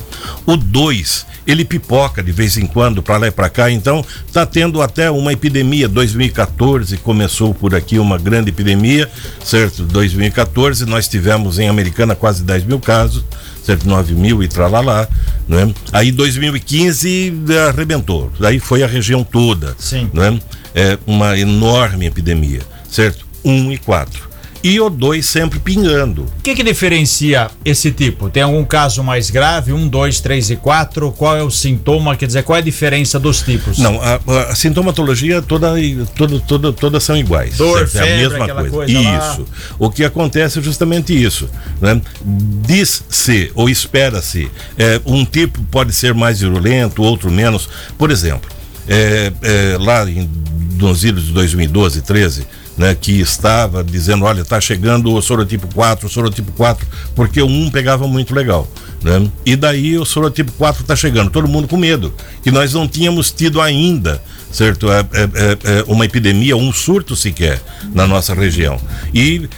O 0.46 0.56
2, 0.56 1.26
ele 1.50 1.66
pipoca 1.66 2.22
de 2.22 2.32
vez 2.32 2.58
em 2.58 2.66
quando 2.66 3.02
para 3.02 3.18
lá 3.18 3.28
e 3.28 3.32
para 3.32 3.50
cá, 3.50 3.72
então 3.72 4.06
está 4.26 4.46
tendo 4.46 4.82
até 4.82 5.10
uma 5.10 5.34
epidemia. 5.34 5.88
2014 5.88 6.98
começou 6.98 7.54
por 7.54 7.74
aqui 7.74 7.98
uma 7.98 8.18
grande 8.18 8.50
epidemia, 8.50 9.10
certo? 9.44 9.84
2014 9.84 10.86
nós 10.86 11.08
tivemos 11.08 11.60
em 11.60 11.68
Americana 11.68 12.16
quase 12.16 12.44
10 12.44 12.66
mil 12.66 12.80
casos, 12.80 13.24
certo? 13.64 13.88
9 13.88 14.14
mil 14.14 14.44
e 14.44 14.48
tralalá, 14.48 15.08
né? 15.48 15.74
Aí 15.92 16.12
2015 16.12 17.34
arrebentou, 17.68 18.32
daí 18.40 18.60
foi 18.60 18.84
a 18.84 18.88
região 18.88 19.24
toda, 19.24 19.76
Sim. 19.78 20.10
né? 20.14 20.40
É 20.76 20.98
uma 21.08 21.38
enorme 21.38 22.06
epidemia, 22.06 22.62
certo? 22.90 23.26
1 23.44 23.72
e 23.72 23.78
4. 23.78 24.29
E 24.62 24.80
o 24.80 24.90
2 24.90 25.26
sempre 25.26 25.60
pingando. 25.60 26.24
O 26.24 26.42
que, 26.44 26.54
que 26.54 26.64
diferencia 26.64 27.50
esse 27.64 27.92
tipo? 27.92 28.30
Tem 28.30 28.44
algum 28.44 28.66
caso 28.66 29.04
mais 29.04 29.30
grave? 29.30 29.72
Um, 29.72 29.88
dois, 29.88 30.20
três 30.20 30.50
e 30.50 30.56
quatro? 30.56 31.12
Qual 31.12 31.36
é 31.36 31.44
o 31.44 31.50
sintoma? 31.50 32.16
Quer 32.16 32.28
dizer, 32.28 32.44
qual 32.44 32.58
é 32.58 32.60
a 32.60 32.64
diferença 32.64 33.18
dos 33.20 33.42
tipos? 33.42 33.78
Não, 33.78 34.00
a, 34.02 34.20
a 34.50 34.56
sintomatologia 34.56 35.42
toda, 35.42 35.74
toda, 36.16 36.40
toda, 36.42 36.74
todas 36.74 37.04
são 37.04 37.16
iguais. 37.16 37.58
Dor, 37.58 37.88
certo? 37.88 37.96
é 37.96 38.02
a 38.02 38.18
febre, 38.18 38.40
mesma 38.40 38.56
coisa. 38.56 38.70
coisa 38.70 39.02
lá. 39.02 39.32
isso. 39.32 39.46
O 39.78 39.90
que 39.90 40.04
acontece 40.04 40.60
é 40.60 40.62
justamente 40.62 41.14
isso. 41.14 41.50
Né? 41.80 42.02
Diz-se 42.22 43.52
ou 43.56 43.70
espera-se, 43.70 44.52
é, 44.78 45.00
um 45.06 45.24
tipo 45.24 45.62
pode 45.72 45.94
ser 45.94 46.14
mais 46.14 46.42
virulento, 46.42 47.02
outro 47.02 47.32
menos. 47.32 47.70
Por 47.98 48.12
exemplo, 48.12 48.50
é, 48.88 49.32
é, 49.42 49.78
lá 49.80 50.10
em, 50.10 50.30
nos 50.78 51.04
idos 51.04 51.28
de 51.28 51.34
2012, 51.34 52.02
13, 52.02 52.48
né, 52.80 52.96
que 52.96 53.20
estava 53.20 53.84
dizendo, 53.84 54.24
olha, 54.24 54.40
está 54.40 54.60
chegando 54.62 55.14
o 55.14 55.22
sorotipo 55.22 55.68
4, 55.76 56.08
o 56.08 56.10
sorotipo 56.10 56.54
4, 56.54 56.88
porque 57.14 57.42
o 57.42 57.46
1 57.46 57.72
pegava 57.72 58.08
muito 58.08 58.34
legal. 58.34 58.66
Né? 59.04 59.30
E 59.46 59.58
daí 59.58 59.98
o 59.98 60.06
sorotipo 60.06 60.50
4 60.54 60.84
está 60.84 60.96
chegando, 60.96 61.30
todo 61.30 61.46
mundo 61.46 61.68
com 61.68 61.76
medo, 61.76 62.14
que 62.42 62.50
nós 62.50 62.74
não 62.74 62.88
tínhamos 62.88 63.32
tido 63.32 63.60
ainda, 63.60 64.24
certo, 64.50 64.90
é, 64.90 65.00
é, 65.00 65.04
é, 65.04 65.80
é, 65.80 65.84
uma 65.88 66.06
epidemia, 66.06 66.56
um 66.56 66.72
surto 66.72 67.18
sequer 67.18 67.62
na 67.94 68.08
nossa 68.08 68.34
região. 68.34 68.80
E 69.14 69.50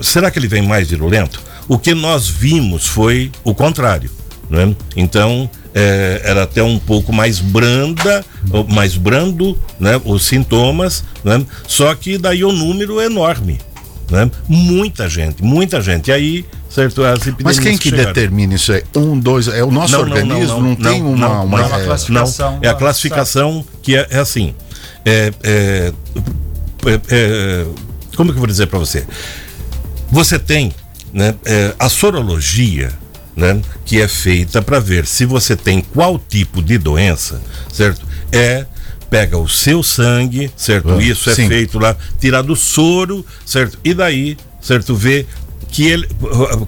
será 0.00 0.30
que 0.30 0.38
ele 0.38 0.46
vem 0.46 0.62
mais 0.62 0.90
virulento? 0.90 1.42
O 1.66 1.76
que 1.76 1.92
nós 1.92 2.28
vimos 2.28 2.86
foi 2.86 3.32
o 3.42 3.52
contrário. 3.52 4.12
Né? 4.48 4.76
Então, 4.94 5.50
é, 5.74 6.20
era 6.24 6.42
até 6.42 6.62
um 6.62 6.78
pouco 6.78 7.12
mais 7.12 7.38
branda, 7.38 8.24
mais 8.68 8.96
brando, 8.96 9.58
né? 9.78 10.00
Os 10.04 10.24
sintomas, 10.24 11.04
né? 11.24 11.44
Só 11.66 11.94
que 11.94 12.18
daí 12.18 12.44
o 12.44 12.52
número 12.52 13.00
é 13.00 13.06
enorme, 13.06 13.60
né? 14.10 14.30
Muita 14.48 15.08
gente, 15.08 15.42
muita 15.42 15.80
gente. 15.80 16.08
E 16.08 16.12
aí, 16.12 16.44
certo, 16.68 17.04
as 17.04 17.20
epidemias 17.20 17.56
Mas 17.56 17.58
quem 17.58 17.78
que 17.78 17.90
chegaram. 17.90 18.12
determina 18.12 18.54
isso 18.54 18.72
aí? 18.72 18.82
Um, 18.96 19.18
dois, 19.18 19.48
é 19.48 19.62
o 19.62 19.70
nosso 19.70 19.96
organismo? 19.98 20.60
Não, 20.60 20.74
tem 20.74 21.02
uma. 21.02 21.16
não, 21.16 21.44
uma 21.44 21.58
não, 21.58 21.66
uma 21.66 21.80
é, 21.80 21.84
classificação. 21.84 22.52
não, 22.52 22.58
é 22.62 22.68
a 22.68 22.74
classificação 22.74 23.64
que 23.82 23.96
é, 23.96 24.06
é 24.10 24.18
assim. 24.18 24.54
É, 25.04 25.32
é, 25.42 25.92
é, 26.86 27.00
é, 27.10 27.66
como 28.16 28.30
que 28.30 28.36
eu 28.36 28.40
vou 28.40 28.46
dizer 28.46 28.66
para 28.66 28.78
você? 28.78 29.06
Você 30.10 30.38
tem 30.38 30.72
né, 31.12 31.34
é, 31.44 31.74
a 31.78 31.88
sorologia, 31.88 32.92
né, 33.36 33.60
que 33.84 34.00
é 34.00 34.08
feita 34.08 34.60
para 34.60 34.78
ver 34.78 35.06
se 35.06 35.24
você 35.24 35.56
tem 35.56 35.80
qual 35.80 36.18
tipo 36.18 36.62
de 36.62 36.78
doença, 36.78 37.40
certo? 37.72 38.06
É 38.32 38.66
pega 39.08 39.36
o 39.36 39.48
seu 39.48 39.82
sangue, 39.82 40.50
certo? 40.56 40.92
Ah, 40.92 41.02
Isso 41.02 41.28
é 41.30 41.34
sim. 41.34 41.48
feito 41.48 41.78
lá, 41.80 41.96
tirar 42.20 42.42
do 42.42 42.54
soro, 42.54 43.26
certo? 43.44 43.76
E 43.82 43.92
daí, 43.92 44.36
certo? 44.60 44.94
Ver 44.94 45.26
que 45.68 45.84
ele, 45.84 46.08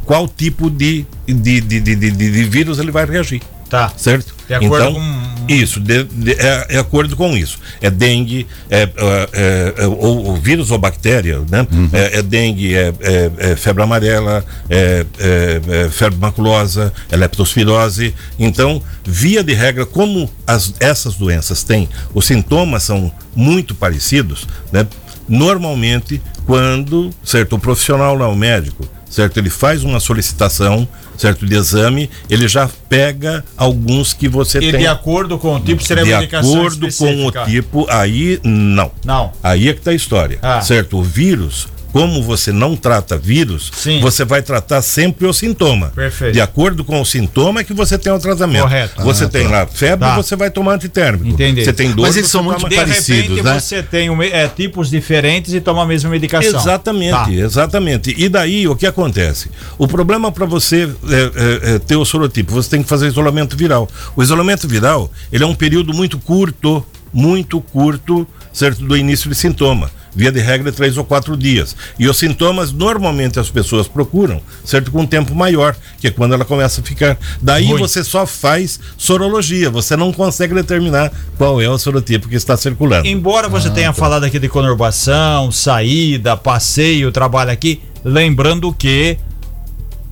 qual 0.04 0.28
tipo 0.28 0.68
de, 0.68 1.06
de, 1.26 1.60
de, 1.60 1.80
de, 1.80 1.96
de, 1.96 2.10
de 2.10 2.44
vírus 2.44 2.78
ele 2.78 2.90
vai 2.90 3.04
reagir 3.04 3.40
Tá. 3.72 3.90
certo? 3.96 4.34
De 4.46 4.52
acordo 4.52 4.76
então, 4.90 4.94
com- 4.94 5.46
Isso, 5.48 5.80
de, 5.80 6.04
de, 6.04 6.32
é, 6.32 6.66
é 6.76 6.78
acordo 6.78 7.16
com 7.16 7.34
isso. 7.34 7.58
É 7.80 7.88
dengue, 7.88 8.46
é, 8.68 8.82
é, 8.82 8.88
é, 9.32 9.74
é, 9.78 9.86
ou, 9.86 10.24
ou 10.26 10.36
vírus 10.36 10.70
ou 10.70 10.76
bactéria, 10.76 11.40
né? 11.50 11.66
É, 11.90 12.18
é 12.18 12.22
dengue, 12.22 12.74
é, 12.74 12.92
é- 13.00 13.30
é 13.52 13.56
febre 13.56 13.82
amarela, 13.82 14.44
é, 14.68 15.06
é- 15.18 15.60
é 15.86 15.88
febre 15.88 16.18
maculosa, 16.18 16.92
é 17.10 17.16
leptospirose. 17.16 18.14
Então, 18.38 18.82
via 19.06 19.42
de 19.42 19.54
regra, 19.54 19.86
como 19.86 20.30
as, 20.46 20.74
essas 20.78 21.14
doenças 21.14 21.62
têm, 21.64 21.88
os 22.12 22.26
sintomas 22.26 22.82
são 22.82 23.10
muito 23.34 23.74
parecidos, 23.74 24.46
né? 24.70 24.86
Normalmente, 25.26 26.20
quando, 26.44 27.08
certo, 27.24 27.56
o 27.56 27.58
profissional 27.58 28.14
lá, 28.14 28.28
o 28.28 28.36
médico, 28.36 28.86
certo? 29.08 29.38
Ele 29.38 29.48
faz 29.48 29.82
uma 29.82 29.98
solicitação, 29.98 30.86
certo, 31.22 31.46
de 31.46 31.54
exame, 31.56 32.10
ele 32.28 32.46
já 32.48 32.68
pega 32.88 33.44
alguns 33.56 34.12
que 34.12 34.28
você 34.28 34.58
E 34.58 34.70
tem. 34.72 34.80
de 34.80 34.86
acordo 34.86 35.38
com 35.38 35.56
o 35.56 35.60
tipo, 35.60 35.82
seria 35.82 36.04
De 36.04 36.36
acordo 36.36 36.80
com 36.80 36.86
o 36.86 36.88
específica. 36.88 37.44
tipo, 37.44 37.86
aí 37.88 38.40
não. 38.44 38.90
Não. 39.04 39.32
Aí 39.42 39.68
é 39.68 39.72
que 39.72 39.80
tá 39.80 39.90
a 39.92 39.94
história. 39.94 40.38
Ah. 40.42 40.60
Certo? 40.60 40.98
O 40.98 41.02
vírus, 41.02 41.68
como 41.92 42.22
você 42.22 42.50
não 42.52 42.74
trata 42.74 43.18
vírus, 43.18 43.70
Sim. 43.74 44.00
você 44.00 44.24
vai 44.24 44.40
tratar 44.42 44.80
sempre 44.82 45.26
o 45.26 45.32
sintoma. 45.32 45.92
Perfeito. 45.94 46.32
De 46.32 46.40
acordo 46.40 46.82
com 46.84 47.00
o 47.00 47.04
sintoma 47.04 47.60
é 47.60 47.64
que 47.64 47.74
você 47.74 47.98
tem 47.98 48.10
o 48.12 48.18
tratamento. 48.18 48.62
Correto. 48.62 49.02
Você 49.02 49.24
Ah, 49.24 49.28
tem 49.28 49.44
tá. 49.44 49.50
lá 49.50 49.66
febre, 49.66 50.08
Tá. 50.08 50.16
você 50.16 50.34
vai 50.34 50.50
tomar 50.50 50.74
antitérmico. 50.74 51.28
Entendi. 51.28 51.64
Você 51.64 51.72
tem 51.72 51.90
dor, 51.92 52.06
Mas 52.06 52.16
eles 52.16 52.30
são 52.30 52.42
toma- 52.42 52.52
muito 52.58 52.68
De 52.70 52.76
parecidos, 52.76 53.28
repente 53.36 53.42
né? 53.44 53.60
você 53.60 53.82
tem 53.82 54.08
um, 54.10 54.22
é, 54.22 54.48
tipos 54.48 54.88
diferentes 54.90 55.52
e 55.52 55.60
toma 55.60 55.82
a 55.82 55.86
mesma 55.86 56.08
medicação. 56.10 56.58
Exatamente, 56.58 57.10
Tá. 57.12 57.30
exatamente. 57.30 58.14
E 58.16 58.28
daí 58.28 58.66
o 58.66 58.74
que 58.74 58.86
acontece? 58.86 59.50
O 59.76 59.86
problema 59.86 60.32
para 60.32 60.46
você 60.46 60.88
é, 61.08 61.70
é, 61.70 61.74
é, 61.74 61.78
ter 61.78 61.96
o 61.96 62.04
sorotipo, 62.04 62.52
você 62.52 62.70
tem 62.70 62.82
que 62.82 62.88
fazer 62.88 63.06
isolamento 63.08 63.56
viral. 63.56 63.88
O 64.16 64.22
isolamento 64.22 64.66
viral, 64.66 65.10
ele 65.30 65.44
é 65.44 65.46
um 65.46 65.54
período 65.54 65.92
muito 65.92 66.18
curto, 66.18 66.84
muito 67.12 67.60
curto, 67.60 68.26
certo, 68.52 68.82
do 68.84 68.96
início 68.96 69.28
de 69.28 69.34
sintoma. 69.36 69.90
Via 70.14 70.30
de 70.30 70.40
regra, 70.40 70.70
três 70.70 70.96
ou 70.96 71.04
quatro 71.04 71.36
dias. 71.36 71.74
E 71.98 72.06
os 72.08 72.18
sintomas, 72.18 72.70
normalmente, 72.72 73.38
as 73.40 73.48
pessoas 73.50 73.88
procuram, 73.88 74.40
certo? 74.64 74.90
Com 74.90 75.00
um 75.02 75.06
tempo 75.06 75.34
maior, 75.34 75.74
que 76.00 76.06
é 76.08 76.10
quando 76.10 76.34
ela 76.34 76.44
começa 76.44 76.80
a 76.80 76.84
ficar. 76.84 77.18
Daí 77.40 77.66
Ruim. 77.66 77.78
você 77.80 78.04
só 78.04 78.26
faz 78.26 78.78
sorologia, 78.96 79.70
você 79.70 79.96
não 79.96 80.12
consegue 80.12 80.54
determinar 80.54 81.10
qual 81.38 81.60
é 81.62 81.68
o 81.68 81.78
sorotipo 81.78 82.28
que 82.28 82.36
está 82.36 82.56
circulando. 82.56 83.06
Embora 83.06 83.48
você 83.48 83.68
Ah, 83.68 83.72
tenha 83.72 83.88
tá. 83.88 83.94
falado 83.94 84.24
aqui 84.24 84.38
de 84.38 84.48
conurbação, 84.48 85.50
saída, 85.50 86.36
passeio, 86.36 87.10
trabalho 87.10 87.50
aqui, 87.50 87.80
lembrando 88.04 88.72
que 88.72 89.16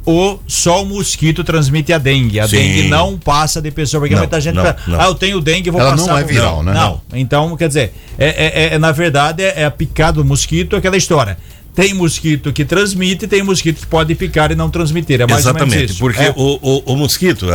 o 0.06 0.38
só 0.46 0.82
o 0.82 0.86
mosquito 0.86 1.44
transmite 1.44 1.92
a 1.92 1.98
dengue. 1.98 2.40
A 2.40 2.48
Sim. 2.48 2.56
dengue 2.56 2.88
não 2.88 3.18
passa 3.18 3.60
de 3.60 3.70
pessoa, 3.70 4.00
porque 4.00 4.14
Não, 4.14 4.22
muita 4.22 4.40
gente 4.40 4.54
não, 4.54 4.62
fala, 4.64 4.76
não. 4.86 5.00
ah, 5.00 5.04
eu 5.06 5.14
tenho 5.14 5.40
dengue, 5.40 5.70
vou 5.70 5.80
Ela 5.80 5.90
passar. 5.92 6.06
não 6.06 6.18
é 6.18 6.24
viral, 6.24 6.62
né? 6.62 6.72
Não. 6.72 7.00
Então, 7.12 7.56
quer 7.56 7.68
dizer, 7.68 7.92
é, 8.18 8.28
é- 8.70 8.74
é- 8.74 8.78
na 8.78 8.92
verdade 8.92 9.42
é, 9.42 9.60
é 9.62 9.64
a 9.64 9.70
picada 9.70 10.14
do 10.14 10.24
mosquito, 10.24 10.74
aquela 10.76 10.96
história. 10.96 11.36
Tem 11.72 11.94
mosquito 11.94 12.52
que 12.52 12.64
transmite, 12.64 13.28
tem 13.28 13.44
mosquito 13.44 13.78
que 13.80 13.86
pode 13.86 14.12
picar 14.16 14.50
e 14.50 14.56
não 14.56 14.68
transmitir. 14.68 15.20
É 15.20 15.26
mais 15.26 15.42
Exatamente, 15.42 15.94
porque 15.94 16.20
É. 16.20 16.34
o, 16.36 16.58
o, 16.60 16.78
o 16.92 16.96
mosquito, 16.96 17.46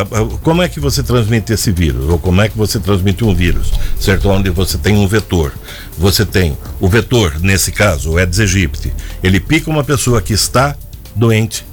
como 0.42 0.62
é 0.62 0.70
que 0.70 0.80
você 0.80 1.04
transmite 1.04 1.52
esse 1.52 1.70
vírus? 1.70 2.08
Ou 2.10 2.18
como 2.18 2.42
é 2.42 2.48
que 2.48 2.58
você 2.58 2.80
transmite 2.80 3.26
um 3.26 3.36
vírus? 3.36 3.72
Certo? 4.00 4.30
Onde 4.30 4.50
você 4.50 4.78
tem 4.78 4.96
um 4.96 5.06
vetor. 5.06 5.52
Você 5.98 6.26
tem 6.26 6.58
o 6.80 6.88
vetor, 6.88 7.40
nesse 7.42 7.74
caso, 7.74 8.12
o 8.12 8.18
Aedes 8.18 8.40
aegypti. 8.40 8.94
Ele 9.22 9.40
pica 9.40 9.70
uma 9.70 9.84
pessoa 9.84 10.22
que 10.22 10.32
está 10.34 10.78
doente. 11.14 11.66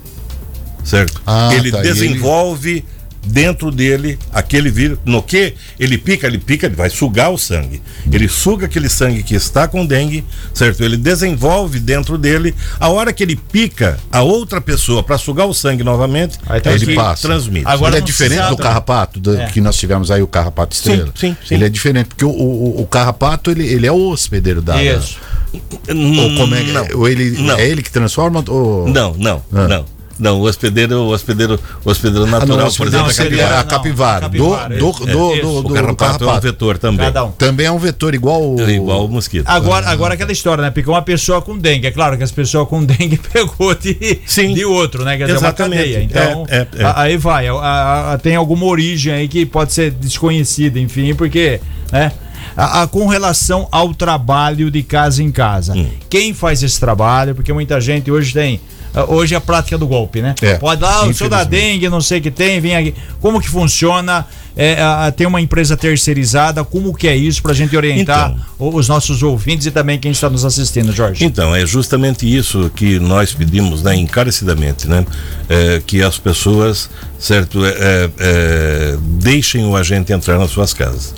Certo? 0.85 1.21
Ah, 1.27 1.51
ele 1.55 1.71
tá, 1.71 1.79
e 1.79 1.81
ele- 1.81 1.93
desenvolve 1.93 2.85
dentro 3.25 3.71
dele 3.71 4.19
aquele 4.33 4.71
vírus. 4.71 4.99
No 5.05 5.23
que 5.23 5.55
ele 5.79 5.97
pica, 5.97 6.27
ele 6.27 6.39
pica, 6.39 6.67
ele 6.67 6.75
vai 6.75 6.91
sugar 6.91 7.31
o 7.31 7.39
sangue. 7.39 7.81
Ele 8.11 8.29
suga 8.29 8.67
aquele 8.67 8.89
sangue 8.89 9.23
que 9.23 9.35
está 9.35 9.69
com 9.69 9.87
dengue, 9.87 10.25
certo? 10.53 10.83
Ele 10.83 10.97
desenvolve 10.97 11.79
dentro 11.79 12.19
dele. 12.19 12.55
A 12.81 12.89
hora 12.89 13.13
que 13.13 13.23
ele 13.23 13.37
pica 13.37 13.99
a 14.11 14.23
outra 14.23 14.61
pessoa 14.61 15.03
para 15.03 15.17
sugar 15.19 15.47
o 15.47 15.55
sangue 15.55 15.85
novamente, 15.85 16.39
aí 16.47 16.61
tá 16.61 16.73
ele 16.73 16.95
passa. 16.95 17.29
transmite. 17.29 17.67
Agora 17.67 17.97
ele 17.97 18.03
é 18.03 18.05
diferente 18.07 18.49
do 18.49 18.57
carrapato 18.57 19.21
do, 19.21 19.37
é. 19.39 19.47
que 19.47 19.61
nós 19.61 19.77
tivemos 19.77 20.11
aí 20.11 20.23
o 20.23 20.27
carrapato 20.27 20.75
estrela. 20.75 21.13
Sim, 21.15 21.29
sim, 21.29 21.37
sim. 21.47 21.55
Ele 21.55 21.65
é 21.65 21.69
diferente 21.69 22.09
porque 22.09 22.25
o, 22.25 22.31
o, 22.31 22.81
o 22.83 22.87
carrapato 22.87 23.51
ele, 23.51 23.67
ele 23.67 23.87
é 23.87 23.93
o 23.93 24.11
hospedeiro 24.11 24.61
da. 24.61 24.83
Isso. 24.83 25.19
Ou 25.55 26.37
como 26.37 26.55
é, 26.55 26.63
não, 26.63 26.89
ou 26.99 27.09
ele 27.09 27.31
não. 27.43 27.59
é 27.59 27.69
ele 27.69 27.83
que 27.83 27.91
transforma 27.91 28.43
ou 28.49 28.89
Não, 28.89 29.15
não, 29.15 29.43
ah. 29.53 29.69
não. 29.69 30.02
Não, 30.23 30.41
o 30.41 30.45
hospedeiro, 30.45 31.01
o 31.01 31.09
hospedeiro, 31.09 31.59
o 31.85 31.91
hospedeiro 31.91 32.27
natural, 32.27 32.61
ah, 32.61 32.65
não, 32.67 32.73
por 32.73 32.87
exemplo, 32.87 33.07
não, 33.07 33.11
a 33.11 33.15
capivara. 33.15 33.59
a 33.59 33.65
capivara. 33.65 34.29
do, 34.29 34.37
do, 34.39 34.55
é, 34.55 34.69
do, 34.77 34.93
do, 34.93 35.63
do, 35.63 35.69
o 35.69 35.75
carrapato, 35.75 36.25
é 36.25 36.33
um 36.33 36.41
vetor 36.41 36.79
também. 36.79 37.09
Um. 37.09 37.33
Também 37.33 37.67
é 37.67 37.73
um 37.73 37.79
vetor 37.79 38.15
igual 38.15 38.41
o... 38.41 38.61
É 38.61 38.71
igual 38.71 39.05
o 39.05 39.09
mosquito. 39.09 39.49
Agora, 39.49 39.89
agora 39.89 40.15
aquela 40.15 40.31
história, 40.31 40.63
né? 40.63 40.71
Porque 40.71 40.89
uma 40.89 41.03
pessoa 41.03 41.43
com 41.43 41.59
dengue, 41.59 41.89
é 41.89 41.91
claro 41.91 42.17
que 42.17 42.23
as 42.23 42.31
pessoas 42.31 42.69
com 42.69 42.85
dengue 42.87 43.19
pegou 43.33 43.75
de, 43.75 44.21
Sim. 44.25 44.55
de 44.55 44.65
outro, 44.65 45.05
né? 45.05 45.19
Quer 45.19 45.25
dizer, 45.25 45.39
Exatamente. 45.39 45.77
uma 45.77 45.83
cadeia. 45.83 46.03
Então, 46.05 46.47
é, 46.49 46.59
é, 46.59 46.67
é. 46.85 46.93
aí 46.95 47.17
vai. 47.17 47.49
A, 47.49 48.13
a, 48.13 48.19
tem 48.19 48.37
alguma 48.37 48.67
origem 48.67 49.13
aí 49.13 49.27
que 49.27 49.45
pode 49.45 49.73
ser 49.73 49.91
desconhecida, 49.91 50.79
enfim, 50.79 51.17
porque, 51.17 51.61
né? 51.91 52.13
A, 52.57 52.83
a, 52.83 52.87
com 52.87 53.09
relação 53.09 53.67
ao 53.73 53.93
trabalho 53.93 54.71
de 54.71 54.85
casa 54.85 55.21
em 55.21 55.33
casa. 55.33 55.75
Hum. 55.75 55.89
Quem 56.09 56.33
faz 56.33 56.63
esse 56.63 56.79
trabalho? 56.79 57.35
Porque 57.35 57.53
muita 57.53 57.81
gente 57.81 58.09
hoje 58.09 58.33
tem 58.33 58.61
hoje 59.09 59.35
é 59.35 59.37
a 59.39 59.41
prática 59.41 59.79
do 59.79 59.87
golpe, 59.87 60.21
né? 60.21 60.35
É, 60.43 60.55
Pode 60.55 60.83
lá, 60.83 61.05
o 61.05 61.15
senhor 61.15 61.31
da 61.31 61.45
dengue, 61.45 61.89
não 61.89 62.01
sei 62.01 62.19
o 62.19 62.23
que 62.23 62.31
tem, 62.31 62.61
vem 62.61 62.77
aqui. 62.77 62.95
Como 63.21 63.41
que 63.41 63.49
funciona? 63.49 64.27
É, 64.55 64.83
a, 64.83 65.11
tem 65.11 65.27
uma 65.27 65.41
empresa 65.41 65.77
terceirizada, 65.77 66.63
como 66.63 66.93
que 66.95 67.09
é 67.09 67.17
isso 67.17 67.43
para 67.43 67.53
a 67.53 67.55
gente 67.55 67.75
orientar 67.75 68.33
então, 68.33 68.69
os 68.75 68.87
nossos 68.87 69.23
ouvintes 69.23 69.67
e 69.67 69.71
também 69.71 69.99
quem 69.99 70.13
está 70.13 70.29
nos 70.29 70.45
assistindo, 70.45 70.93
Jorge? 70.93 71.25
Então, 71.25 71.57
é 71.57 71.65
justamente 71.65 72.27
isso 72.27 72.71
que 72.77 72.99
nós 72.99 73.33
pedimos, 73.33 73.83
né, 73.83 73.95
encarecidamente, 73.95 74.87
né? 74.87 75.07
É, 75.49 75.83
que 75.87 76.03
as 76.03 76.19
pessoas, 76.19 76.91
certo, 77.19 77.65
é, 77.65 77.71
é, 77.71 78.11
é 78.19 78.99
deixem 79.01 79.65
o 79.65 79.75
agente 79.75 80.13
entrar 80.13 80.39
nas 80.39 80.51
suas 80.51 80.75
casas. 80.75 81.15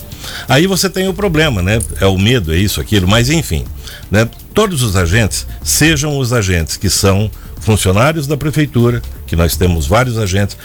Aí 0.49 0.67
você 0.67 0.89
tem 0.89 1.09
o 1.09 1.15
problema, 1.15 1.63
né? 1.63 1.81
É 2.01 2.07
o 2.07 2.19
medo, 2.19 2.53
é 2.53 2.57
isso, 2.57 2.81
aquilo, 2.81 3.07
mas 3.07 3.31
enfim, 3.31 3.65
né? 4.11 4.29
Todos 4.55 4.83
os 4.83 4.97
agentes, 4.97 5.47
sejam 5.63 6.17
os 6.19 6.33
agentes 6.33 6.77
que 6.77 6.89
são 6.89 7.31
funcionários 7.65 8.27
da 8.27 8.37
prefeitura, 8.37 9.03
que 9.27 9.35
nós 9.35 9.57
temos 9.57 9.87
vários 9.87 10.19
agentes, 10.19 10.57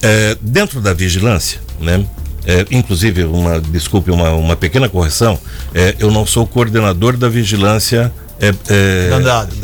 é, 0.00 0.36
dentro 0.40 0.80
da 0.80 0.94
vigilância, 0.94 1.60
né? 1.80 2.04
É, 2.46 2.64
inclusive, 2.70 3.24
uma, 3.24 3.60
desculpe, 3.60 4.10
uma, 4.10 4.30
uma 4.30 4.56
pequena 4.56 4.88
correção, 4.88 5.38
é, 5.74 5.96
eu 5.98 6.10
não 6.10 6.24
sou 6.24 6.46
coordenador 6.46 7.14
da 7.16 7.28
vigilância 7.28 8.10
é, 8.40 8.48
é, 8.48 9.10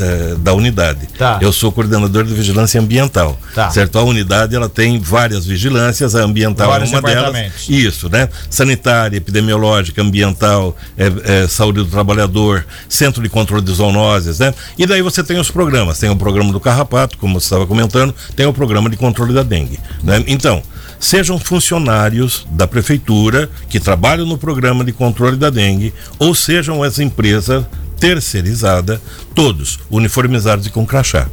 é, 0.00 0.34
da 0.36 0.52
unidade. 0.52 1.06
Tá. 1.18 1.38
Eu 1.40 1.52
sou 1.52 1.70
coordenador 1.70 2.24
de 2.24 2.34
vigilância 2.34 2.80
ambiental. 2.80 3.38
Tá. 3.54 3.70
Certo? 3.70 3.98
A 3.98 4.02
unidade 4.02 4.54
ela 4.54 4.68
tem 4.68 4.98
várias 4.98 5.46
vigilâncias, 5.46 6.14
a 6.14 6.22
ambiental 6.22 6.70
vários 6.70 6.92
é 6.92 6.98
uma 6.98 7.02
delas. 7.02 7.68
Isso, 7.68 8.08
né? 8.08 8.28
Sanitária, 8.50 9.16
epidemiológica, 9.16 10.02
ambiental, 10.02 10.76
é, 10.96 11.12
é, 11.24 11.48
saúde 11.48 11.80
do 11.80 11.86
trabalhador, 11.86 12.66
centro 12.88 13.22
de 13.22 13.28
controle 13.28 13.64
de 13.64 13.72
zoonoses, 13.72 14.38
né? 14.38 14.52
E 14.76 14.86
daí 14.86 15.02
você 15.02 15.22
tem 15.22 15.38
os 15.38 15.50
programas. 15.50 15.98
Tem 15.98 16.10
o 16.10 16.16
programa 16.16 16.52
do 16.52 16.60
carrapato, 16.60 17.16
como 17.18 17.40
você 17.40 17.46
estava 17.46 17.66
comentando, 17.66 18.14
tem 18.34 18.46
o 18.46 18.52
programa 18.52 18.90
de 18.90 18.96
controle 18.96 19.32
da 19.32 19.42
dengue. 19.42 19.78
Né? 20.02 20.24
Então, 20.26 20.62
sejam 20.98 21.38
funcionários 21.38 22.46
da 22.50 22.66
prefeitura 22.66 23.48
que 23.68 23.78
trabalham 23.78 24.26
no 24.26 24.38
programa 24.38 24.84
de 24.84 24.92
controle 24.92 25.36
da 25.36 25.50
dengue 25.50 25.92
ou 26.18 26.34
sejam 26.34 26.82
as 26.82 26.98
empresas 26.98 27.64
terceirizada, 27.98 29.00
todos 29.34 29.78
uniformizados 29.90 30.66
e 30.66 30.70
com 30.70 30.86
crachá, 30.86 31.28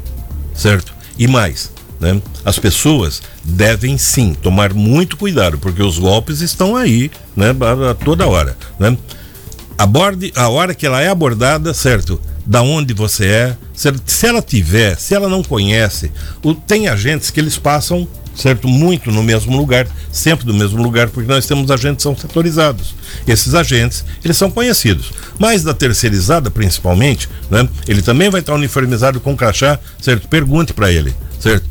certo? 0.54 0.94
E 1.18 1.28
mais, 1.28 1.72
né? 2.00 2.22
As 2.44 2.58
pessoas 2.58 3.22
devem 3.44 3.98
sim 3.98 4.34
tomar 4.34 4.74
muito 4.74 5.18
cuidado, 5.18 5.58
porque 5.58 5.84
os 5.84 6.00
golpes 6.00 6.42
estão 6.42 6.76
aí, 6.76 7.12
né? 7.36 7.50
A 7.90 7.94
toda 7.94 8.28
hora, 8.28 8.58
né? 8.80 8.98
Aborde 9.78 10.32
a 10.36 10.50
hora 10.50 10.76
que 10.76 10.86
ela 10.86 11.02
é 11.02 11.10
abordada, 11.10 11.74
certo? 11.74 12.20
Da 12.46 12.62
onde 12.62 12.94
você 12.94 13.26
é, 13.26 13.58
se 13.74 14.28
ela 14.28 14.42
tiver, 14.42 14.98
se 14.98 15.14
ela 15.14 15.30
não 15.30 15.44
conhece, 15.44 16.12
o, 16.44 16.54
tem 16.54 16.88
agentes 16.88 17.30
que 17.30 17.40
eles 17.40 17.58
passam 17.58 18.08
certo? 18.36 18.68
Muito 18.68 19.12
no 19.12 19.24
mesmo 19.24 19.56
lugar, 19.56 19.88
sempre 20.12 20.48
no 20.48 20.54
mesmo 20.54 20.82
lugar, 20.82 21.10
porque 21.10 21.30
nós 21.30 21.46
temos 21.46 21.70
agentes 21.70 21.98
que 21.98 22.04
são 22.04 22.16
setorizados. 22.16 22.96
Esses 23.28 23.54
agentes, 23.54 24.04
eles 24.24 24.38
são 24.38 24.50
conhecidos. 24.50 25.12
Mas 25.38 25.64
da 25.64 25.74
terceirizada, 25.74 26.50
principalmente, 26.50 27.28
né? 27.50 27.68
Ele 27.88 28.02
também 28.02 28.30
vai 28.30 28.40
estar 28.42 28.54
uniformizado 28.54 29.20
com 29.20 29.36
crachá, 29.36 29.80
certo? 30.02 30.28
Pergunte 30.28 30.74
para 30.74 30.92
ele, 30.92 31.14
certo? 31.40 31.70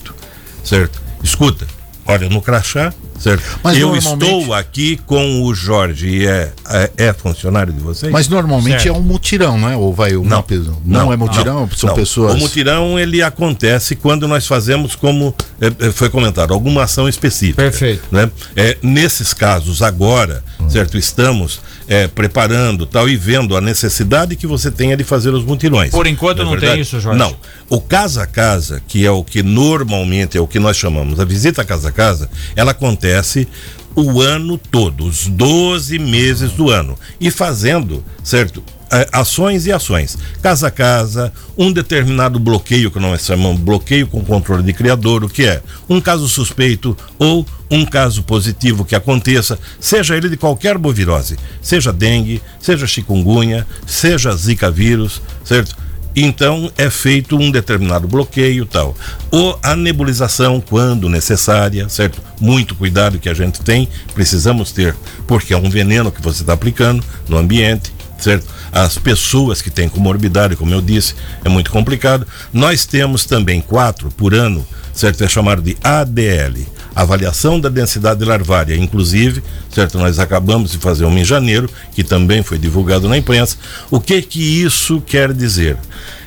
certo? 0.63 1.01
Escuta, 1.21 1.67
olha 2.09 2.29
no 2.29 2.41
crachá, 2.41 2.93
certo? 3.19 3.43
Mas 3.63 3.77
eu 3.77 3.89
normalmente... 3.89 4.39
estou 4.39 4.53
aqui 4.53 4.97
com 5.05 5.43
o 5.43 5.53
Jorge 5.53 6.07
e 6.07 6.27
é, 6.27 6.51
é, 6.69 6.91
é, 6.97 7.13
funcionário 7.13 7.71
de 7.71 7.79
vocês? 7.79 8.11
Mas 8.11 8.27
normalmente 8.27 8.83
certo. 8.83 8.95
é 8.95 8.97
um 8.97 9.01
mutirão, 9.01 9.57
né? 9.57 9.75
Ou 9.75 9.93
vai 9.93 10.15
uma 10.15 10.29
não, 10.29 10.45
não, 10.49 10.81
não 10.83 11.13
é 11.13 11.17
mutirão, 11.17 11.61
não, 11.61 11.71
são 11.71 11.89
não. 11.89 11.95
pessoas. 11.95 12.33
O 12.33 12.37
mutirão 12.37 12.99
ele 12.99 13.21
acontece 13.21 13.95
quando 13.95 14.27
nós 14.27 14.47
fazemos 14.47 14.95
como 14.95 15.33
é, 15.61 15.87
é 15.87 15.91
foi 15.91 16.09
comentado 16.09 16.53
alguma 16.53 16.83
ação 16.83 17.07
específica. 17.07 17.61
Perfeito. 17.61 18.03
Né? 18.11 18.29
É, 18.55 18.77
nesses 18.81 19.33
casos 19.33 19.81
agora, 19.81 20.43
hum. 20.59 20.69
certo? 20.69 20.97
Estamos 20.97 21.61
é, 21.89 22.07
preparando 22.07 22.85
tal 22.85 23.09
e 23.09 23.17
vendo 23.17 23.57
a 23.57 23.61
necessidade 23.61 24.35
que 24.35 24.45
você 24.45 24.69
tenha 24.69 24.95
de 24.95 25.03
fazer 25.03 25.33
os 25.33 25.43
mutirões. 25.43 25.89
Por 25.89 26.05
enquanto 26.05 26.43
não, 26.43 26.51
é 26.51 26.53
não 26.53 26.61
tem 26.61 26.79
isso, 26.79 26.99
Jorge. 26.99 27.17
Não. 27.17 27.35
O 27.67 27.81
casa 27.81 28.21
a 28.21 28.27
casa, 28.27 28.79
que 28.87 29.03
é 29.03 29.09
o 29.09 29.23
que 29.23 29.41
normalmente 29.41 30.37
é 30.37 30.41
o 30.41 30.47
que 30.47 30.59
nós 30.59 30.77
chamamos 30.77 31.19
a 31.19 31.25
visita 31.25 31.65
casa 31.65 31.89
a 31.89 31.91
casa, 31.91 32.29
ela 32.55 32.71
acontece 32.71 33.47
o 33.95 34.21
ano 34.21 34.55
todo, 34.57 35.03
os 35.05 35.25
12 35.25 35.97
meses 35.97 36.51
do 36.51 36.69
ano. 36.69 36.95
E 37.19 37.31
fazendo, 37.31 38.05
certo? 38.23 38.63
É, 38.91 39.07
ações 39.11 39.67
e 39.67 39.71
ações. 39.71 40.17
Casa 40.41 40.67
a 40.67 40.71
casa, 40.71 41.31
um 41.55 41.71
determinado 41.71 42.39
bloqueio, 42.39 42.89
que 42.89 42.99
nós 42.99 43.23
chamamos 43.23 43.61
bloqueio 43.61 44.07
com 44.07 44.23
controle 44.25 44.63
de 44.63 44.73
criador, 44.73 45.23
o 45.23 45.29
que 45.29 45.45
é? 45.45 45.61
Um 45.87 46.01
caso 46.01 46.27
suspeito 46.27 46.97
ou 47.19 47.45
um 47.69 47.85
caso 47.85 48.23
positivo 48.23 48.83
que 48.83 48.95
aconteça, 48.95 49.59
seja 49.79 50.17
ele 50.17 50.27
de 50.27 50.37
qualquer 50.37 50.77
bovirose, 50.77 51.37
seja 51.61 51.93
dengue, 51.93 52.41
seja 52.59 52.87
chikungunya, 52.87 53.67
seja 53.85 54.35
zika 54.35 54.71
vírus, 54.71 55.21
certo? 55.45 55.75
Então 56.15 56.71
é 56.77 56.89
feito 56.89 57.37
um 57.37 57.51
determinado 57.51 58.07
bloqueio 58.07 58.65
tal. 58.65 58.95
Ou 59.29 59.59
a 59.61 59.75
nebulização 59.75 60.59
quando 60.59 61.07
necessária, 61.07 61.87
certo? 61.87 62.21
Muito 62.41 62.73
cuidado 62.73 63.19
que 63.19 63.29
a 63.29 63.33
gente 63.33 63.61
tem, 63.61 63.87
precisamos 64.15 64.71
ter, 64.71 64.95
porque 65.27 65.53
é 65.53 65.57
um 65.57 65.69
veneno 65.69 66.11
que 66.11 66.21
você 66.21 66.41
está 66.41 66.53
aplicando 66.53 67.03
no 67.27 67.37
ambiente, 67.37 67.93
certo? 68.17 68.47
As 68.71 68.97
pessoas 68.97 69.61
que 69.61 69.69
têm 69.69 69.89
comorbidade, 69.89 70.55
como 70.55 70.73
eu 70.73 70.81
disse, 70.81 71.15
é 71.43 71.49
muito 71.49 71.71
complicado. 71.71 72.25
Nós 72.53 72.85
temos 72.85 73.25
também 73.25 73.61
quatro 73.61 74.09
por 74.11 74.33
ano, 74.33 74.65
certo? 74.93 75.23
É 75.23 75.27
chamado 75.27 75.61
de 75.61 75.77
ADL, 75.83 76.65
avaliação 76.95 77.59
da 77.59 77.69
densidade 77.69 78.23
larvária. 78.23 78.75
Inclusive, 78.75 79.43
certo? 79.73 79.97
Nós 79.97 80.19
acabamos 80.19 80.71
de 80.71 80.77
fazer 80.77 81.05
uma 81.05 81.19
em 81.19 81.25
janeiro, 81.25 81.69
que 81.93 82.03
também 82.03 82.43
foi 82.43 82.57
divulgado 82.57 83.07
na 83.09 83.17
imprensa. 83.17 83.57
O 83.89 83.99
que 83.99 84.21
que 84.21 84.63
isso 84.63 85.01
quer 85.01 85.33
dizer? 85.33 85.77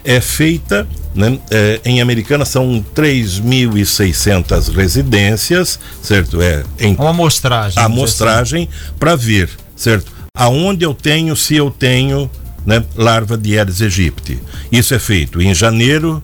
É 0.05 0.21
feita 0.21 0.87
né, 1.15 1.39
é, 1.51 1.81
em 1.85 2.01
Americana 2.01 2.45
são 2.45 2.85
3.600 2.95 4.75
residências, 4.75 5.79
certo? 6.03 6.41
É 6.41 6.65
em 6.79 6.95
uma 6.95 7.11
amostragem. 7.11 7.81
A 7.81 7.87
amostragem 7.87 8.63
assim. 8.65 8.95
para 8.99 9.15
ver, 9.15 9.51
certo? 9.77 10.11
Aonde 10.35 10.83
eu 10.83 10.95
tenho, 10.95 11.37
se 11.37 11.57
eu 11.57 11.71
tenho 11.71 12.31
né, 12.65 12.83
larva 12.97 13.37
de 13.37 13.59
Aedes 13.59 13.83
aegypti. 13.83 14.41
Isso 14.73 14.95
é 14.95 14.99
feito 14.99 15.43
em 15.43 15.55
janeiro, 15.55 16.23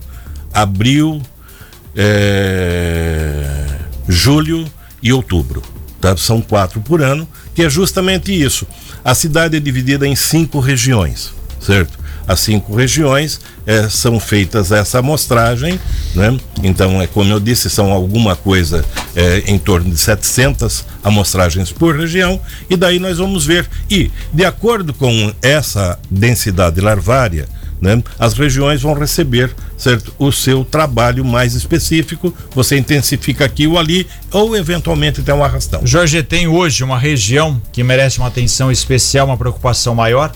abril, 0.51 1.21
é, 1.95 3.67
julho 4.07 4.65
e 5.03 5.13
outubro. 5.13 5.61
Tá? 6.01 6.17
São 6.17 6.41
quatro 6.41 6.81
por 6.81 7.03
ano, 7.03 7.27
que 7.53 7.61
é 7.61 7.69
justamente 7.69 8.31
isso. 8.31 8.65
A 9.05 9.13
cidade 9.13 9.57
é 9.57 9.59
dividida 9.59 10.07
em 10.07 10.15
cinco 10.15 10.59
regiões, 10.59 11.31
certo? 11.59 11.97
As 12.27 12.41
cinco 12.41 12.75
regiões 12.75 13.39
é, 13.65 13.89
são 13.89 14.19
feitas 14.19 14.71
essa 14.71 14.99
amostragem, 14.99 15.79
né? 16.13 16.37
Então, 16.63 17.01
é 17.01 17.07
como 17.07 17.31
eu 17.31 17.39
disse, 17.39 17.69
são 17.69 17.91
alguma 17.91 18.35
coisa 18.35 18.85
é, 19.15 19.43
em 19.47 19.57
torno 19.57 19.89
de 19.89 19.97
700 19.97 20.85
amostragens 21.03 21.71
por 21.71 21.97
região, 21.97 22.39
e 22.69 22.77
daí 22.77 22.99
nós 22.99 23.17
vamos 23.17 23.45
ver. 23.45 23.67
E, 23.89 24.11
de 24.31 24.45
acordo 24.45 24.93
com 24.93 25.33
essa 25.41 25.97
densidade 26.09 26.79
larvária, 26.79 27.47
né, 27.81 28.03
as 28.17 28.33
regiões 28.33 28.81
vão 28.81 28.93
receber 28.93 29.55
certo, 29.77 30.13
o 30.19 30.31
seu 30.31 30.65
trabalho 30.65 31.23
mais 31.23 31.55
específico. 31.55 32.33
Você 32.53 32.77
intensifica 32.77 33.45
aqui 33.45 33.65
ou 33.65 33.79
ali, 33.79 34.05
ou 34.31 34.55
eventualmente 34.55 35.21
tem 35.21 35.33
um 35.33 35.43
arrastão. 35.43 35.81
Jorge, 35.85 36.21
tem 36.21 36.47
hoje 36.47 36.83
uma 36.83 36.99
região 36.99 37.59
que 37.71 37.81
merece 37.81 38.19
uma 38.19 38.27
atenção 38.27 38.71
especial, 38.71 39.27
uma 39.27 39.37
preocupação 39.37 39.95
maior? 39.95 40.31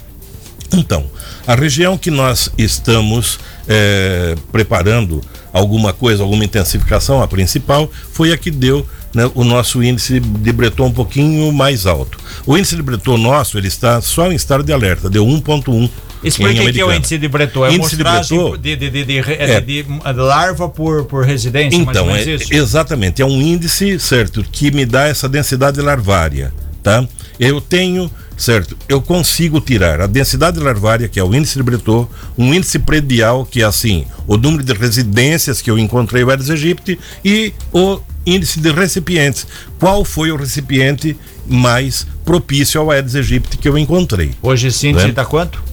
Então, 0.72 1.06
a 1.46 1.56
região 1.56 1.98
que 1.98 2.10
nós 2.10 2.50
estamos 2.58 3.40
é, 3.68 4.36
preparando 4.52 5.22
alguma 5.52 5.94
coisa, 5.94 6.24
alguma 6.24 6.44
intensificação, 6.44 7.22
a 7.22 7.28
principal, 7.28 7.90
foi 8.12 8.32
a 8.32 8.38
que 8.38 8.50
deu 8.50 8.86
né, 9.14 9.30
o 9.36 9.44
nosso 9.44 9.84
índice 9.84 10.20
de 10.20 10.52
Breton 10.52 10.88
um 10.88 10.92
pouquinho 10.92 11.52
mais 11.52 11.86
alto. 11.86 12.18
O 12.46 12.58
índice 12.58 12.76
de 12.76 12.82
Breton 12.82 13.18
nosso, 13.18 13.58
ele 13.58 13.68
está 13.68 14.02
só 14.02 14.32
em 14.32 14.36
estado 14.36 14.64
de 14.64 14.74
alerta, 14.74 15.10
deu 15.10 15.26
1.1 15.26 15.90
Explique 16.24 16.62
o 16.62 16.72
que 16.74 16.80
é 16.80 16.86
o 16.86 16.94
índice 16.94 17.18
de 17.18 17.28
Breton. 17.28 17.66
É 17.66 17.74
índice 17.74 17.98
de, 17.98 18.04
Breton, 18.04 18.58
de, 18.58 18.76
de, 18.78 18.90
de, 18.90 19.04
de, 19.04 19.18
é. 19.20 19.60
de, 19.60 19.86
larva 20.16 20.70
por, 20.70 21.04
por 21.06 21.26
residência, 21.26 21.78
então, 21.78 22.10
é, 22.10 22.24
Exatamente, 22.50 23.22
é 23.22 23.26
um 23.26 23.42
índice, 23.42 24.00
certo, 24.00 24.44
que 24.50 24.72
me 24.72 24.86
dá 24.86 25.08
essa 25.08 25.28
densidade 25.28 25.82
larvária, 25.82 26.54
tá? 26.82 27.06
Eu 27.38 27.60
tenho 27.60 28.10
certo? 28.38 28.78
Eu 28.88 29.02
consigo 29.02 29.60
tirar 29.62 30.02
a 30.02 30.08
densidade 30.08 30.60
larvária, 30.60 31.08
que 31.08 31.20
é 31.20 31.24
o 31.24 31.34
índice 31.34 31.58
de 31.58 31.64
Breton, 31.64 32.08
um 32.38 32.54
índice 32.54 32.80
predial, 32.80 33.46
que 33.46 33.62
é 33.62 33.66
assim, 33.66 34.06
o 34.28 34.38
número 34.38 34.64
de 34.64 34.74
residências 34.74 35.62
que 35.62 35.70
eu 35.70 35.78
encontrei 35.78 36.24
Aedes 36.24 36.50
aegypti, 36.50 37.00
e 37.24 37.54
o 37.72 38.00
índice 38.26 38.60
de 38.60 38.72
recipientes. 38.72 39.46
Qual 39.80 40.04
foi 40.04 40.32
o 40.32 40.36
recipiente 40.36 41.18
mais 41.48 42.08
propício 42.24 42.80
ao 42.80 42.92
Aedes 42.92 43.16
aegypti 43.16 43.58
que 43.58 43.68
eu 43.68 43.78
encontrei? 43.78 44.32
Hoje 44.42 44.68
esse 44.68 44.88
índice 44.88 45.10
está 45.10 45.24
né? 45.24 45.28
quanto? 45.30 45.64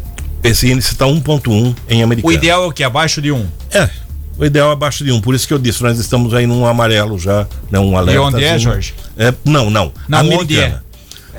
Esse 0.43 0.71
índice 0.71 0.93
está 0.93 1.05
1.1 1.05 1.77
em 1.89 2.03
americano. 2.03 2.33
O 2.33 2.37
ideal 2.37 2.65
é 2.65 2.67
o 2.67 2.73
que? 2.73 2.83
Abaixo 2.83 3.21
de 3.21 3.31
1? 3.31 3.47
É. 3.73 3.91
O 4.39 4.45
ideal 4.45 4.71
é 4.71 4.73
abaixo 4.73 5.05
de 5.05 5.13
1, 5.13 5.21
por 5.21 5.35
isso 5.35 5.47
que 5.47 5.53
eu 5.53 5.59
disse, 5.59 5.83
nós 5.83 5.99
estamos 5.99 6.33
aí 6.33 6.47
num 6.47 6.65
amarelo 6.65 7.19
já, 7.19 7.47
né, 7.71 7.79
um 7.79 7.95
alerta. 7.95 8.15
E 8.15 8.25
onde 8.25 8.43
é, 8.43 8.59
Jorge? 8.59 8.95
É, 9.19 9.35
não, 9.45 9.69
não. 9.69 9.93
Não, 10.09 10.19
americana. 10.19 10.43
onde 10.43 10.59
é? 10.59 10.81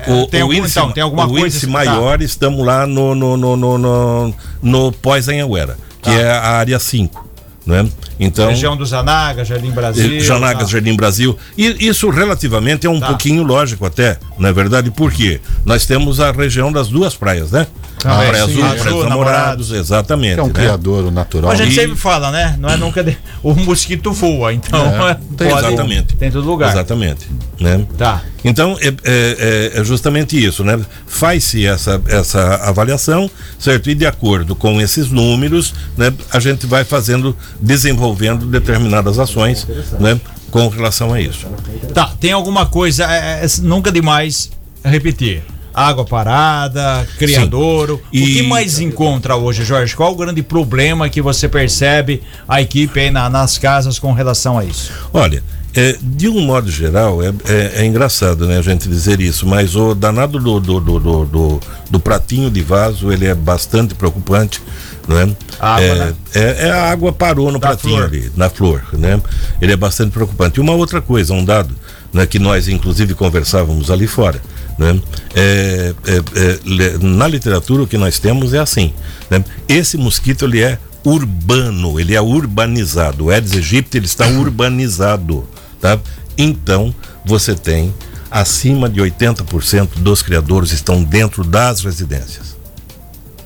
O, 0.06 0.26
tem, 0.26 0.40
o 0.40 0.44
algum, 0.44 0.54
índice, 0.54 0.78
então, 0.78 0.92
tem 0.92 1.02
alguma 1.02 1.24
o 1.26 1.28
coisa 1.28 1.46
índice 1.46 1.66
tá. 1.66 1.72
maior, 1.72 2.18
tá. 2.18 2.24
estamos 2.24 2.64
lá 2.64 2.86
no, 2.86 3.14
no, 3.14 3.36
no, 3.36 3.56
no, 3.56 3.78
no, 3.78 4.34
no 4.62 4.92
pós-Anhanguera, 4.92 5.76
que 6.00 6.10
tá. 6.10 6.14
é 6.14 6.30
a 6.30 6.50
área 6.50 6.78
5. 6.78 7.32
Né? 7.64 7.88
Então, 8.18 8.48
região 8.48 8.76
dos 8.76 8.88
Zanagas, 8.88 9.46
Jardim 9.46 9.70
Brasil. 9.70 10.20
Zanagas, 10.20 10.64
tá. 10.64 10.72
Jardim 10.72 10.96
Brasil. 10.96 11.38
E 11.56 11.86
isso 11.86 12.10
relativamente 12.10 12.86
é 12.86 12.90
um 12.90 12.98
tá. 12.98 13.06
pouquinho 13.06 13.44
lógico 13.44 13.86
até, 13.86 14.18
não 14.36 14.48
é 14.48 14.52
verdade? 14.52 14.90
Porque 14.90 15.40
nós 15.64 15.86
temos 15.86 16.18
a 16.18 16.32
região 16.32 16.72
das 16.72 16.88
duas 16.88 17.14
praias, 17.14 17.52
né? 17.52 17.66
Ah, 18.04 18.14
a 18.14 18.26
Praia 18.26 18.44
Azul, 18.44 18.58
Praia 18.58 18.84
dos 18.84 19.08
Namorados, 19.08 19.70
exatamente. 19.70 20.40
é 20.40 20.42
um 20.42 20.48
né? 20.48 20.52
criador 20.52 21.12
natural. 21.12 21.52
Mas 21.52 21.60
a 21.60 21.64
gente 21.64 21.74
e... 21.74 21.80
sempre 21.80 21.96
fala, 21.96 22.32
né? 22.32 22.56
Não 22.58 22.68
é 22.68 22.76
nunca. 22.76 23.02
De... 23.02 23.16
O 23.42 23.54
mosquito 23.54 24.12
voa, 24.12 24.52
então. 24.52 25.08
É. 25.08 25.14
Tem, 25.36 25.50
pode... 25.50 25.66
Exatamente. 25.66 26.16
Tem 26.16 26.30
todo 26.30 26.46
lugar. 26.46 26.70
Exatamente. 26.70 27.28
Né? 27.60 27.84
Tá. 27.98 28.22
Então, 28.44 28.76
é, 28.80 28.88
é, 29.04 29.72
é 29.80 29.84
justamente 29.84 30.42
isso, 30.42 30.64
né? 30.64 30.80
Faz-se 31.06 31.66
essa, 31.66 32.00
essa 32.06 32.56
avaliação, 32.56 33.30
certo? 33.58 33.90
E 33.90 33.94
de 33.94 34.06
acordo 34.06 34.56
com 34.56 34.80
esses 34.80 35.10
números, 35.10 35.74
né, 35.96 36.12
a 36.30 36.40
gente 36.40 36.66
vai 36.66 36.84
fazendo, 36.84 37.36
desenvolvendo 37.60 38.46
determinadas 38.46 39.18
ações, 39.18 39.66
né? 40.00 40.20
Com 40.50 40.68
relação 40.68 41.14
a 41.14 41.20
isso. 41.20 41.46
Tá, 41.94 42.12
tem 42.20 42.32
alguma 42.32 42.66
coisa, 42.66 43.04
é, 43.04 43.44
é 43.44 43.46
nunca 43.62 43.90
demais 43.90 44.50
repetir 44.84 45.42
água 45.74 46.04
parada, 46.04 47.06
criadouro. 47.18 48.00
E... 48.12 48.22
O 48.22 48.26
que 48.26 48.42
mais 48.42 48.78
encontra 48.78 49.36
hoje, 49.36 49.64
Jorge? 49.64 49.96
Qual 49.96 50.12
o 50.12 50.16
grande 50.16 50.42
problema 50.42 51.08
que 51.08 51.22
você 51.22 51.48
percebe 51.48 52.22
a 52.46 52.60
equipe 52.60 53.00
aí 53.00 53.10
na, 53.10 53.28
nas 53.30 53.58
casas 53.58 53.98
com 53.98 54.12
relação 54.12 54.58
a 54.58 54.64
isso? 54.64 54.92
Olha, 55.12 55.42
é, 55.74 55.96
de 56.00 56.28
um 56.28 56.40
modo 56.40 56.70
geral, 56.70 57.22
é, 57.22 57.28
é, 57.46 57.72
é, 57.76 57.86
engraçado 57.86 58.46
né, 58.46 58.58
a 58.58 58.62
gente 58.62 58.88
dizer 58.88 59.20
isso, 59.20 59.46
mas 59.46 59.74
o 59.74 59.94
danado 59.94 60.38
do, 60.38 60.60
do, 60.60 60.80
do, 60.80 61.24
do, 61.24 61.60
do 61.90 62.00
pratinho 62.00 62.50
de 62.50 62.62
vaso 62.62 63.10
ele 63.10 63.26
é 63.26 63.34
bastante 63.34 63.94
preocupante. 63.94 64.60
Né? 65.08 65.34
Água, 65.58 65.84
é, 65.84 65.94
né? 65.94 66.14
é, 66.34 66.66
é, 66.66 66.70
a 66.70 66.90
água 66.90 67.12
parou 67.12 67.50
no 67.50 67.58
da 67.58 67.68
pratinho 67.68 67.96
flor. 67.96 68.06
ali, 68.06 68.32
na 68.36 68.50
flor. 68.50 68.84
Né? 68.92 69.20
Ele 69.60 69.72
é 69.72 69.76
bastante 69.76 70.12
preocupante. 70.12 70.58
E 70.58 70.60
uma 70.60 70.74
outra 70.74 71.00
coisa, 71.00 71.32
um 71.32 71.44
dado 71.44 71.74
né, 72.12 72.26
que 72.26 72.38
nós 72.38 72.68
inclusive 72.68 73.14
conversávamos 73.14 73.90
ali 73.90 74.06
fora. 74.06 74.40
Né? 74.78 75.00
É, 75.34 75.94
é, 76.06 76.16
é, 76.16 76.98
na 77.00 77.26
literatura 77.26 77.82
o 77.82 77.86
que 77.86 77.96
nós 77.96 78.18
temos 78.18 78.52
é 78.52 78.58
assim. 78.58 78.92
Né? 79.30 79.42
Esse 79.68 79.96
mosquito 79.96 80.44
ele 80.44 80.60
é 80.60 80.78
urbano, 81.04 81.98
ele 81.98 82.14
é 82.14 82.20
urbanizado. 82.20 83.26
O 83.26 83.30
Aedes 83.30 83.52
aegypti 83.52 83.96
ele 83.96 84.06
está 84.06 84.26
urbanizado, 84.38 85.46
tá? 85.82 85.98
Então 86.38 86.94
você 87.26 87.54
tem 87.54 87.92
acima 88.30 88.88
de 88.88 89.00
80% 89.00 89.98
dos 89.98 90.22
criadores 90.22 90.72
estão 90.72 91.04
dentro 91.04 91.44
das 91.44 91.80
residências. 91.80 92.56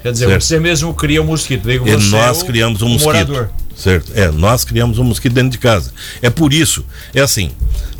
Quer 0.02 0.12
dizer, 0.12 0.26
certo? 0.28 0.44
você 0.44 0.60
mesmo 0.60 0.94
cria 0.94 1.20
um 1.20 1.26
mosquito. 1.26 1.68
Digo, 1.68 1.88
e 1.88 1.96
nós 1.96 2.42
é 2.42 2.46
criamos 2.46 2.82
um 2.82 2.90
mosquito. 2.90 3.32
Morador. 3.32 3.50
Certo? 3.74 4.12
É, 4.14 4.30
nós 4.30 4.64
criamos 4.64 4.98
um 4.98 5.04
mosquito 5.04 5.32
dentro 5.32 5.50
de 5.50 5.58
casa. 5.58 5.92
É 6.22 6.30
por 6.30 6.52
isso, 6.52 6.84
é 7.12 7.20
assim, 7.20 7.50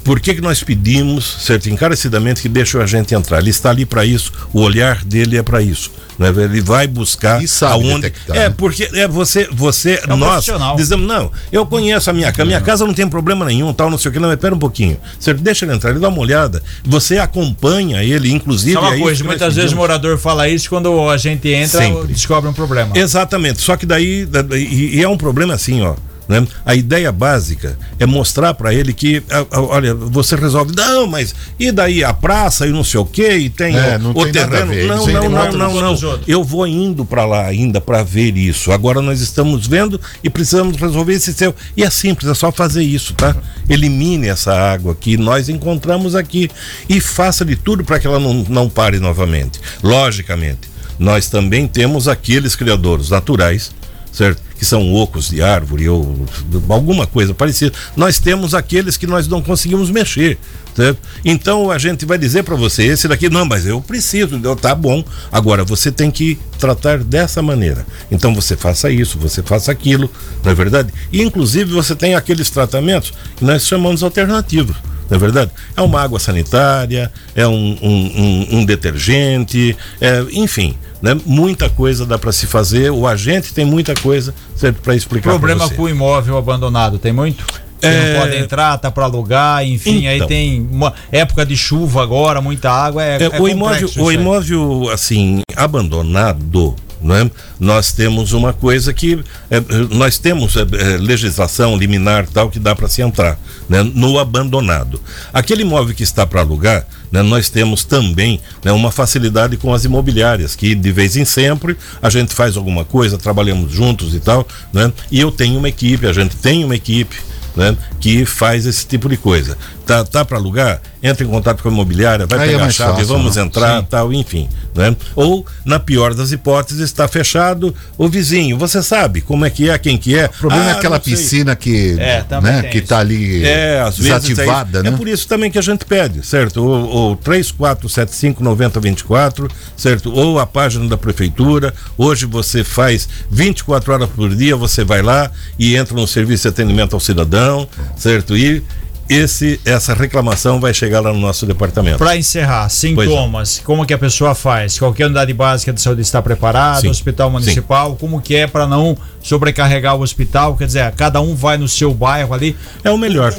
por 0.06 0.20
que, 0.20 0.36
que 0.36 0.40
nós 0.40 0.62
pedimos, 0.62 1.24
certo, 1.40 1.68
encarecidamente 1.68 2.40
que 2.40 2.48
deixe 2.48 2.78
a 2.78 2.86
gente 2.86 3.12
entrar? 3.12 3.40
Ele 3.40 3.50
está 3.50 3.70
ali 3.70 3.84
para 3.84 4.04
isso, 4.04 4.32
o 4.52 4.60
olhar 4.60 5.04
dele 5.04 5.36
é 5.36 5.42
para 5.42 5.60
isso. 5.60 5.90
Né? 6.16 6.28
Ele 6.28 6.60
vai 6.60 6.86
buscar 6.86 7.42
e 7.42 7.48
sabe 7.48 7.74
aonde. 7.74 8.02
Detectar, 8.02 8.36
é, 8.36 8.48
né? 8.48 8.54
porque 8.56 8.88
é 8.94 9.08
você, 9.08 9.48
você 9.50 10.00
é 10.06 10.14
um 10.14 10.16
nós 10.16 10.46
dizemos, 10.76 11.08
não, 11.08 11.32
eu 11.50 11.66
conheço 11.66 12.08
a 12.08 12.12
minha 12.12 12.30
casa, 12.30 12.44
minha 12.44 12.60
casa 12.60 12.86
não 12.86 12.94
tem 12.94 13.08
problema 13.08 13.44
nenhum, 13.44 13.74
tal, 13.74 13.90
não 13.90 13.98
sei 13.98 14.10
o 14.10 14.12
que, 14.12 14.20
não, 14.20 14.28
mas 14.28 14.38
pera 14.38 14.54
um 14.54 14.58
pouquinho. 14.60 14.96
Você 15.18 15.34
deixa 15.34 15.64
ele 15.64 15.74
entrar, 15.74 15.90
ele 15.90 15.98
dá 15.98 16.08
uma 16.08 16.20
olhada, 16.20 16.62
você 16.84 17.18
acompanha 17.18 18.00
ele, 18.04 18.32
inclusive. 18.32 18.74
Só 18.74 18.80
uma 18.82 18.94
é 18.94 18.98
coisa, 19.00 19.24
muitas 19.24 19.56
vezes 19.56 19.72
o 19.72 19.76
morador 19.76 20.16
fala 20.18 20.48
isso 20.48 20.68
quando 20.68 21.10
a 21.10 21.16
gente 21.16 21.48
entra, 21.48 21.80
Sempre. 21.80 22.12
descobre 22.12 22.48
um 22.48 22.52
problema. 22.52 22.96
Exatamente, 22.96 23.60
só 23.60 23.76
que 23.76 23.84
daí, 23.84 24.28
e, 24.52 24.98
e 24.98 25.02
é 25.02 25.08
um 25.08 25.18
problema 25.18 25.54
assim, 25.54 25.82
ó. 25.82 25.96
Né? 26.28 26.46
A 26.64 26.74
ideia 26.74 27.12
básica 27.12 27.78
é 27.98 28.06
mostrar 28.06 28.54
para 28.54 28.74
ele 28.74 28.92
que, 28.92 29.22
olha, 29.52 29.94
você 29.94 30.34
resolve, 30.34 30.74
não, 30.76 31.06
mas 31.06 31.34
e 31.58 31.70
daí 31.70 32.02
a 32.02 32.12
praça 32.12 32.66
e 32.66 32.70
não 32.70 32.82
sei 32.82 33.00
o 33.00 33.04
que, 33.04 33.28
e 33.28 33.50
tem 33.50 33.76
é, 33.76 33.96
o, 33.96 34.10
o 34.10 34.32
terreno. 34.32 34.74
Não, 34.86 35.06
não, 35.06 35.28
não, 35.28 35.52
não, 35.52 35.96
não. 35.96 36.20
Eu 36.26 36.42
vou 36.42 36.66
indo 36.66 37.04
para 37.04 37.24
lá 37.24 37.46
ainda 37.46 37.80
para 37.80 38.02
ver 38.02 38.36
isso. 38.36 38.72
Agora 38.72 39.00
nós 39.00 39.20
estamos 39.20 39.66
vendo 39.66 40.00
e 40.22 40.28
precisamos 40.28 40.76
resolver 40.76 41.12
esse 41.12 41.32
seu. 41.32 41.54
E 41.76 41.84
é 41.84 41.90
simples, 41.90 42.28
é 42.28 42.34
só 42.34 42.50
fazer 42.50 42.82
isso, 42.82 43.14
tá? 43.14 43.36
Elimine 43.68 44.28
essa 44.28 44.52
água 44.52 44.96
que 44.98 45.16
nós 45.16 45.48
encontramos 45.48 46.16
aqui 46.16 46.50
e 46.88 47.00
faça 47.00 47.44
de 47.44 47.54
tudo 47.54 47.84
para 47.84 48.00
que 48.00 48.06
ela 48.06 48.18
não, 48.18 48.44
não 48.48 48.68
pare 48.68 48.98
novamente. 48.98 49.60
Logicamente, 49.82 50.68
nós 50.98 51.28
também 51.28 51.68
temos 51.68 52.08
aqueles 52.08 52.56
criadores 52.56 53.10
naturais 53.10 53.70
certo? 54.16 54.42
Que 54.58 54.64
são 54.64 54.92
ocos 54.94 55.28
de 55.28 55.42
árvore 55.42 55.88
ou 55.88 56.26
alguma 56.68 57.06
coisa 57.06 57.34
parecida. 57.34 57.76
Nós 57.94 58.18
temos 58.18 58.54
aqueles 58.54 58.96
que 58.96 59.06
nós 59.06 59.28
não 59.28 59.42
conseguimos 59.42 59.90
mexer, 59.90 60.38
certo? 60.74 60.98
Então 61.24 61.70
a 61.70 61.78
gente 61.78 62.06
vai 62.06 62.16
dizer 62.16 62.42
para 62.42 62.56
você, 62.56 62.84
esse 62.84 63.06
daqui, 63.06 63.28
não, 63.28 63.44
mas 63.44 63.66
eu 63.66 63.80
preciso, 63.80 64.38
tá 64.56 64.74
bom. 64.74 65.04
Agora 65.30 65.62
você 65.64 65.92
tem 65.92 66.10
que 66.10 66.38
tratar 66.58 67.04
dessa 67.04 67.42
maneira. 67.42 67.86
Então 68.10 68.34
você 68.34 68.56
faça 68.56 68.90
isso, 68.90 69.18
você 69.18 69.42
faça 69.42 69.70
aquilo, 69.70 70.10
não 70.42 70.52
é 70.52 70.54
verdade? 70.54 70.92
E 71.12 71.22
inclusive 71.22 71.72
você 71.72 71.94
tem 71.94 72.14
aqueles 72.14 72.48
tratamentos 72.48 73.12
que 73.36 73.44
nós 73.44 73.66
chamamos 73.66 74.02
alternativos 74.02 74.76
não 75.08 75.16
é 75.16 75.20
verdade? 75.20 75.50
É 75.76 75.82
uma 75.82 76.00
água 76.00 76.18
sanitária, 76.18 77.10
é 77.34 77.46
um, 77.46 77.52
um, 77.52 77.78
um, 77.82 78.58
um 78.58 78.64
detergente, 78.64 79.76
é, 80.00 80.24
enfim, 80.32 80.76
né? 81.00 81.16
Muita 81.24 81.68
coisa 81.68 82.04
dá 82.04 82.18
para 82.18 82.32
se 82.32 82.46
fazer. 82.46 82.90
O 82.90 83.06
agente 83.06 83.52
tem 83.52 83.64
muita 83.64 83.94
coisa 83.94 84.34
para 84.82 84.94
explicar. 84.94 85.30
Problema 85.30 85.68
com 85.70 85.82
o 85.82 85.88
imóvel 85.88 86.36
abandonado 86.36 86.98
tem 86.98 87.12
muito? 87.12 87.44
Você 87.80 87.86
é... 87.86 88.14
não 88.14 88.20
pode 88.20 88.36
entrar, 88.36 88.78
tá 88.78 88.90
para 88.90 89.04
alugar, 89.04 89.64
enfim, 89.64 90.06
então, 90.06 90.10
aí 90.10 90.26
tem 90.26 90.66
uma 90.70 90.94
época 91.12 91.44
de 91.44 91.56
chuva 91.56 92.02
agora, 92.02 92.40
muita 92.40 92.70
água. 92.70 93.04
É, 93.04 93.22
é, 93.22 93.24
é 93.24 93.40
o 93.40 93.48
imóvel, 93.48 93.90
o 93.98 94.10
imóvel 94.10 94.90
assim 94.90 95.42
abandonado 95.54 96.74
né? 97.00 97.30
Nós 97.58 97.92
temos 97.92 98.32
uma 98.32 98.52
coisa 98.52 98.92
que 98.92 99.22
é, 99.50 99.60
nós 99.90 100.18
temos 100.18 100.56
é, 100.56 100.60
é, 100.60 100.96
legislação 100.96 101.76
liminar 101.76 102.26
tal 102.26 102.50
que 102.50 102.58
dá 102.58 102.74
para 102.74 102.88
se 102.88 103.02
entrar 103.02 103.38
né? 103.68 103.82
no 103.82 104.18
abandonado. 104.18 105.00
Aquele 105.32 105.62
imóvel 105.62 105.94
que 105.94 106.02
está 106.02 106.26
para 106.26 106.40
alugar, 106.40 106.86
né? 107.10 107.22
nós 107.22 107.48
temos 107.48 107.84
também 107.84 108.40
né, 108.64 108.72
uma 108.72 108.90
facilidade 108.90 109.56
com 109.56 109.72
as 109.72 109.84
imobiliárias 109.84 110.56
que 110.56 110.74
de 110.74 110.92
vez 110.92 111.16
em 111.16 111.24
sempre 111.24 111.76
a 112.00 112.10
gente 112.10 112.34
faz 112.34 112.56
alguma 112.56 112.84
coisa, 112.84 113.18
trabalhamos 113.18 113.72
juntos 113.72 114.14
e 114.14 114.20
tal, 114.20 114.46
né? 114.72 114.92
E 115.10 115.20
eu 115.20 115.30
tenho 115.30 115.58
uma 115.58 115.68
equipe, 115.68 116.06
a 116.06 116.12
gente 116.12 116.36
tem 116.36 116.64
uma 116.64 116.74
equipe 116.74 117.16
né, 117.56 117.76
que 117.98 118.24
faz 118.26 118.66
esse 118.66 118.86
tipo 118.86 119.08
de 119.08 119.16
coisa. 119.16 119.56
Tá, 119.86 120.04
tá 120.04 120.24
para 120.24 120.36
alugar? 120.36 120.80
Entra 121.02 121.24
em 121.24 121.28
contato 121.28 121.62
com 121.62 121.68
a 121.68 121.72
imobiliária, 121.72 122.26
vai 122.26 122.38
Aí 122.38 122.44
é 122.44 122.48
pegar 122.48 122.58
a 122.58 122.62
mais 122.64 122.74
chave, 122.74 122.90
fácil, 122.92 123.06
vamos 123.06 123.36
né? 123.36 123.42
entrar, 123.42 123.82
tal, 123.84 124.12
enfim. 124.12 124.48
Né? 124.76 124.94
Ou, 125.14 125.44
na 125.64 125.80
pior 125.80 126.12
das 126.14 126.32
hipóteses, 126.32 126.82
está 126.82 127.08
fechado 127.08 127.74
o 127.96 128.08
vizinho. 128.08 128.58
Você 128.58 128.82
sabe 128.82 129.20
como 129.22 129.44
é 129.44 129.50
que 129.50 129.70
é, 129.70 129.78
quem 129.78 129.96
que 129.96 130.16
é. 130.16 130.26
O 130.26 130.38
problema 130.38 130.68
é 130.68 130.72
aquela 130.72 131.00
piscina 131.00 131.56
que, 131.56 131.96
É, 131.98 132.24
né, 132.42 132.62
que 132.64 132.78
isso. 132.78 132.86
tá 132.88 132.98
ali 132.98 133.44
É, 133.44 133.82
desativada, 133.90 134.80
é, 134.80 134.82
né? 134.82 134.88
é 134.90 134.92
por 134.92 135.08
isso 135.08 135.26
também 135.26 135.50
que 135.50 135.58
a 135.58 135.62
gente 135.62 135.84
pede, 135.84 136.24
certo? 136.26 136.62
O, 136.62 137.12
o 137.12 137.16
3475 137.16 138.42
9024, 138.42 139.48
certo? 139.76 140.12
Ou 140.12 140.38
a 140.38 140.46
página 140.46 140.86
da 140.88 140.96
prefeitura. 140.96 141.72
Hoje 141.96 142.26
você 142.26 142.62
faz 142.62 143.08
24 143.30 143.92
horas 143.92 144.08
por 144.10 144.34
dia, 144.34 144.54
você 144.56 144.84
vai 144.84 145.02
lá 145.02 145.30
e 145.58 145.74
entra 145.76 145.94
no 145.94 146.06
serviço 146.06 146.42
de 146.42 146.48
atendimento 146.48 146.94
ao 146.94 147.00
cidadão, 147.00 147.66
certo? 147.96 148.36
E 148.36 148.62
esse, 149.08 149.60
essa 149.64 149.94
reclamação 149.94 150.60
vai 150.60 150.72
chegar 150.74 151.00
lá 151.00 151.12
no 151.12 151.18
nosso 151.20 151.46
departamento. 151.46 151.98
Para 151.98 152.16
encerrar, 152.16 152.68
sintomas, 152.68 153.60
como 153.64 153.84
que 153.86 153.94
a 153.94 153.98
pessoa 153.98 154.34
faz? 154.34 154.78
Qualquer 154.78 155.06
unidade 155.06 155.32
básica 155.32 155.72
de 155.72 155.80
saúde 155.80 156.02
está 156.02 156.20
preparada, 156.20 156.80
Sim. 156.80 156.88
hospital 156.88 157.30
municipal, 157.30 157.96
como 157.96 158.20
que 158.20 158.34
é 158.34 158.46
para 158.46 158.66
não 158.66 158.96
sobrecarregar 159.22 159.96
o 159.96 160.02
hospital? 160.02 160.56
Quer 160.56 160.66
dizer, 160.66 160.90
cada 160.92 161.20
um 161.20 161.34
vai 161.34 161.56
no 161.58 161.68
seu 161.68 161.92
bairro 161.92 162.32
ali. 162.34 162.56
É 162.84 162.90
o 162.90 162.98
melhor. 162.98 163.34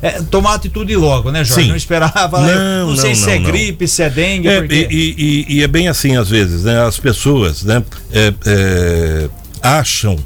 É, 0.00 0.20
tomar 0.22 0.54
atitude 0.54 0.94
logo, 0.96 1.30
né, 1.30 1.44
Jorge? 1.44 1.64
Sim. 1.64 1.68
Não 1.70 1.76
esperava, 1.76 2.40
Não, 2.40 2.86
não, 2.86 2.86
não, 2.90 2.96
sei 2.96 3.14
se 3.14 3.30
é 3.30 3.34
não, 3.36 3.42
não. 3.42 3.50
gripe, 3.50 3.86
se 3.88 4.02
é 4.02 4.10
dengue, 4.10 4.48
É, 4.48 4.60
porque... 4.60 4.88
e, 4.90 5.46
e- 5.48 5.56
e 5.58 5.62
é 5.62 5.68
bem 5.68 5.88
assim 5.88 6.16
às 6.16 6.28
vezes, 6.28 6.64
né? 6.64 6.84
As 6.86 6.98
pessoas, 6.98 7.62
né? 7.64 7.82
é, 8.12 8.32
é, 8.46 9.28
acham, 9.62 10.16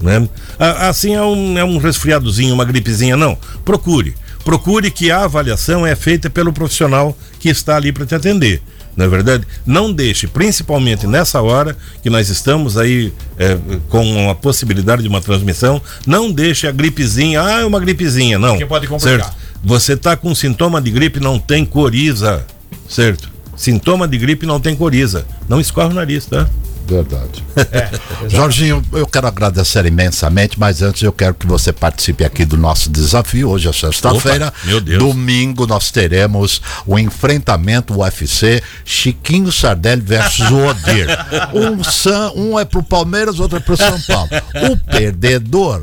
né? 0.00 0.28
Assim 0.58 1.14
é 1.14 1.22
um, 1.22 1.58
é 1.58 1.64
um 1.64 1.78
resfriadozinho, 1.78 2.54
uma 2.54 2.64
gripezinha, 2.64 3.16
não. 3.16 3.36
Procure. 3.64 4.14
Procure 4.46 4.92
que 4.92 5.10
a 5.10 5.24
avaliação 5.24 5.84
é 5.84 5.96
feita 5.96 6.30
pelo 6.30 6.52
profissional 6.52 7.18
que 7.40 7.48
está 7.48 7.74
ali 7.74 7.90
para 7.90 8.06
te 8.06 8.14
atender. 8.14 8.62
Não 8.96 9.04
é 9.04 9.08
verdade? 9.08 9.44
Não 9.66 9.92
deixe, 9.92 10.28
principalmente 10.28 11.04
nessa 11.04 11.42
hora 11.42 11.76
que 12.00 12.08
nós 12.08 12.28
estamos 12.28 12.78
aí 12.78 13.12
é, 13.36 13.58
com 13.88 14.30
a 14.30 14.36
possibilidade 14.36 15.02
de 15.02 15.08
uma 15.08 15.20
transmissão, 15.20 15.82
não 16.06 16.30
deixe 16.30 16.68
a 16.68 16.70
gripezinha, 16.70 17.42
ah, 17.42 17.60
é 17.62 17.64
uma 17.64 17.80
gripezinha, 17.80 18.38
não. 18.38 18.50
Porque 18.50 18.66
pode 18.66 18.86
complicar. 18.86 19.18
Certo? 19.18 19.36
Você 19.64 19.94
está 19.94 20.16
com 20.16 20.32
sintoma 20.32 20.80
de 20.80 20.92
gripe, 20.92 21.18
não 21.18 21.40
tem 21.40 21.66
coriza, 21.66 22.46
certo? 22.88 23.28
Sintoma 23.56 24.06
de 24.06 24.16
gripe 24.16 24.46
não 24.46 24.60
tem 24.60 24.76
coriza. 24.76 25.26
Não 25.48 25.60
escorre 25.60 25.88
o 25.88 25.94
nariz, 25.94 26.24
tá? 26.24 26.48
Verdade. 26.86 27.44
Jorginho, 28.28 28.82
eu 28.92 29.06
quero 29.06 29.26
agradecer 29.26 29.84
imensamente, 29.86 30.58
mas 30.58 30.82
antes 30.82 31.02
eu 31.02 31.12
quero 31.12 31.34
que 31.34 31.46
você 31.46 31.72
participe 31.72 32.24
aqui 32.24 32.44
do 32.44 32.56
nosso 32.56 32.88
desafio. 32.88 33.50
Hoje 33.50 33.68
é 33.68 33.72
sexta-feira. 33.72 34.48
Opa, 34.48 34.56
meu 34.64 34.80
Deus. 34.80 34.98
Domingo 34.98 35.66
nós 35.66 35.90
teremos 35.90 36.62
o 36.86 36.98
enfrentamento 36.98 37.98
UFC 37.98 38.62
Chiquinho 38.84 39.50
Sardelli 39.50 40.00
versus 40.00 40.50
o 40.50 40.66
Odir. 40.66 41.06
Um, 41.56 42.50
um 42.50 42.58
é 42.58 42.64
pro 42.64 42.82
Palmeiras, 42.82 43.40
outro 43.40 43.56
é 43.56 43.60
pro 43.60 43.76
São 43.76 44.00
Paulo. 44.02 44.28
O 44.70 44.76
perdedor 44.76 45.82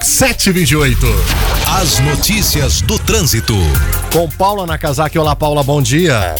728. 0.00 1.06
As 1.78 1.98
notícias 2.00 2.80
do 2.82 2.98
trânsito. 2.98 3.54
Com 4.12 4.28
Paula 4.28 4.66
Nakazaki. 4.66 5.18
Olá, 5.18 5.34
Paula, 5.34 5.62
bom 5.62 5.80
dia. 5.80 6.34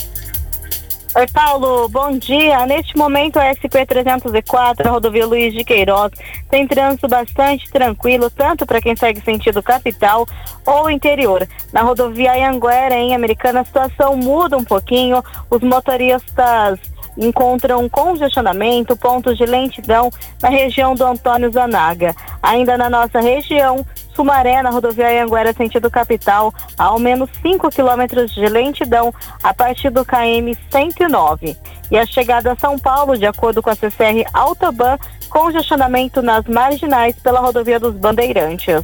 Oi, 1.16 1.28
Paulo, 1.28 1.88
bom 1.90 2.18
dia. 2.18 2.66
Neste 2.66 2.96
momento, 2.96 3.38
a 3.38 3.44
SP-304, 3.54 4.84
a 4.84 4.90
rodovia 4.90 5.24
Luiz 5.24 5.54
de 5.54 5.62
Queiroz, 5.62 6.10
tem 6.50 6.66
trânsito 6.66 7.06
bastante 7.06 7.70
tranquilo, 7.70 8.28
tanto 8.28 8.66
para 8.66 8.80
quem 8.80 8.96
segue 8.96 9.20
sentido 9.20 9.62
capital 9.62 10.26
ou 10.66 10.90
interior. 10.90 11.46
Na 11.72 11.82
rodovia 11.82 12.32
Anhanguera, 12.32 12.96
em 12.96 13.14
Americana, 13.14 13.60
a 13.60 13.64
situação 13.64 14.16
muda 14.16 14.56
um 14.56 14.64
pouquinho. 14.64 15.22
Os 15.48 15.60
motoristas 15.60 16.80
encontram 17.16 17.88
congestionamento, 17.88 18.96
pontos 18.96 19.38
de 19.38 19.46
lentidão 19.46 20.10
na 20.42 20.48
região 20.48 20.96
do 20.96 21.04
Antônio 21.04 21.52
Zanaga. 21.52 22.12
Ainda 22.42 22.76
na 22.76 22.90
nossa 22.90 23.20
região, 23.20 23.86
Sumaré, 24.14 24.62
na 24.62 24.70
rodovia 24.70 25.08
Anhanguera, 25.08 25.52
sentido 25.52 25.90
capital, 25.90 26.52
há 26.78 26.84
ao 26.84 26.98
menos 26.98 27.28
5 27.42 27.70
quilômetros 27.70 28.32
de 28.32 28.46
lentidão 28.46 29.12
a 29.42 29.52
partir 29.52 29.90
do 29.90 30.04
KM 30.04 30.56
109. 30.70 31.56
E 31.90 31.98
a 31.98 32.06
chegada 32.06 32.52
a 32.52 32.56
São 32.56 32.78
Paulo, 32.78 33.16
de 33.16 33.26
acordo 33.26 33.62
com 33.62 33.70
a 33.70 33.74
CCR 33.74 34.24
Autoban, 34.32 34.98
congestionamento 35.28 36.22
nas 36.22 36.44
marginais 36.46 37.16
pela 37.16 37.40
rodovia 37.40 37.78
dos 37.78 37.94
Bandeirantes. 37.94 38.82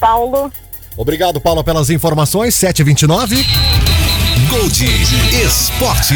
Paulo. 0.00 0.50
Obrigado, 0.96 1.40
Paula, 1.40 1.62
pelas 1.62 1.90
informações. 1.90 2.54
729. 2.54 3.44
Gold 4.50 4.84
Esporte. 5.44 6.14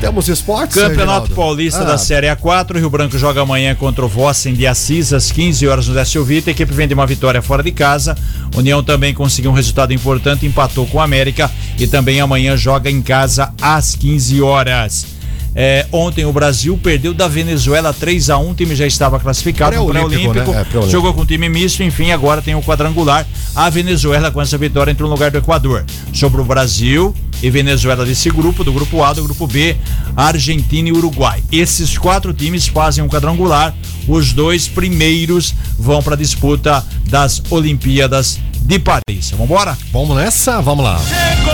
Temos 0.00 0.28
esportes, 0.28 0.80
Campeonato? 0.80 1.32
Paulista 1.32 1.80
Ah, 1.80 1.84
da 1.84 1.98
Série 1.98 2.28
A4, 2.28 2.76
Rio 2.76 2.88
Branco 2.88 3.18
joga 3.18 3.42
amanhã 3.42 3.74
contra 3.74 4.04
o 4.04 4.08
Vossen 4.08 4.54
de 4.54 4.64
Assis 4.64 5.12
às 5.12 5.32
15 5.32 5.66
horas 5.66 5.88
no 5.88 5.94
Décio 5.94 6.24
Vita. 6.24 6.50
A 6.50 6.52
equipe 6.52 6.72
vem 6.72 6.86
de 6.86 6.94
uma 6.94 7.06
vitória 7.06 7.42
fora 7.42 7.64
de 7.64 7.72
casa. 7.72 8.16
União 8.56 8.82
também 8.82 9.12
conseguiu 9.12 9.50
um 9.50 9.54
resultado 9.54 9.92
importante, 9.92 10.46
empatou 10.46 10.86
com 10.86 10.98
o 10.98 11.00
América 11.00 11.50
e 11.76 11.86
também 11.86 12.20
amanhã 12.20 12.56
joga 12.56 12.88
em 12.88 13.02
casa 13.02 13.52
às 13.60 13.96
15 13.96 14.40
horas. 14.40 15.18
É, 15.52 15.86
ontem 15.90 16.24
o 16.24 16.32
Brasil 16.32 16.78
perdeu 16.80 17.12
da 17.12 17.26
Venezuela 17.26 17.92
3 17.92 18.30
a 18.30 18.38
1 18.38 18.50
o 18.50 18.54
time 18.54 18.76
já 18.76 18.86
estava 18.86 19.18
classificado 19.18 19.74
no 19.74 19.88
Pré-olímpico, 19.88 20.32
pré-olímpico, 20.32 20.78
né? 20.78 20.86
É, 20.86 20.90
jogou 20.90 21.12
com 21.12 21.26
time 21.26 21.48
misto, 21.48 21.82
enfim, 21.82 22.12
agora 22.12 22.40
tem 22.40 22.54
o 22.54 22.62
quadrangular. 22.62 23.26
A 23.56 23.68
Venezuela 23.68 24.30
com 24.30 24.40
essa 24.40 24.56
vitória 24.56 24.92
entrou 24.92 25.08
no 25.08 25.14
lugar 25.16 25.32
do 25.32 25.38
Equador. 25.38 25.84
Sobre 26.12 26.40
o 26.40 26.44
Brasil 26.44 27.12
e 27.42 27.50
Venezuela 27.50 28.04
desse 28.04 28.30
grupo, 28.30 28.64
do 28.64 28.72
grupo 28.72 29.02
A, 29.02 29.12
do 29.12 29.22
grupo 29.22 29.46
B, 29.46 29.76
Argentina 30.16 30.88
e 30.88 30.92
Uruguai. 30.92 31.42
Esses 31.50 31.96
quatro 31.96 32.32
times 32.32 32.66
fazem 32.66 33.02
um 33.02 33.08
quadrangular. 33.08 33.74
Os 34.06 34.32
dois 34.32 34.66
primeiros 34.66 35.54
vão 35.78 36.02
para 36.02 36.14
a 36.14 36.18
disputa 36.18 36.84
das 37.08 37.42
Olimpíadas 37.50 38.38
de 38.60 38.78
Paris. 38.78 39.30
Vamos 39.30 39.46
embora? 39.46 39.78
Vamos 39.92 40.16
nessa? 40.16 40.60
Vamos 40.60 40.84
lá. 40.84 40.98
Chegou 40.98 41.47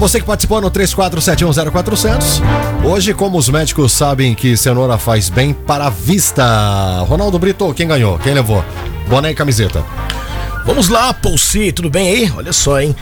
você 0.00 0.18
que 0.18 0.24
participou 0.24 0.62
no 0.62 0.70
34710400. 0.70 2.42
Hoje, 2.82 3.12
como 3.12 3.36
os 3.36 3.50
médicos 3.50 3.92
sabem 3.92 4.34
que 4.34 4.56
cenoura 4.56 4.96
faz 4.96 5.28
bem 5.28 5.52
para 5.52 5.88
a 5.88 5.90
vista. 5.90 7.04
Ronaldo 7.06 7.38
Brito, 7.38 7.74
quem 7.74 7.86
ganhou? 7.86 8.18
Quem 8.18 8.32
levou? 8.32 8.64
Boné 9.06 9.32
e 9.32 9.34
camiseta. 9.34 9.84
Vamos 10.64 10.88
lá, 10.88 11.12
Paulci, 11.12 11.70
tudo 11.70 11.90
bem 11.90 12.08
aí? 12.08 12.32
Olha 12.34 12.52
só, 12.52 12.80
hein? 12.80 12.96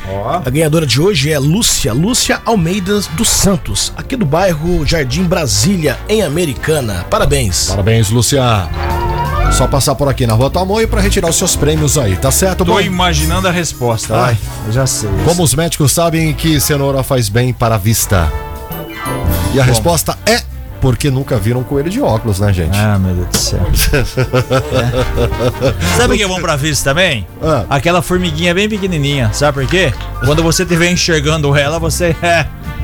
A 0.45 0.51
ganhadora 0.51 0.85
de 0.85 1.01
hoje 1.01 1.31
é 1.31 1.39
Lúcia, 1.39 1.93
Lúcia 1.93 2.43
Almeida 2.45 3.01
dos 3.13 3.29
Santos, 3.29 3.93
aqui 3.97 4.17
do 4.17 4.27
bairro 4.27 4.85
Jardim 4.85 5.23
Brasília, 5.23 5.97
em 6.09 6.23
Americana. 6.23 7.07
Parabéns. 7.09 7.67
Parabéns, 7.69 8.11
Lúcia. 8.11 8.69
Só 9.53 9.67
passar 9.67 9.95
por 9.95 10.09
aqui 10.09 10.27
na 10.27 10.35
Rua 10.35 10.51
Tamoio 10.51 10.87
para 10.87 11.01
retirar 11.01 11.29
os 11.29 11.37
seus 11.37 11.57
prêmios 11.57 11.99
aí, 11.99 12.17
tá 12.17 12.31
certo? 12.31 12.65
Tô 12.65 12.73
Bom, 12.73 12.81
imaginando 12.81 13.49
a 13.49 13.51
resposta. 13.51 14.17
Ai, 14.17 14.39
eu 14.67 14.73
já 14.73 14.87
sei. 14.87 15.11
como 15.25 15.43
os 15.43 15.55
médicos 15.55 15.91
sabem 15.93 16.33
que 16.33 16.61
cenoura 16.61 17.03
faz 17.03 17.29
bem 17.29 17.53
para 17.53 17.75
a 17.75 17.79
vista? 17.79 18.31
E 19.53 19.61
a 19.61 19.65
resposta 19.65 20.17
é 20.27 20.43
porque 20.81 21.11
nunca 21.11 21.37
viram 21.37 21.61
um 21.61 21.65
coelho 21.65 21.91
de 21.91 22.01
óculos, 22.01 22.39
né, 22.39 22.53
gente? 22.53 22.79
Ah, 22.79 22.99
meu 22.99 23.15
Deus 23.15 23.29
do 23.29 23.37
céu. 23.37 23.61
É. 24.77 25.97
Sabe 25.99 26.15
o 26.15 26.17
que 26.17 26.23
é 26.23 26.29
bom 26.29 26.41
pra 26.41 26.55
vista 26.57 26.91
também? 26.91 27.27
Ah. 27.43 27.65
Aquela 27.69 28.01
formiguinha 28.01 28.55
bem 28.55 28.69
pequenininha. 28.69 29.31
Sabe 29.33 29.63
por 29.63 29.67
quê? 29.69 29.93
Quando 30.25 30.43
você 30.43 30.63
estiver 30.63 30.91
enxergando 30.91 31.57
ela, 31.57 31.79
você. 31.79 32.15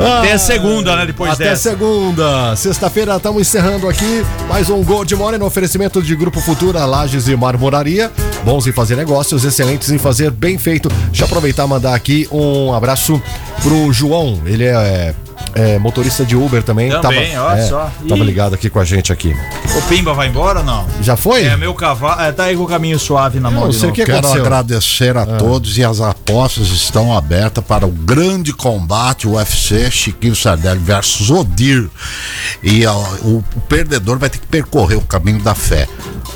É. 0.00 0.18
Até 0.18 0.38
segunda, 0.38 0.96
né? 0.96 1.06
Depois 1.06 1.30
Ah, 1.30 1.34
Até 1.34 1.44
dessa. 1.50 1.70
segunda. 1.70 2.56
Sexta-feira 2.56 3.16
estamos 3.16 3.40
encerrando 3.42 3.88
aqui 3.88 4.24
mais 4.48 4.70
um 4.70 4.82
Gold 4.82 5.14
Morning 5.14 5.38
no 5.38 5.46
oferecimento 5.46 6.02
de 6.02 6.16
Grupo 6.16 6.40
Futura, 6.40 6.84
Lages 6.86 7.28
e 7.28 7.36
Marmoraria. 7.36 8.10
Bons 8.44 8.66
em 8.66 8.72
fazer 8.72 8.96
negócios, 8.96 9.44
excelentes 9.44 9.90
em 9.90 9.98
fazer 9.98 10.30
bem 10.30 10.56
feito. 10.56 10.88
Deixa 11.08 11.22
eu 11.24 11.26
aproveitar 11.26 11.66
e 11.66 11.68
mandar 11.68 11.94
aqui 11.94 12.26
um 12.32 12.72
abraço 12.72 13.20
pro 13.62 13.92
João. 13.92 14.40
Ele 14.46 14.64
é, 14.64 15.14
é 15.54 15.78
motorista 15.78 16.24
de 16.24 16.36
Uber 16.36 16.62
também. 16.62 16.90
Também, 16.90 17.32
tava, 17.32 17.48
olha 17.48 17.60
é, 17.60 17.66
só. 17.66 17.90
Tava 18.08 18.20
Ih. 18.20 18.24
ligado 18.24 18.54
aqui 18.54 18.70
com 18.70 18.78
a 18.78 18.84
gente 18.84 19.12
aqui. 19.12 19.34
O 19.76 19.82
Pimba 19.82 20.14
vai 20.14 20.28
embora 20.28 20.60
ou 20.60 20.64
não? 20.64 20.86
Já 21.02 21.16
foi? 21.16 21.44
É, 21.44 21.56
meu 21.56 21.74
cavalo. 21.74 22.20
É, 22.20 22.32
tá 22.32 22.44
aí 22.44 22.56
com 22.56 22.62
o 22.62 22.66
caminho 22.66 22.98
suave 22.98 23.40
na 23.40 23.50
mão. 23.50 23.64
não 23.64 23.72
sei 23.72 23.88
o 23.88 23.92
que 23.92 24.04
Quero 24.04 24.18
aconteceu? 24.18 24.42
agradecer 24.42 25.16
a 25.16 25.26
todos 25.26 25.76
e 25.76 25.84
as 25.84 26.00
apostas 26.00 26.68
estão 26.68 27.16
abertas 27.16 27.64
para 27.64 27.86
o 27.86 27.90
grande 27.90 28.52
combate 28.52 29.26
UFC 29.26 29.90
Chiquinho 29.90 30.36
Sardelli 30.36 30.78
versus 30.78 31.30
Odir. 31.30 31.88
E 32.62 32.86
ó, 32.86 32.96
o, 33.22 33.44
o 33.56 33.60
perdedor 33.68 34.18
vai 34.18 34.30
ter 34.30 34.38
que 34.38 34.46
percorrer 34.46 34.96
o 34.96 35.02
caminho 35.02 35.40
da 35.40 35.54
fé, 35.54 35.88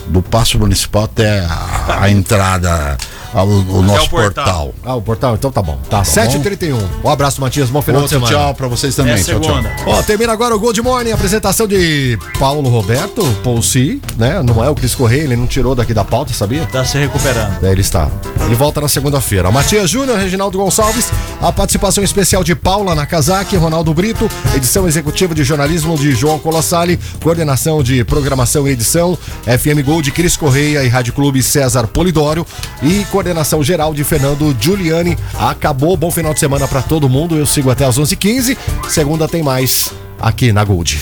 do 0.09 0.23
Passo 0.23 0.59
Municipal 0.59 1.05
até 1.05 1.41
a, 1.41 1.99
a 2.03 2.11
entrada 2.11 2.97
ao, 3.35 3.49
ao 3.49 3.83
nosso 3.83 4.07
o 4.07 4.09
portal. 4.11 4.45
portal. 4.45 4.75
Ah, 4.85 4.95
o 4.95 5.03
portal, 5.03 5.35
então 5.35 5.51
tá 5.51 5.61
bom. 5.61 5.79
Tá, 5.91 6.03
7h31. 6.03 6.79
Um 7.05 7.09
abraço, 7.09 7.41
Matias. 7.41 7.69
Bom 7.69 7.83
final 7.83 8.03
Outro 8.03 8.19
de 8.19 8.25
semana. 8.27 8.45
tchau 8.47 8.55
para 8.55 8.69
vocês 8.69 8.95
também. 8.95 9.15
É 9.15 9.23
tchau, 9.23 9.41
tchau. 9.41 9.61
Ó, 9.87 10.03
termina 10.03 10.33
agora 10.33 10.55
o 10.55 10.59
Gold 10.59 10.81
Morning, 10.81 11.11
apresentação 11.11 11.67
de 11.67 12.19
Paulo 12.39 12.69
Roberto, 12.69 13.23
Paulci, 13.43 14.01
né? 14.17 14.43
Não 14.43 14.65
é 14.65 14.71
o 14.71 14.75
Cris 14.75 14.95
Correia, 14.95 15.23
ele 15.23 15.37
não 15.37 15.47
tirou 15.47 15.75
daqui 15.75 15.93
da 15.93 16.05
pauta, 16.05 16.33
sabia? 16.33 16.65
Tá 16.67 16.85
se 16.85 16.97
recuperando. 16.97 17.61
Daí 17.61 17.73
ele 17.73 17.81
está. 17.81 18.09
Ele 18.45 18.55
volta 18.55 18.81
na 18.81 18.89
segunda-feira. 18.89 19.51
Matias 19.51 19.91
Júnior, 19.91 20.19
Reginaldo 20.19 20.59
Gonçalves, 20.59 21.11
a 21.41 21.51
participação 21.53 22.05
especial 22.05 22.45
de 22.45 22.55
Paula 22.55 22.95
Nakazaki, 22.95 23.57
Ronaldo 23.57 23.93
Brito, 23.93 24.31
edição 24.55 24.87
executiva 24.87 25.35
de 25.35 25.43
jornalismo 25.43 25.97
de 25.97 26.13
João 26.13 26.39
Colossali, 26.39 26.99
coordenação 27.23 27.83
de 27.83 28.05
programação 28.05 28.69
e 28.69 28.71
edição, 28.71 29.19
FM 29.45 29.85
Gold, 29.85 30.11
Cris 30.13 30.37
Correia 30.37 30.85
e 30.85 30.89
Rádio 30.89 31.13
Clube 31.13 31.43
César 31.43 31.87
Polidório 31.87 32.47
e 32.83 33.05
coordenação 33.11 33.24
geral 33.63 33.95
de 33.95 34.05
Fernando 34.05 34.55
Giuliani. 34.59 35.17
Acabou, 35.39 35.97
bom 35.97 36.11
final 36.11 36.35
de 36.35 36.41
semana 36.41 36.67
para 36.69 36.83
todo 36.83 37.09
mundo. 37.09 37.37
Eu 37.37 37.47
sigo 37.47 37.71
até 37.71 37.85
às 37.85 37.99
11h15. 37.99 38.57
Segunda 38.89 39.29
tem 39.29 39.43
mais 39.43 39.93
aqui 40.21 40.53
na 40.53 40.65
Gold. 40.65 41.01